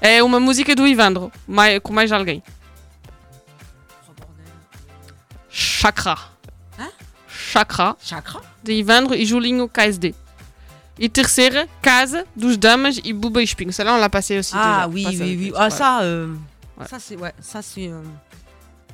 [0.01, 2.43] É uma música do Ivandro, mai- com mais alguém.
[5.49, 6.17] Chakra.
[7.53, 7.95] Chakra.
[8.01, 8.41] Chakra?
[8.63, 10.15] De Ivandro e Julinho KSD.
[10.99, 13.71] E terceira, Casa dos Damas e Buba e Espinho.
[13.71, 14.53] Celle-là, on l'a passé aussi.
[14.55, 14.89] Ah déjà.
[14.89, 15.53] oui, Passé oui, oui.
[15.55, 16.33] Ah ça, euh,
[16.77, 16.87] Ouais.
[16.87, 18.01] ça c'est ouais, ça c'est euh,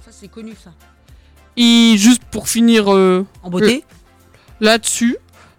[0.03, 0.71] ça c'est connu ça.
[1.57, 3.85] E juste pour finir euh, En beauté?
[4.59, 5.15] là-dessus,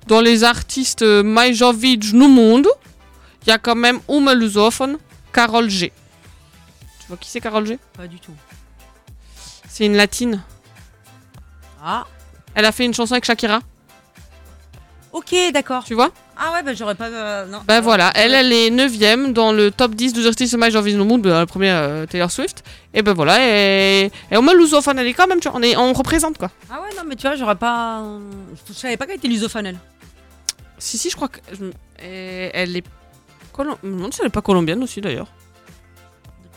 [0.07, 2.71] dans les artistes mais ouvidos no mundo,
[3.47, 4.99] il y a quand même uma lusophone,
[5.33, 5.93] Carole G.
[7.01, 7.79] Tu vois qui c'est Carole G?
[7.97, 8.35] Pas du tout.
[9.69, 10.43] C'est une latine.
[11.83, 12.07] Ah.
[12.55, 13.61] Elle a fait une chanson avec Shakira.
[15.13, 15.83] Ok, d'accord.
[15.85, 16.11] Tu vois?
[16.39, 17.09] Ah ouais, bah j'aurais pas.
[17.09, 17.59] euh, non.
[17.67, 20.97] Ben voilà, elle, elle est 9ème dans le top 10 des artistes mais j'ai envie
[20.97, 22.63] au monde, la première euh, Taylor Swift.
[22.95, 25.63] Et ben voilà, et, et on met lusophone, elle est quand même, tu vois, on,
[25.63, 26.51] est, on représente quoi.
[26.71, 28.03] Ah ouais, non, mais tu vois, j'aurais pas.
[28.69, 29.79] Je savais pas qu'elle était lusophone elle.
[30.79, 31.39] Si, si, je crois que.
[32.03, 32.85] et elle est.
[33.53, 35.29] Colom- Je me demande si elle est pas colombienne aussi d'ailleurs.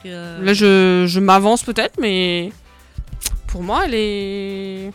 [0.05, 2.51] Euh, Là, je, je m'avance peut-être, mais.
[3.47, 4.91] Pour moi, elle est.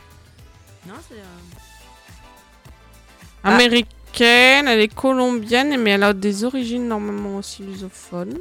[3.44, 8.38] Américaine, elle est colombienne, mais elle a des origines normalement aussi lusophones.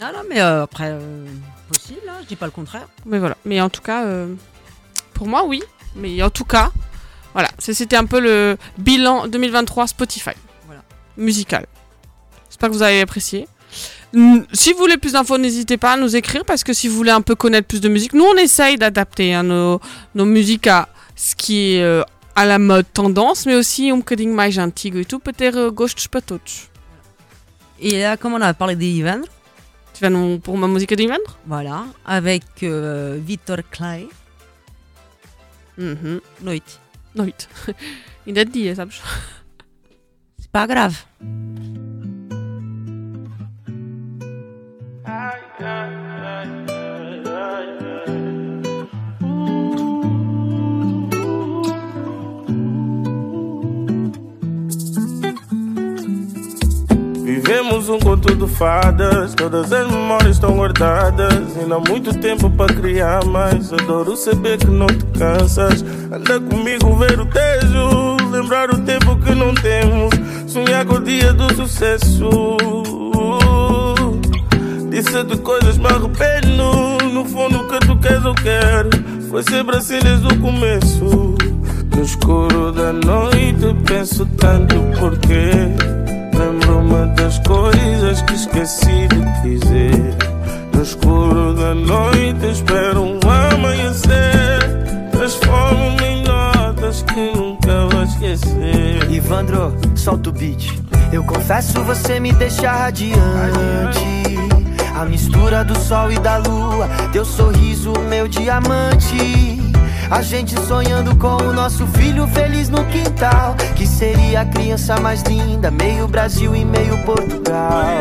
[0.00, 1.26] Non, non, mais euh, après, euh,
[1.68, 2.88] possible, hein, je dis pas le contraire.
[3.06, 3.36] Mais voilà.
[3.44, 4.34] Mais en tout cas, euh,
[5.14, 5.62] pour moi, oui.
[5.94, 6.72] Mais en tout cas,
[7.34, 7.48] voilà.
[7.58, 10.30] C'était un peu le bilan 2023 Spotify.
[10.66, 10.82] Voilà.
[11.16, 11.66] Musical.
[12.48, 13.46] J'espère que vous avez apprécié.
[14.52, 17.12] Si vous voulez plus d'infos, n'hésitez pas à nous écrire parce que si vous voulez
[17.12, 19.80] un peu connaître plus de musique, nous on essaye d'adapter hein, nos,
[20.14, 22.02] nos musiques à ce qui est euh,
[22.34, 26.06] à la mode tendance, mais aussi um bocadinho mais antigo e tout, peut-être euh, gostos
[26.06, 26.68] para todos.
[27.78, 29.26] Et là, comme on a parlé des Ivandre,
[29.94, 34.08] Tu vas nous pour ma musique de vendre voilà, avec euh, Victor Clay,
[35.78, 36.20] Mhm.
[36.42, 36.80] Noite.
[37.14, 37.48] Noite.
[38.26, 39.00] Ainda é dia, sabes?
[40.38, 40.96] C'est pas grave.
[57.52, 61.54] Vivemos um conto de fadas, todas as memórias estão guardadas.
[61.58, 65.84] Ainda há muito tempo para criar, mas adoro saber que não te cansas.
[66.10, 70.14] Anda comigo ver o tejo, lembrar o tempo que não temos,
[70.50, 72.30] sonhar com o dia do sucesso.
[74.88, 78.88] Disse de coisas me arrependo, no fundo o que tu queres eu quero.
[79.28, 81.34] Foi sempre assim desde o começo.
[81.94, 86.01] No escuro da noite penso tanto porquê.
[86.34, 90.16] Lembro-me das coisas que esqueci de dizer.
[90.74, 93.20] No escuro da noite, espero um
[93.54, 95.10] amanhecer.
[95.12, 99.10] Transformo-me em notas que nunca vou esquecer.
[99.10, 100.80] Ivandro, solta o beat.
[101.12, 104.02] Eu confesso, você me deixa radiante.
[104.94, 109.61] A mistura do sol e da lua, teu sorriso, meu diamante.
[110.12, 113.56] A gente sonhando com o nosso filho feliz no quintal.
[113.74, 117.98] Que seria a criança mais linda, meio Brasil e meio Portugal.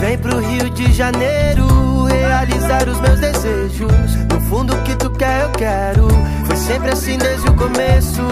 [0.00, 4.16] Vem pro Rio de Janeiro realizar os meus desejos.
[4.28, 6.08] No fundo, o que tu quer, eu quero.
[6.44, 8.22] Foi sempre assim desde o começo.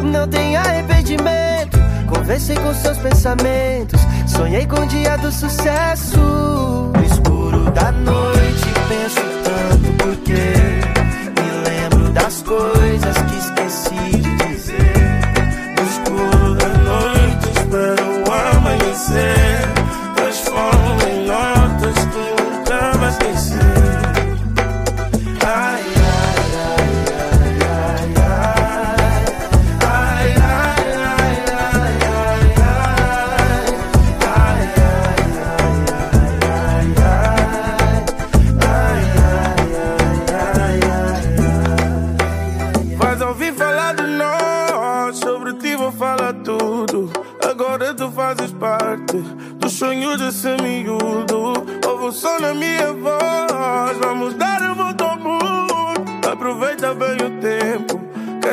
[0.00, 1.80] Não tem arrependimento.
[2.06, 4.00] Conversei com seus pensamentos.
[4.28, 6.20] Sonhei com o dia do sucesso.
[6.94, 10.89] No escuro da noite, penso tanto porque
[12.12, 14.29] das coisas que esqueci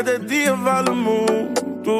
[0.07, 1.99] Cada dia vale muito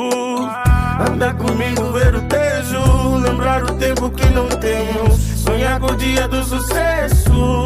[1.12, 6.26] Anda comigo ver o tejo Lembrar o tempo que não temos Sonhar com o dia
[6.30, 7.66] do sucesso.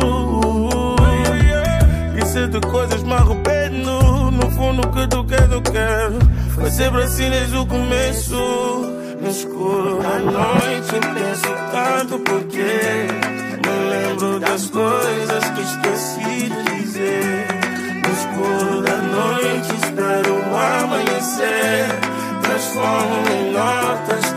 [2.17, 6.17] E se de coisas me arrependo No fundo que tu queres eu quero
[6.55, 8.35] Foi sempre assim desde o começo.
[9.21, 13.05] No escuro da noite penso tanto porque
[13.61, 16.10] Me lembro das coisas que esqueci
[19.41, 21.87] da noite espero o amanhecer.
[22.41, 24.30] Transformo em notas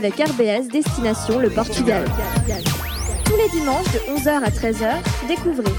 [0.00, 2.06] avec RBS Destination le Portugal.
[3.26, 4.94] Tous les dimanches de 11h à 13h,
[5.28, 5.74] découvrez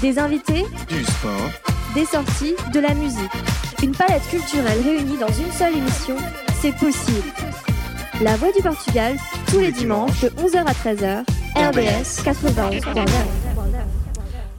[0.00, 1.48] des invités, Du sport,
[1.94, 3.30] des sorties, de la musique.
[3.80, 6.16] Une palette culturelle réunie dans une seule émission,
[6.60, 7.28] c'est possible.
[8.20, 9.16] La Voix du Portugal,
[9.48, 11.24] tous les dimanches de 11h à 13h,
[11.54, 13.06] RBS 91.9.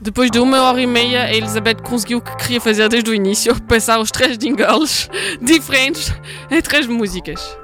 [0.00, 3.14] Depois de uma hora e meia, a Elizabeth conseguiu o que queria fazer desde o
[3.14, 5.10] início: passar os três jingles
[5.42, 6.10] diferentes
[6.50, 7.63] em três músicas.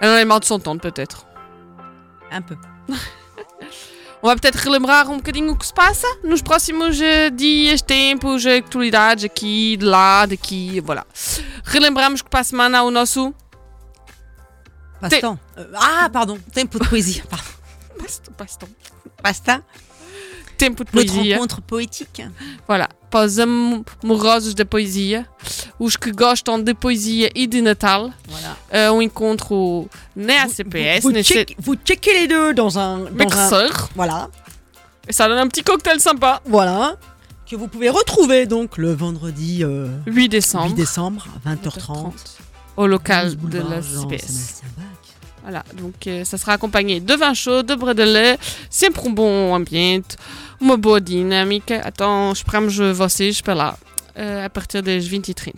[0.00, 1.26] Elle en est marre de s'entendre, peut-être.
[2.30, 2.56] Un peu.
[4.22, 8.46] On va peut-être relembrar um bocadinho o que se passa nos próximos eh, dias, tempos,
[8.46, 11.06] atualidades aqui, de lá, daqui, voilà.
[11.64, 13.32] Relembramos que para a semana o nosso.
[15.00, 15.38] Passe-temps.
[15.56, 16.36] Euh, ah, pardon.
[16.52, 17.22] Tempo de poésie.
[17.30, 17.44] Pardon.
[18.36, 18.68] Passe-temps.
[19.22, 19.62] Passe-temps.
[20.56, 21.36] Tempo de Notre poesia.
[21.36, 22.22] rencontre poétique.
[22.66, 25.26] Voilà, para os amorosos da poesia,
[25.78, 28.56] os que gostam de poesia e de Natal, Voilà.
[28.72, 33.10] euh, um encontro na ACPS, Vous, check- vous checkez les deux dans un.
[33.10, 34.28] Dans un voilà.
[35.06, 36.40] Et ça donne un petit cocktail sympa.
[36.44, 36.96] Voilà.
[37.46, 40.66] Que vous pouvez retrouver donc le vendredi euh, 8 décembre.
[40.68, 42.12] 8 décembre à 20h30.
[42.76, 44.62] Au local 12 de la CPS.
[45.48, 48.36] Voilà, donc euh, ça sera acompanhé de vin chaud, de bredelé,
[48.68, 50.14] sempre um bom ambiente,
[50.60, 51.82] uma boa dinâmica.
[51.88, 53.78] Então esperamos vocês para lá,
[54.14, 55.54] euh, a partir das 20h30.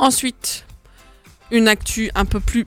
[0.00, 0.64] Ensuite,
[1.52, 2.66] une actu un peu plus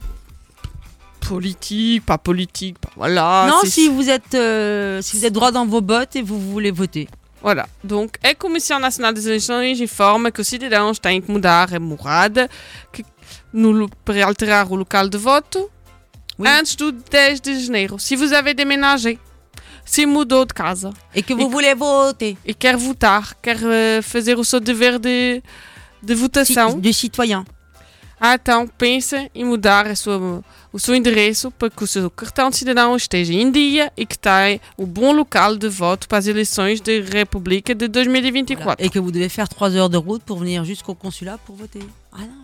[1.20, 3.48] politique, pas politique, pas- voilà.
[3.50, 6.72] non, si vous êtes euh, si vous êtes droit dans vos bottes et vous voulez
[6.72, 7.10] voter.
[7.42, 11.80] Voilà, donc a Comissão Nacional das Eleições informa que os cidadãos têm que mudar a
[11.80, 12.48] morada
[12.94, 13.04] que,
[13.52, 15.70] no, para alterar o local de voto
[16.40, 18.00] antes do 10 de janeiro.
[18.00, 19.20] Se vous avez déménagé,
[19.86, 24.38] se mudou de casa et que vous voulez voter e quer votar, quer eh, fazer
[24.38, 25.44] o seu dever de,
[26.02, 27.46] de votação, de citoyen.
[28.20, 30.42] Ah, então pensa em mudar a sua,
[30.72, 34.18] o seu endereço para que o seu cartão de cidadão esteja em dia e que
[34.18, 38.82] tenha o bom local de voto para as eleições da República de 2024.
[38.82, 41.82] Et que vous devez faire 3 heures de route pour venir jusqu'au consulat pour voter.
[42.14, 42.43] Ah c'est.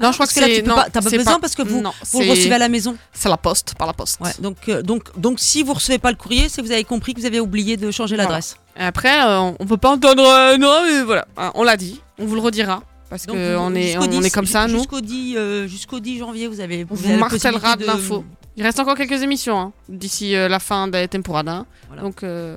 [0.00, 1.54] Non, je crois que là, c'est- tu peux non, pas- T'as pas besoin pas- parce
[1.54, 2.96] que vous, non, vous le recevez à la maison.
[3.12, 4.20] C'est la poste, par la poste.
[4.20, 6.84] Ouais, donc, euh, donc, donc si vous recevez pas le courrier, c'est que vous avez
[6.84, 8.28] compris que vous avez oublié de changer Voilà.
[8.30, 8.56] l'adresse.
[8.78, 10.22] Et Après, euh, on peut pas entendre.
[10.26, 11.26] euh, non, mais voilà.
[11.36, 12.82] Hein, On l'a dit, on vous le redira.
[13.10, 14.78] Parce Donc, qu'on est, jusqu'au on 10 est comme ça, nous.
[14.78, 16.84] Jusqu'au 10, euh, jusqu'au 10 janvier, vous avez.
[16.90, 18.24] On vous possibilité de l'info.
[18.56, 21.64] Il reste encore quelques émissions hein, d'ici la fin des temporadas.
[22.00, 22.56] Donc, euh,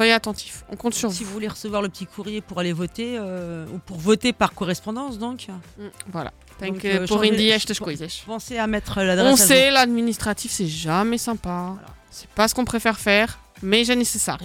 [0.00, 1.26] Soyez attentifs, on compte sur Si vous.
[1.28, 5.18] vous voulez recevoir le petit courrier pour aller voter, euh, ou pour voter par correspondance,
[5.18, 5.48] donc.
[5.76, 6.32] Mm, Voilà.
[6.58, 8.22] Donc, euh, pour Indy, coisas.
[8.24, 9.30] Pensez à mettre l'adresse.
[9.30, 11.74] On sait, l'administratif, c'est jamais sympa.
[12.10, 14.38] C'est pas ce qu'on préfère faire, mais c'est nécessaire.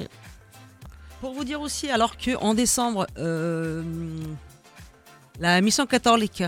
[1.22, 3.82] Pour vous dire aussi, alors qu'en décembre, euh,
[5.40, 6.44] la mission catholique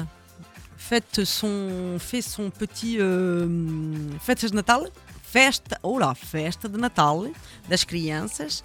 [0.75, 3.47] fête son, fait son petit euh,
[4.19, 4.81] fête de Natal,
[5.23, 7.31] festa, oh là, festa de Natal
[7.69, 8.63] das crianças,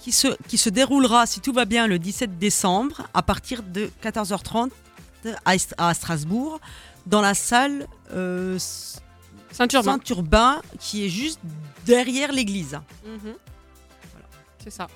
[0.00, 3.90] qui se, qui se déroulera, si tout va bien, le 17 décembre à partir de
[4.02, 4.70] 14h30
[5.44, 6.60] à, à Strasbourg,
[7.06, 8.58] dans la salle euh,
[9.52, 9.92] Saint-Urbain.
[9.92, 11.40] Saint-Urbain, qui est juste
[11.84, 12.78] derrière l'église.
[13.04, 13.34] Mhm.
[14.62, 14.86] C'est ça.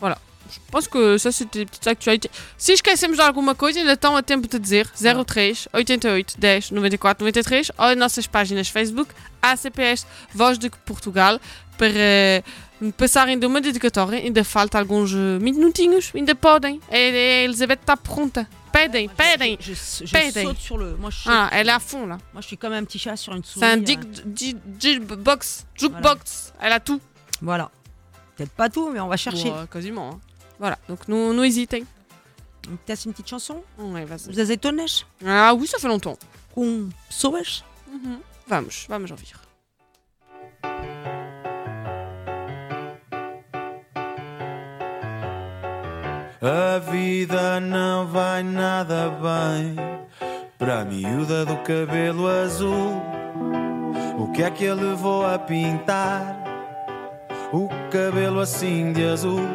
[0.00, 0.18] Voilà.
[0.50, 2.30] Je pense que ça, c'était des petites actualités.
[2.58, 7.18] Se esquecemos de alguma coisa, ainda estão a tempo de dizer 03 88 10 94
[7.18, 9.10] 93 ou em nossas páginas Facebook,
[9.40, 11.40] ACPS Voz de Portugal,
[11.78, 12.44] para
[12.82, 14.18] me passarem de uma dedicatória.
[14.18, 16.80] Ainda falta alguns eh, minutinhos, ainda podem.
[16.90, 18.46] A, Elizabeth está pronta.
[18.72, 20.46] Pedem, pedem, Je, je pedem.
[20.46, 20.96] saute sur le.
[20.96, 22.18] Moi, je Ah, elle est à fond là.
[22.32, 23.60] Moi, je suis comme un petit chat sur une souris.
[23.60, 25.66] C'est un euh, jukebox.
[25.74, 26.52] Jukebox.
[26.60, 27.00] Elle a tout.
[27.42, 27.70] Voilà.
[28.36, 29.50] Peut-être pas tout, mais on va chercher.
[29.50, 30.10] Ouais, quasiment.
[30.14, 30.20] hein.
[30.58, 31.84] Voilà, donc nous, nous hésitons.
[32.72, 33.62] On teste une petite chanson?
[33.78, 34.30] Ouais, vas-y.
[34.30, 36.16] Os azeitonas Ah oui, ça fait longtemps.
[36.54, 36.88] Com
[37.92, 38.20] Mhm.
[38.48, 39.38] Vamos, vamos ouvir.
[46.44, 49.76] A vida não vai nada bem
[50.58, 53.00] para a miúda do cabelo azul.
[54.18, 56.42] O que é que a levou a pintar
[57.52, 59.46] o cabelo assim de azul?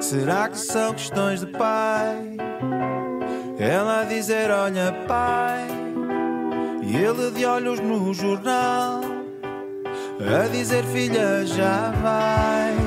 [0.00, 2.36] Será que são questões de pai?
[3.58, 5.66] Ela a dizer: Olha, pai,
[6.80, 9.00] e ele de olhos no jornal
[10.20, 12.85] a dizer: Filha, já vai.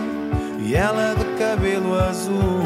[0.70, 2.62] E ela de cabelo azul,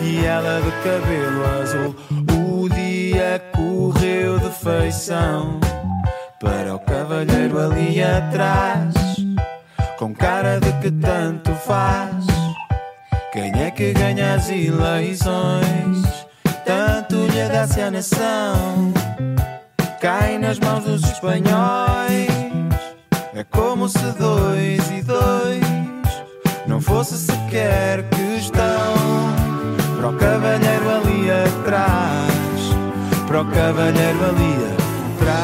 [0.00, 1.94] e ela de cabelo azul.
[2.36, 5.60] O dia correu de feição
[6.40, 8.94] para o cavalheiro ali atrás,
[9.96, 12.26] com cara de que tanto faz.
[13.32, 16.26] Quem é que ganha as eleições?
[16.66, 18.92] Tanto lhe dá-se a nação,
[20.00, 22.26] cai nas mãos dos espanhóis.
[23.36, 25.61] É como se dois e dois
[26.72, 28.94] não fosse sequer questão.
[29.98, 34.56] Para o cavalheiro ali atrás, para o cavalheiro ali
[35.12, 35.42] atrás.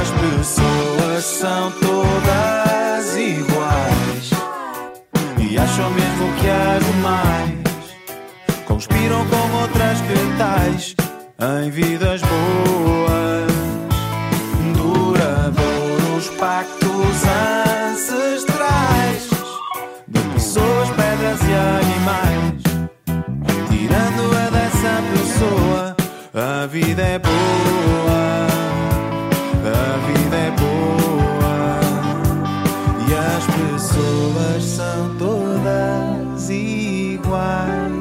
[0.00, 4.30] As pessoas são todas iguais.
[5.40, 8.64] E acham mesmo que as demais.
[8.64, 10.94] Conspiram com outras que tais.
[11.64, 13.41] Em vidas boas
[17.24, 19.30] ancestrais
[20.08, 22.62] de pessoas, pedras e animais.
[23.70, 25.96] Tirando-a dessa pessoa,
[26.34, 28.46] a vida é boa,
[29.66, 31.80] a vida é boa.
[33.08, 37.92] E as pessoas são todas iguais.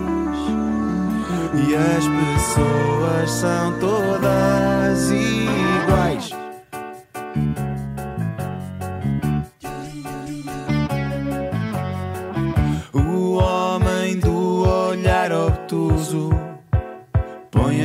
[1.68, 4.81] E as pessoas são todas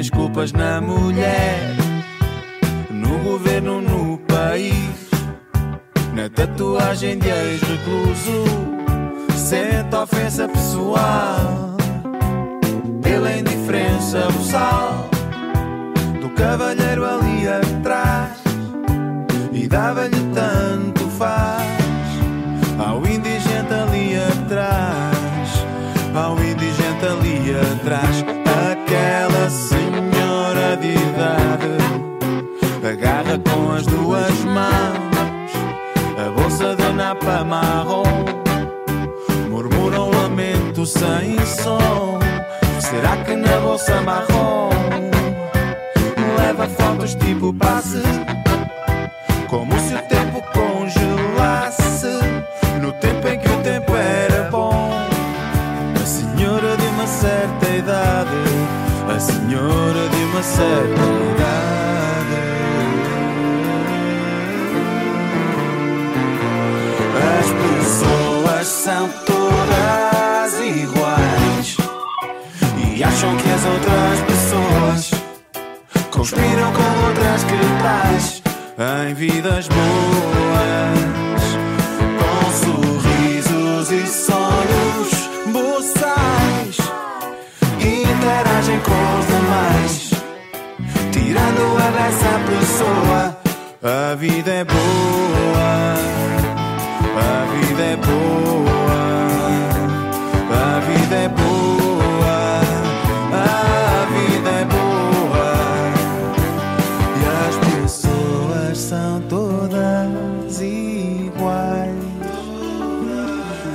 [0.06, 1.74] as culpas na mulher,
[2.90, 5.10] no governo, no país,
[6.14, 8.44] na tatuagem de ex-recluso.
[9.34, 11.76] Sente ofensa pessoal.
[13.02, 15.10] Pela indiferença boçal
[16.20, 18.38] do cavalheiro ali atrás.
[19.52, 21.66] E dava-lhe tanto faz
[22.78, 25.64] ao indigente ali atrás,
[26.14, 28.45] ao indigente ali atrás,
[33.76, 35.52] as duas mãos
[36.18, 38.04] a bolsa de napa marrom,
[39.50, 42.18] murmura um lamento sem som.
[42.80, 44.70] Será que na bolsa marrom
[46.38, 48.02] leva fotos tipo passe?
[49.48, 52.18] Como se o tempo congelasse
[52.80, 54.90] no tempo em que o tempo era bom.
[56.02, 58.30] A senhora de uma certa idade,
[59.14, 61.02] a senhora de uma certa
[61.34, 62.25] idade.
[68.86, 71.76] São todas iguais
[72.94, 75.10] e acham que as outras pessoas
[76.12, 78.42] conspiram com outras que tais
[79.08, 81.00] em vidas boas,
[82.20, 85.10] com sorrisos e sonhos
[85.48, 86.76] boçais,
[87.80, 90.10] interagem com os demais,
[91.10, 93.36] tirando a dessa pessoa.
[93.82, 95.96] A vida é boa,
[97.16, 98.65] a vida é boa,
[101.06, 102.60] vida é boa,
[103.32, 105.54] a vida é boa.
[107.16, 111.94] E as pessoas são todas iguais.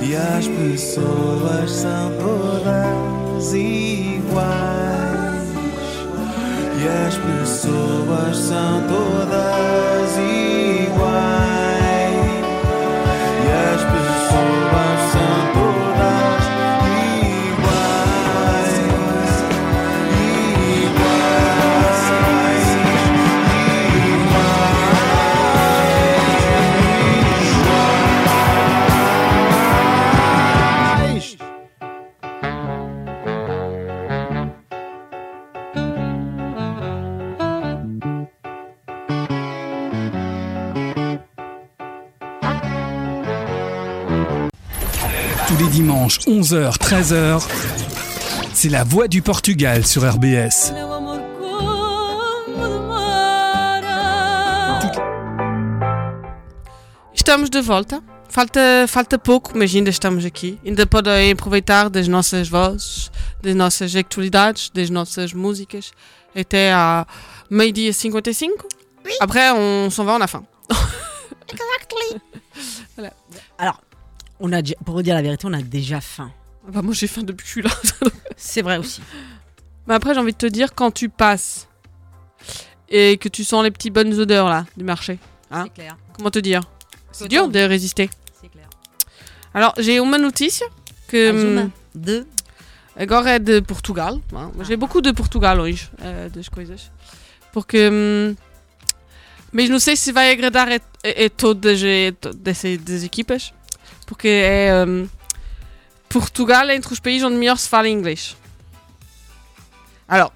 [0.02, 4.52] E as pessoas são todas iguais.
[6.82, 10.11] E as pessoas são todas
[46.26, 47.42] 11h, 13h,
[48.54, 50.72] c'est la voix du Portugal sur RBS.
[57.12, 58.02] Estamos de volta.
[58.28, 60.58] Falta, falta pouco, mas ainda estamos aqui.
[60.64, 63.10] Ainda podem aproveitar das nossas vozes,
[63.42, 65.90] das nossas actualidades, das nossas músicas,
[66.34, 67.06] até à
[67.50, 68.64] meio-dia 55.
[69.20, 70.46] Après, on s'en va, on a faim.
[72.96, 73.12] Voilà.
[73.58, 73.80] Alors,
[74.42, 76.30] on a déjà- pour vous dire la vérité, on a déjà faim.
[76.68, 77.70] Bah, moi, j'ai faim depuis que je suis là.
[78.36, 79.00] C'est vrai aussi.
[79.86, 81.66] Mais après, j'ai envie de te dire, quand tu passes
[82.88, 85.18] et que tu sens les petites bonnes odeurs là du marché,
[85.50, 85.96] hein, C'est clair.
[86.12, 86.60] comment te dire?
[87.12, 88.10] C'est dur de résister.
[88.40, 88.68] C'est clair.
[89.54, 90.66] Alors, j'ai uma notícia
[91.08, 91.30] que.
[91.30, 92.26] Azuma, hum, de
[92.96, 94.18] Agora é de Portugal.
[94.36, 94.50] hein.
[94.68, 96.90] J'ai beaucoup de Portugal hoje, eh, das coisas.
[97.52, 97.88] Porque.
[97.90, 98.34] hum,
[99.50, 101.82] mas não sei se vai agradar a, a- a todas
[103.04, 103.52] equipas.
[104.06, 104.84] Porque é.
[104.86, 105.08] hum,
[106.08, 108.36] Portugal entre os países onde melhor se fala inglês.
[110.08, 110.32] Alors,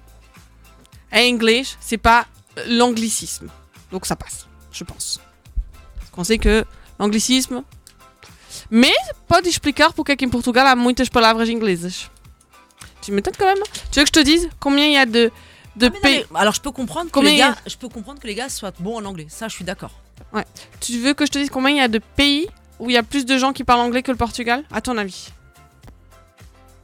[1.11, 2.25] en inglês, c'est pas
[2.67, 3.49] l'anglicisme.
[3.91, 5.19] Donc ça passe, je pense.
[5.99, 6.65] Parce qu'on sait que
[6.99, 7.63] l'anglicisme.
[8.71, 8.93] Mais
[9.27, 12.09] pode explicar porque é que em Portugal há muitas palavras inglesas.
[13.01, 13.63] Tu m'étonnes quand même.
[13.91, 15.31] Tu veux que je te dise combien il y a de,
[15.75, 17.49] de Ah, mais non, pays mais alors je peux comprendre que Combien les y a-
[17.51, 19.27] gars, je peux comprendre que les gars soient bons en anglais.
[19.29, 19.91] Ça, je suis d'accord.
[20.33, 20.45] Ouais.
[20.81, 22.47] Tu veux que je te dise combien il y a de pays
[22.79, 24.97] où il y a plus de gens qui parlent anglais que le Portugal À ton
[24.97, 25.29] avis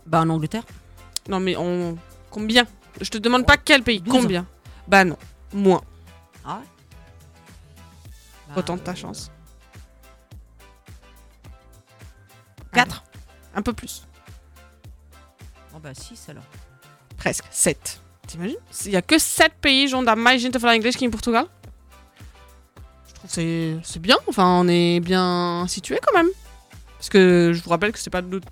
[0.06, 0.64] Bah en Angleterre.
[1.30, 1.98] Non mais on...
[2.30, 2.66] combien?
[3.02, 4.14] Je te demande pas quel pays, 12.
[4.14, 4.46] combien?
[4.88, 5.18] Bah non,
[5.54, 5.82] moins.
[6.46, 6.66] Ah ouais?
[8.50, 9.32] Bah, Autant de ta chance.
[12.74, 13.04] 4
[13.56, 14.06] Un peu plus.
[15.72, 16.44] Bon bah 6 alors.
[17.18, 17.46] Presque.
[17.50, 18.02] 7.
[18.28, 18.58] T'imagines?
[18.86, 21.46] Il y a que 7 pays onde há mais gente a falar inglês qu'en Portugal
[23.24, 24.18] trouve c'est c'est bien.
[24.28, 26.30] Enfin, on est bien situé quand même.
[26.98, 28.48] Parce que je vous rappelle que c'est pas notre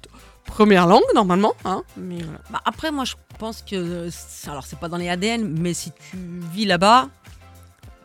[0.46, 1.54] première langue normalement.
[1.66, 2.40] Hein mais voilà.
[2.52, 3.76] Bah, après, moi, je pense que.
[3.76, 4.10] euh,
[4.48, 6.18] Alors, c'est pas dans les ADN, mais si tu
[6.54, 7.10] vis là-bas,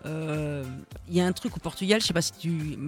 [0.07, 0.63] euh,
[1.09, 2.79] il y a un truc au Portugal, je sais pas si tu.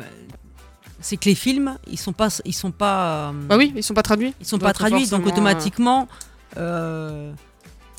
[1.00, 2.28] C'est que les films, ils sont pas.
[2.44, 3.30] Ils sont pas.
[3.30, 4.34] euh, Bah oui, ils sont pas traduits.
[4.40, 6.09] Ils sont Donc, pas traduits, donc forcément, automatiquement,
[6.56, 7.32] euh,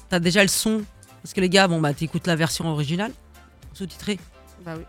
[0.10, 0.84] t'as déjà le son.
[1.22, 3.12] Parce que les gars, bon, bah, t'écoutes la version originale,
[3.74, 4.20] sous-titrée.
[4.66, 4.84] Bah oui.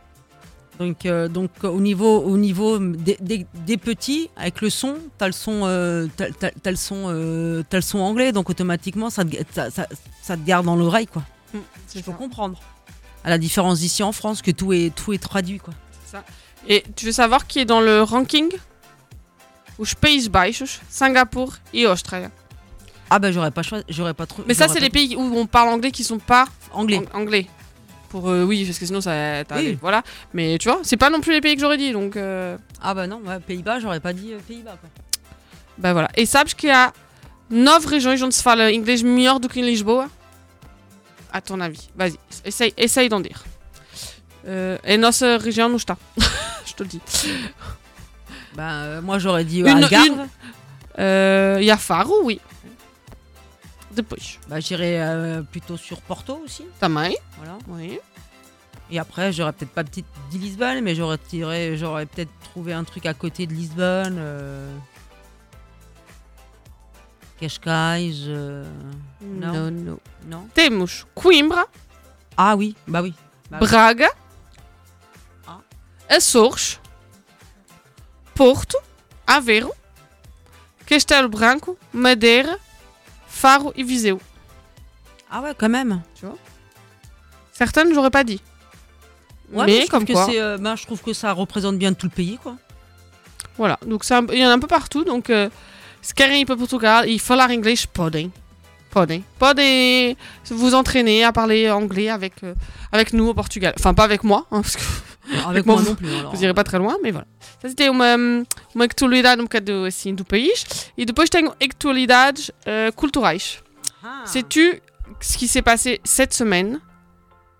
[0.81, 4.97] Donc, euh, donc euh, au niveau, au niveau des, des- des petits, avec le son,
[5.19, 8.49] t'as le son, euh, t'as, t'as- t'as le son, euh, t'as le son anglais, donc
[8.49, 9.87] automatiquement, ça te, ça, ça-
[10.23, 11.23] ça te garde dans l'oreille, quoi.
[11.95, 12.59] Il faut comprendre.
[13.25, 15.75] À la différence d'ici en France, que tout est, tout est traduit, quoi.
[16.07, 16.25] C'est ça.
[16.67, 18.49] Et tu veux savoir qui est dans le ranking?
[19.79, 22.29] Os Países Baixos, Singapour et Australie.
[23.11, 24.45] Ah bah j'aurais pas choisi, j'aurais pas trop.
[24.47, 26.99] Mais ça, c'est pas les pays où on parle anglais qui sont pas Anglais.
[27.13, 27.47] ang- anglais.
[28.11, 29.45] Pour euh, oui, parce que sinon ça.
[29.47, 29.79] t'as Oui.
[29.81, 30.03] Voilà.
[30.35, 32.17] Mais tu vois, c'est pas non plus les pays que j'aurais dit, donc.
[32.17, 34.91] euh, Ah bah non, ouais, Pays-Bas, j'aurais pas dit euh, Pays-Bas, quoi.
[35.79, 36.09] Bah voilà.
[36.19, 36.93] E sabes que há
[37.51, 40.09] nove regiões onde se fala inglês melhor do que em Lisboa?
[41.33, 41.89] À ton avis.
[41.97, 43.45] Vas-y, essaye, essaye d'en dire.
[44.47, 45.97] Euh, et nossa região não está.
[46.67, 47.01] Je te le dis.
[48.55, 50.07] Bah euh, moi j'aurais dit Une- Algarve.
[50.07, 50.29] une-
[50.99, 52.41] Euh, Il y a Faro, oui.
[53.95, 54.19] Depois.
[54.49, 56.65] Bah j'irais euh, plutôt sur Porto aussi.
[56.79, 57.13] Também.
[57.39, 57.59] Voilà.
[57.69, 57.99] Oui.
[58.93, 62.83] Et après, j'aurais peut-être pas petit dit Lisbonne, mais j'aurais tiré, j'aurais peut-être trouvé un
[62.85, 64.17] truc à côté de Lisbonne.
[64.19, 64.77] Euh...
[67.39, 68.11] Cascais.
[68.29, 68.65] euh,
[69.23, 69.71] Non, Non.
[69.71, 69.99] non.
[70.27, 70.49] Non?
[70.55, 71.65] Temos Coimbra,
[72.37, 73.15] Ah oui, bah oui.
[73.51, 73.67] Bah oui.
[73.69, 74.09] Braga,
[76.09, 76.81] Açores,
[78.35, 78.77] Porto,
[79.29, 79.73] Aveiro,
[80.85, 82.57] Castelo Branco, Madeira,
[83.41, 84.19] Faro et Viseu.
[85.31, 86.03] Ah ouais, quand même.
[86.15, 86.37] Tu vois
[87.53, 88.41] Certaines, j'aurais pas dit.
[89.53, 90.27] Ouais, mais mais je trouve comme que quoi.
[90.39, 92.57] euh, ben, je trouve que ça représente bien tout le pays, quoi.
[93.57, 95.05] Voilà, donc un- il y en a un peu partout.
[95.05, 95.49] Donc, euh,
[96.39, 98.31] ir para Portugal e falar inglês, podem.
[98.91, 99.23] Podem.
[99.39, 100.15] Podem
[100.51, 102.55] vous entraîner à parler anglais avec, euh,
[102.93, 103.73] avec nous au Portugal.
[103.79, 104.83] Enfin, pas avec moi, hein, parce que
[105.47, 106.35] Avec moi non plus, alors.
[106.35, 107.27] Vous irez pas très loin, mais voilà.
[107.63, 108.17] Ça, c'était uma,
[108.75, 110.65] uma actualidade um bocado assim do país.
[110.97, 113.63] E depois tenho actualidades euh, culturais.
[114.03, 114.25] Ah.
[114.25, 114.81] Sais-tu
[115.21, 116.81] ce qui s'est passé cette semaine?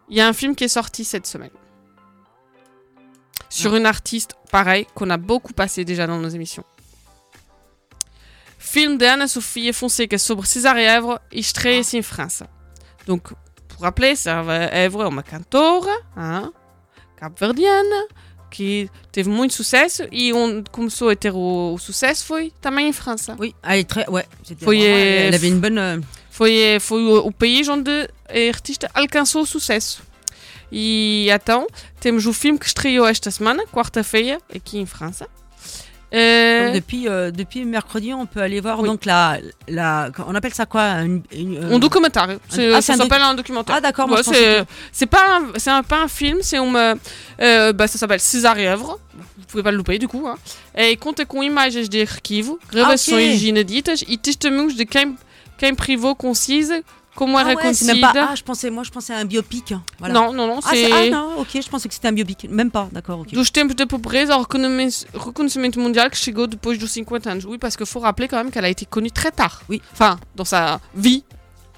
[0.09, 1.51] Il y a un film qui est sorti cette semaine.
[3.49, 6.65] Sur une artiste, pareil, qu'on a beaucoup passé déjà dans nos émissions.
[8.59, 12.47] Film de Ana Sofia Fonseca sobre e estreia-se em França.
[13.07, 13.33] Donc,
[13.69, 16.53] pour rappeler, César Évora é uma cantora hein,
[17.21, 18.07] cabo-verdiana
[18.51, 22.93] que teve muito sucesso e onde começou a ter o, o sucesso foi também em
[22.93, 23.37] França.
[23.39, 24.09] Oui, elle est très.
[24.09, 25.79] Ouais, c'était Foi, vraiment- eh, elle avait une bonne.
[25.79, 26.01] euh,
[26.33, 27.91] Foi, eh, foi o, o país onde
[28.29, 30.03] a artista alcançou o sucesso.
[30.73, 31.67] E então,
[32.01, 35.29] temos o filme que estreou esta semana, quarta-feira, aqui em França.
[36.13, 39.39] Euh, depuis, euh, depuis mercredi, on peut aller voir donc la,
[39.69, 40.11] la.
[40.27, 42.27] On appelle ça quoi une, une, euh, Un documentaire.
[42.31, 43.77] Ah, ça un s'appelle doc- un documentaire.
[43.77, 47.87] Ah d'accord, Ouais, c'est que- c'est pas un, un- pas un film, c'est euh, bah,
[47.87, 48.97] ça s'appelle César Évora.
[49.39, 50.27] Vous pouvez pas le louper du coup.
[50.27, 50.37] Hein.
[50.77, 53.43] E conta com imagens de arquivo, gravações ok.
[53.49, 55.17] inéditas e testemunhos de quem
[55.59, 56.83] quem privou concise
[57.21, 58.13] como Ah era ouais, pas.
[58.31, 59.75] Ah, je pensais, moi je pensais à un biopic.
[59.99, 60.15] Voilà.
[60.15, 62.47] Non, non, non, Ah, c'est- Ah non, ok, je pensais que c'était un biopic.
[62.49, 63.33] Même pas, d'accord, ok.
[63.33, 67.45] Dos tempos da pobreza reconhecimento mundial que chegou depois dos 50 anos.
[67.45, 69.61] Oui, parce qu'il faut rappeler quand même qu'elle a été connue très tard.
[69.69, 69.83] Oui.
[69.93, 71.23] Enfin, dans sa vie.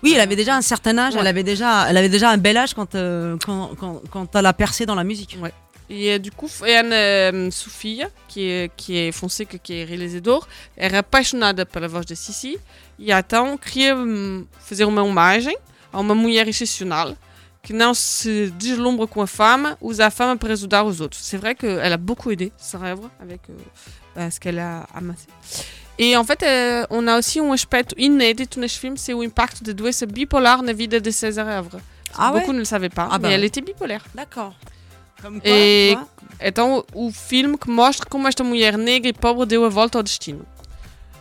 [0.04, 1.20] Oui, elle avait déjà un certain âge, Ouais.
[1.20, 4.46] elle, avait déjà, elle avait déjà un bel âge quand, euh, quand, quand, quand elle
[4.46, 5.36] a percé dans la musique.
[5.40, 5.52] Ouais.
[5.88, 10.46] E du coup, é Ana Sofia, que é, que é Fonseca, que é realizador,
[10.76, 12.58] era apaixonada pela voz da Sissi
[12.98, 15.56] e então queria hum, fazer uma homenagem
[15.92, 17.16] a uma mulher excepcional
[17.62, 21.22] que não se deslumbra com a fama, usa a fama para ajudar os outros.
[21.22, 23.54] C'est vrai qu'elle a beaucoup aidé Sarah avec euh,
[24.16, 25.26] bah, ce qu'elle a amassé.
[26.00, 29.62] E en fait, euh, on a aussi um aspecto inédito neste filme, c'est o impacto
[29.62, 31.80] da doença bipolar na vida de César Évora.
[32.14, 32.40] Ah ouais?
[32.40, 33.34] Beaucoup ne le savaient pas, Ah mais bah.
[33.34, 34.04] elle était bipolaire.
[34.14, 34.54] D'accord.
[35.22, 36.08] Comme quoi, E vois
[36.44, 40.02] então o filme que mostra como esta mulher negra e pobre deu a volta ao
[40.02, 40.44] destino.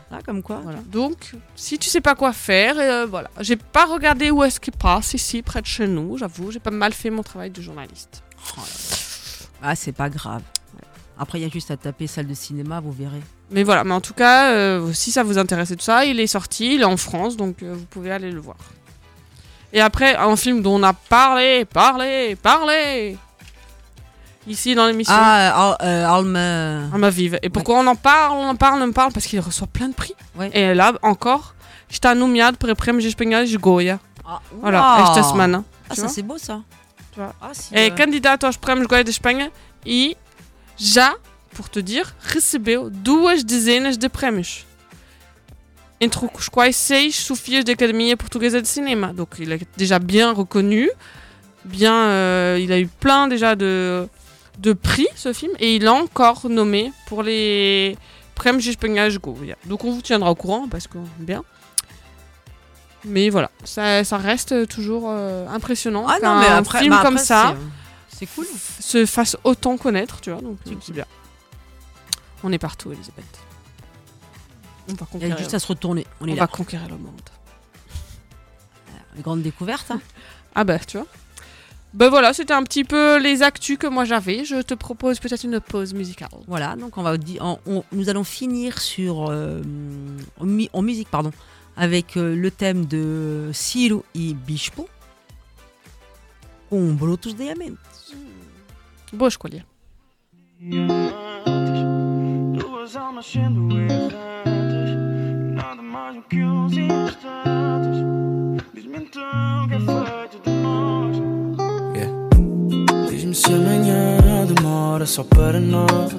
[0.09, 0.57] Ah, comme quoi.
[0.57, 0.79] Voilà.
[0.87, 3.29] Donc, si tu sais pas quoi faire, euh, voilà.
[3.39, 6.71] J'ai pas regardé où est-ce qu'il passe ici près de chez nous, j'avoue, j'ai pas
[6.71, 8.21] mal fait mon travail de journaliste.
[9.61, 10.41] Ah, c'est pas grave.
[11.17, 13.21] Après, il y a juste à taper salle de cinéma, vous verrez.
[13.51, 16.19] Mais voilà, mais en tout cas, euh, si ça vous intéresse et tout ça, il
[16.19, 18.57] est sorti, il est en France, donc euh, vous pouvez aller le voir.
[19.71, 23.17] Et après, un film dont on a parlé, parlé, parlé,
[24.47, 25.13] ici dans l'émission.
[25.15, 26.85] Ah, Al- euh, Alma.
[26.93, 27.39] Alma Vive.
[27.41, 29.11] Et pourquoi on en parle, on en parle, on en parle?
[29.13, 30.15] Parce qu'il reçoit plein de prix.
[30.53, 31.53] Et là, encore,
[31.89, 33.99] está nomeado para Prémio Espanhol de Goya.
[34.61, 35.03] Voilà, Uau.
[35.09, 35.63] esta semana.
[35.89, 36.61] Ah, Tu ça c'est beau ça.
[37.13, 37.33] Tu vois?
[37.41, 39.51] Ah, si, É euh, candidato aos prémios Goya de Espanha
[39.85, 40.15] e
[40.77, 41.13] já,
[41.53, 44.65] por te dire, recebeu duas dezenas de prémios.
[46.01, 49.11] Entre os quais seis Sofias da Academia Portuguesa de Cinema.
[49.13, 50.89] Donc il est déjà bien reconnu.
[51.65, 54.07] Bien, euh, il a eu plein déjà de,
[54.59, 57.97] de prix ce film et il est encore nommé pour les
[58.43, 59.55] Espanhol de Goya.
[59.65, 61.43] Donc on vous tiendra au courant parce que bien.
[63.05, 67.17] Mais voilà, ça, ça reste toujours euh, impressionnant Ah non, mais après- film bah comme
[67.17, 67.55] ça
[68.09, 68.45] c'est- C'est cool.
[68.79, 71.05] se fasse autant connaître, tu vois, donc euh, c'est bien.
[72.43, 73.25] On est partout, Elisabeth.
[74.87, 76.05] On va Il y conquérir, a juste à se retourner.
[76.19, 77.21] On, va conquérir le monde.
[79.15, 79.91] Les grandes découvertes.
[79.91, 80.01] hein.
[80.55, 81.07] Ah bah, tu vois.
[81.93, 84.45] Ben voilà, c'était un petit peu les actus que moi j'avais.
[84.45, 86.29] Je te propose peut-être une pause musicale.
[86.47, 89.61] Voilà, donc on va on- on- nous allons finir sur euh,
[90.39, 91.31] en, mu- en musique pardon
[91.75, 94.87] avec euh, le thème de Ciro et Bispo
[96.69, 97.77] com Brutos Diamantes.
[99.11, 99.59] Boa escolha.
[102.53, 104.95] Duas almas sendo errantes
[105.53, 107.97] Nada mais do que uns instantes
[108.73, 110.20] Diz-me então o que é
[113.33, 116.13] Se amanhã demora só para nós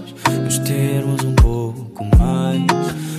[0.44, 2.62] nos termos um pouco mais.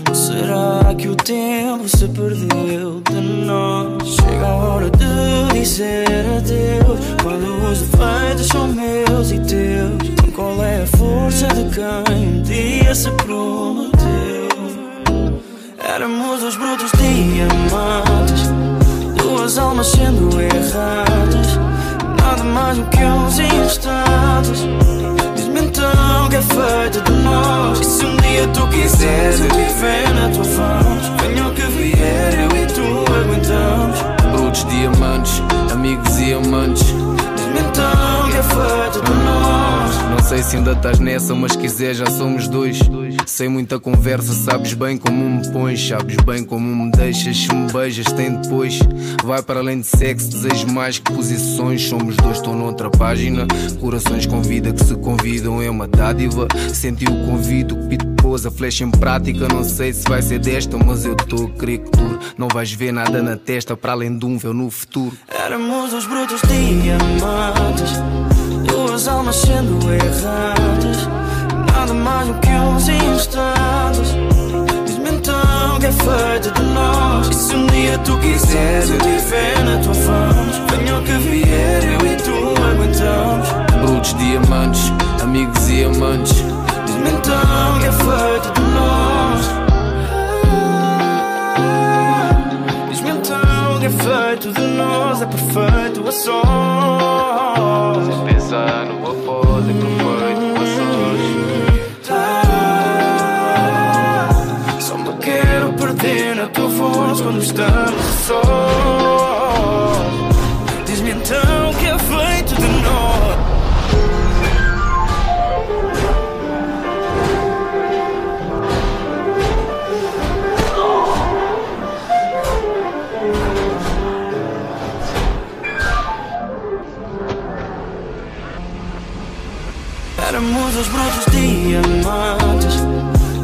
[0.10, 4.16] Ou será que o tempo se perdeu de nós?
[4.16, 7.00] Chega a hora de dizer adeus.
[7.22, 10.10] Quando os defeitos são meus e teus.
[10.10, 13.94] Então qual é a força de quem um dia se prometeu?
[15.88, 18.50] Éramos dois brutos diamantes,
[19.18, 21.53] duas almas sendo erradas
[22.34, 24.68] nada mais do que uns instantes.
[25.36, 27.80] Diz-me então que é feito de nós.
[27.80, 32.58] E se um dia tu quiseres viver na tua fonte, Venha o que vier, eu
[32.58, 34.00] e tu aguentamos.
[34.32, 36.94] Brutos, diamantes, amigos e amantes.
[37.52, 40.10] Então que é feito de nós.
[40.10, 42.80] Não sei se ainda estás nessa, mas quiser já somos dois.
[43.26, 47.38] Sem muita conversa, sabes bem como me pões, sabes bem como me deixas.
[47.38, 48.80] Se me beijas, tem depois.
[49.24, 51.84] Vai para além de sexo, desejo mais que posições.
[51.84, 53.48] Somos dois, estou noutra página.
[53.80, 56.48] Corações com vida que se convidam é uma dádiva.
[56.74, 59.48] Senti o convite, o pito pôs a flecha em prática.
[59.48, 62.20] Não sei se vai ser desta, mas eu estou a crer que dure.
[62.38, 65.16] Não vais ver nada na testa para além de um véu no futuro.
[65.28, 67.24] Éramos os brutos diamantes,
[68.68, 71.08] duas almas sendo errantes.
[71.74, 74.16] Nada mais do que uns instantes.
[74.86, 77.28] Diz-me então que é feito de nós.
[77.30, 80.78] E se um dia tu quiseres, eu te ver na tua frente.
[80.78, 83.48] Venha o que vier, eu e tu aguentamos.
[83.82, 86.36] Brutos, diamantes, amigos e amantes.
[86.86, 89.63] Diz-me então que é feito de nós.
[94.14, 96.44] Então que é feito de nós, é perfeito a sós.
[98.26, 100.66] Pensar no após é perfeito a
[104.82, 108.93] Só me quero perder na tua voz quando estamos só.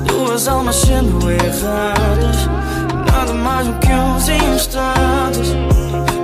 [0.07, 2.49] Duas almas sendo erradas.
[3.11, 5.55] Nada mais do que uns instantes.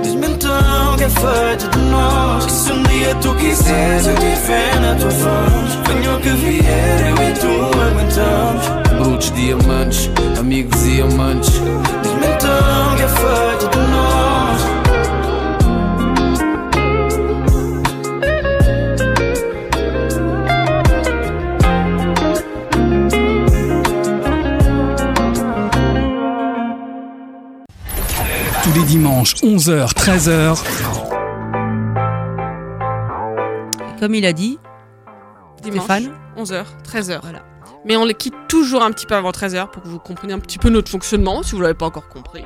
[0.02, 2.46] Diz-me então que é feito de nós.
[2.46, 6.30] Que se um dia tu quiseres eu te ver na tua frente Venha o que
[6.30, 8.66] vier eu e tu aguentamos.
[8.98, 11.52] Brutos, diamantes, amigos e amantes.
[12.02, 13.75] Diz-me então que é feito de
[29.46, 30.58] 11h, 13h,
[34.00, 34.58] Comme il a dit,
[35.62, 37.20] Dimanche, Stéphane 11h, 13h.
[37.84, 40.40] Mais on les quitte toujours un petit peu avant 13h pour que vous compreniez un
[40.40, 42.44] petit peu notre fonctionnement, si vous l'avez pas encore compris.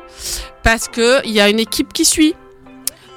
[0.62, 2.34] Parce que il y a une équipe qui suit.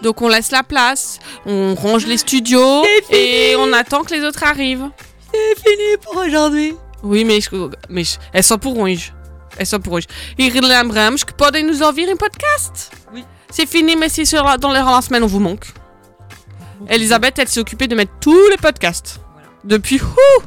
[0.01, 4.45] Donc on laisse la place, on range les studios et on attend que les autres
[4.45, 4.91] arrivent.
[5.30, 6.77] C'est fini pour aujourd'hui.
[7.03, 7.49] Oui, mas,
[7.89, 9.14] mas é só por hoje.
[9.57, 10.07] É só por hoje.
[10.38, 12.89] E relembramos que podem nos ouvir em podcast?
[13.14, 13.26] Oui.
[13.55, 15.67] C'est fini, mais c'est sur la- dans les la semaine, on vous manque.
[16.89, 19.19] Elisabeth, elle s'est occupée de mettre tous les podcasts.
[19.63, 20.41] Depuis, ouh,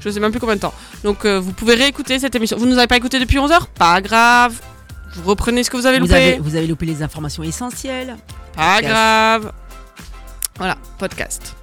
[0.00, 0.72] je sais même plus combien de temps.
[1.04, 2.56] Donc, euh, vous pouvez réécouter cette émission.
[2.56, 4.54] Vous nous avez pas écouté depuis 11h Pas grave.
[5.14, 6.16] Vous reprenez ce que vous avez Vous loupé.
[6.16, 8.16] avez, vous avez loupé les informations essentielles.
[8.56, 8.88] Pas Podcast.
[8.94, 9.52] grave.
[10.56, 11.54] Voilà, podcast.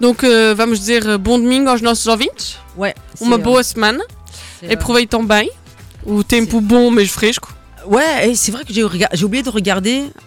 [0.00, 2.58] Donc, uh, vamos dizer uh, bom domingo aos nossos ouvintes.
[2.76, 2.94] Ouais.
[3.20, 4.04] Uma c'est, boa euh, semana.
[4.60, 5.48] c'est, euh, Aproveitam bem.
[6.04, 7.48] O tempo bom, mas fresco.
[7.86, 10.20] Ouais, et c'est vrai que j'ai oublié de regarder euh,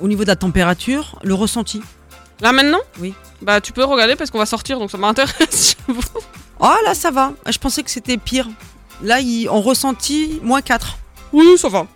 [0.00, 1.80] au niveau de la température le ressenti.
[2.40, 2.80] Là maintenant?
[3.00, 3.12] Oui.
[3.42, 5.76] Bah, tu peux regarder parce qu'on va sortir, donc ça m'intéresse.
[6.62, 7.32] Oh là, ça va.
[7.50, 8.46] Je pensais que c'était pire.
[9.02, 10.98] Là, il, on ressentit moins 4.
[11.32, 11.86] oui, ça va.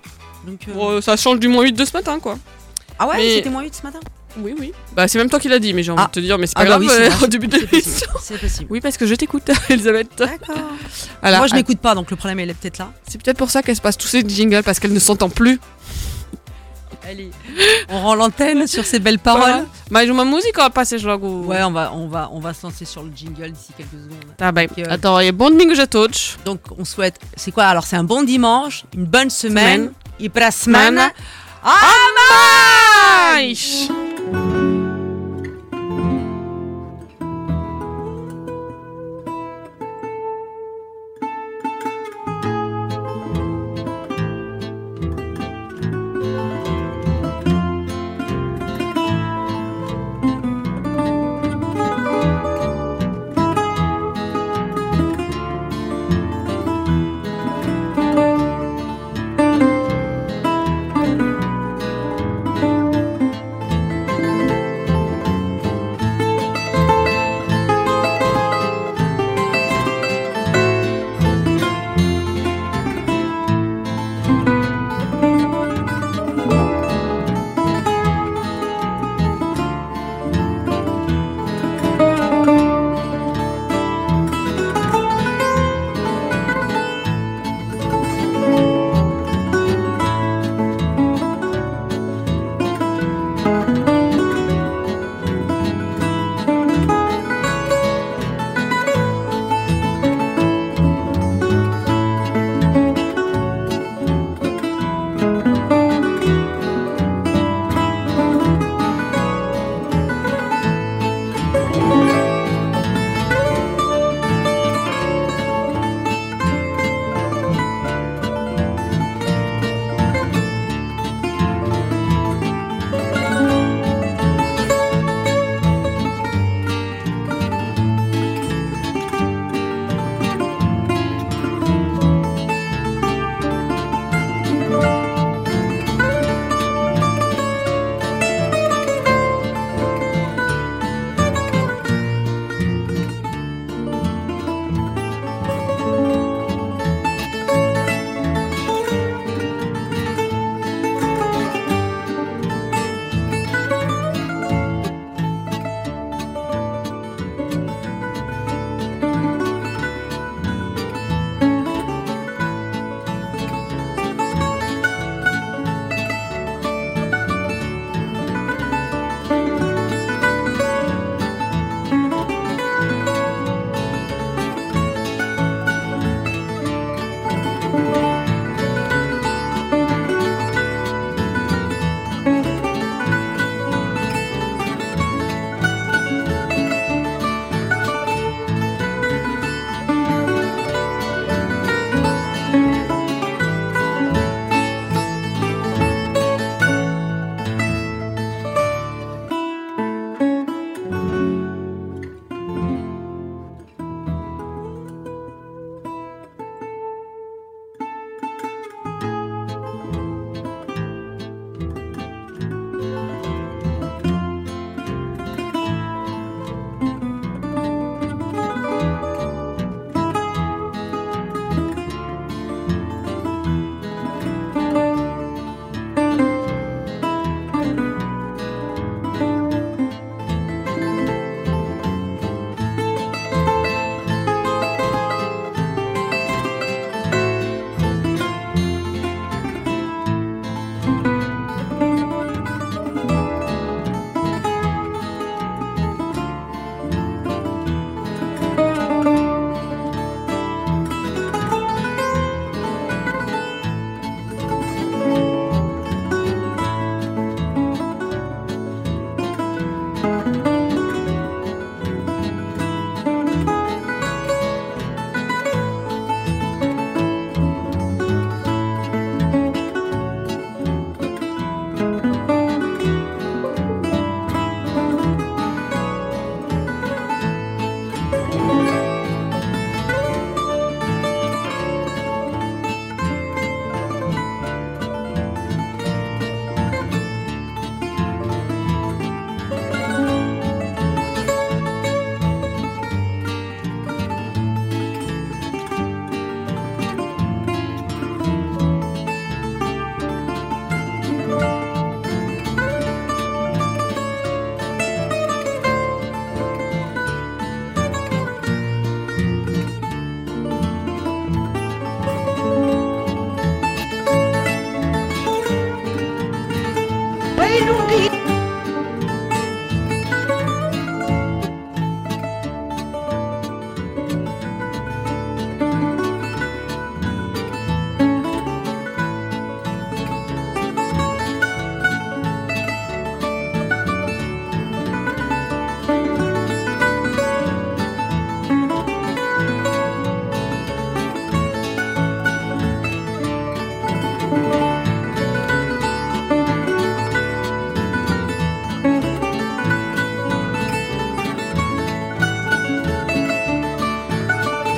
[0.46, 2.38] Donc, euh, Bon, ça change du moins 8 de ce matin, quoi.
[2.98, 4.00] Ah ouais, mais- c'était moins 8 ce matin?
[4.38, 4.72] Oui, oui.
[4.96, 6.06] Bah, c'est même toi qui l'as dit, mais j'ai envie Ah.
[6.06, 7.66] de te dire, mais c'est Ah pas bah grave, oui, euh, au début de C'est
[7.66, 7.82] possible.
[7.86, 8.08] l'émission.
[8.22, 8.66] C'est possible.
[8.70, 10.08] Oui, parce que je t'écoute, Elisabeth.
[10.16, 10.56] D'accord.
[11.22, 12.90] Moi, je m'écoute pas, donc le problème, il est peut-être là.
[13.06, 15.60] C'est peut-être pour ça qu'elle se passe tous ces jingles, parce qu'elle ne s'entend plus.
[17.06, 17.30] Allez,
[17.90, 19.66] on rend l'antenne sur ces belles paroles.
[19.90, 21.44] Mais uma música ou passage logo?
[21.44, 24.36] Ouais, on va, on va, on va se lancer sur le jingle d'ici quelques secondes.
[24.36, 24.68] Tá bem.
[24.68, 26.38] Donc, euh, Então, é bom domingo a todos.
[26.44, 27.20] Donc, on souhaite.
[27.36, 29.90] C'est quoi Alors, c'est un bon dimanche, une bonne semaine.
[29.90, 29.92] Semaine.
[30.18, 30.50] Et para a.
[30.50, 31.12] Semana.
[31.62, 33.88] A mais!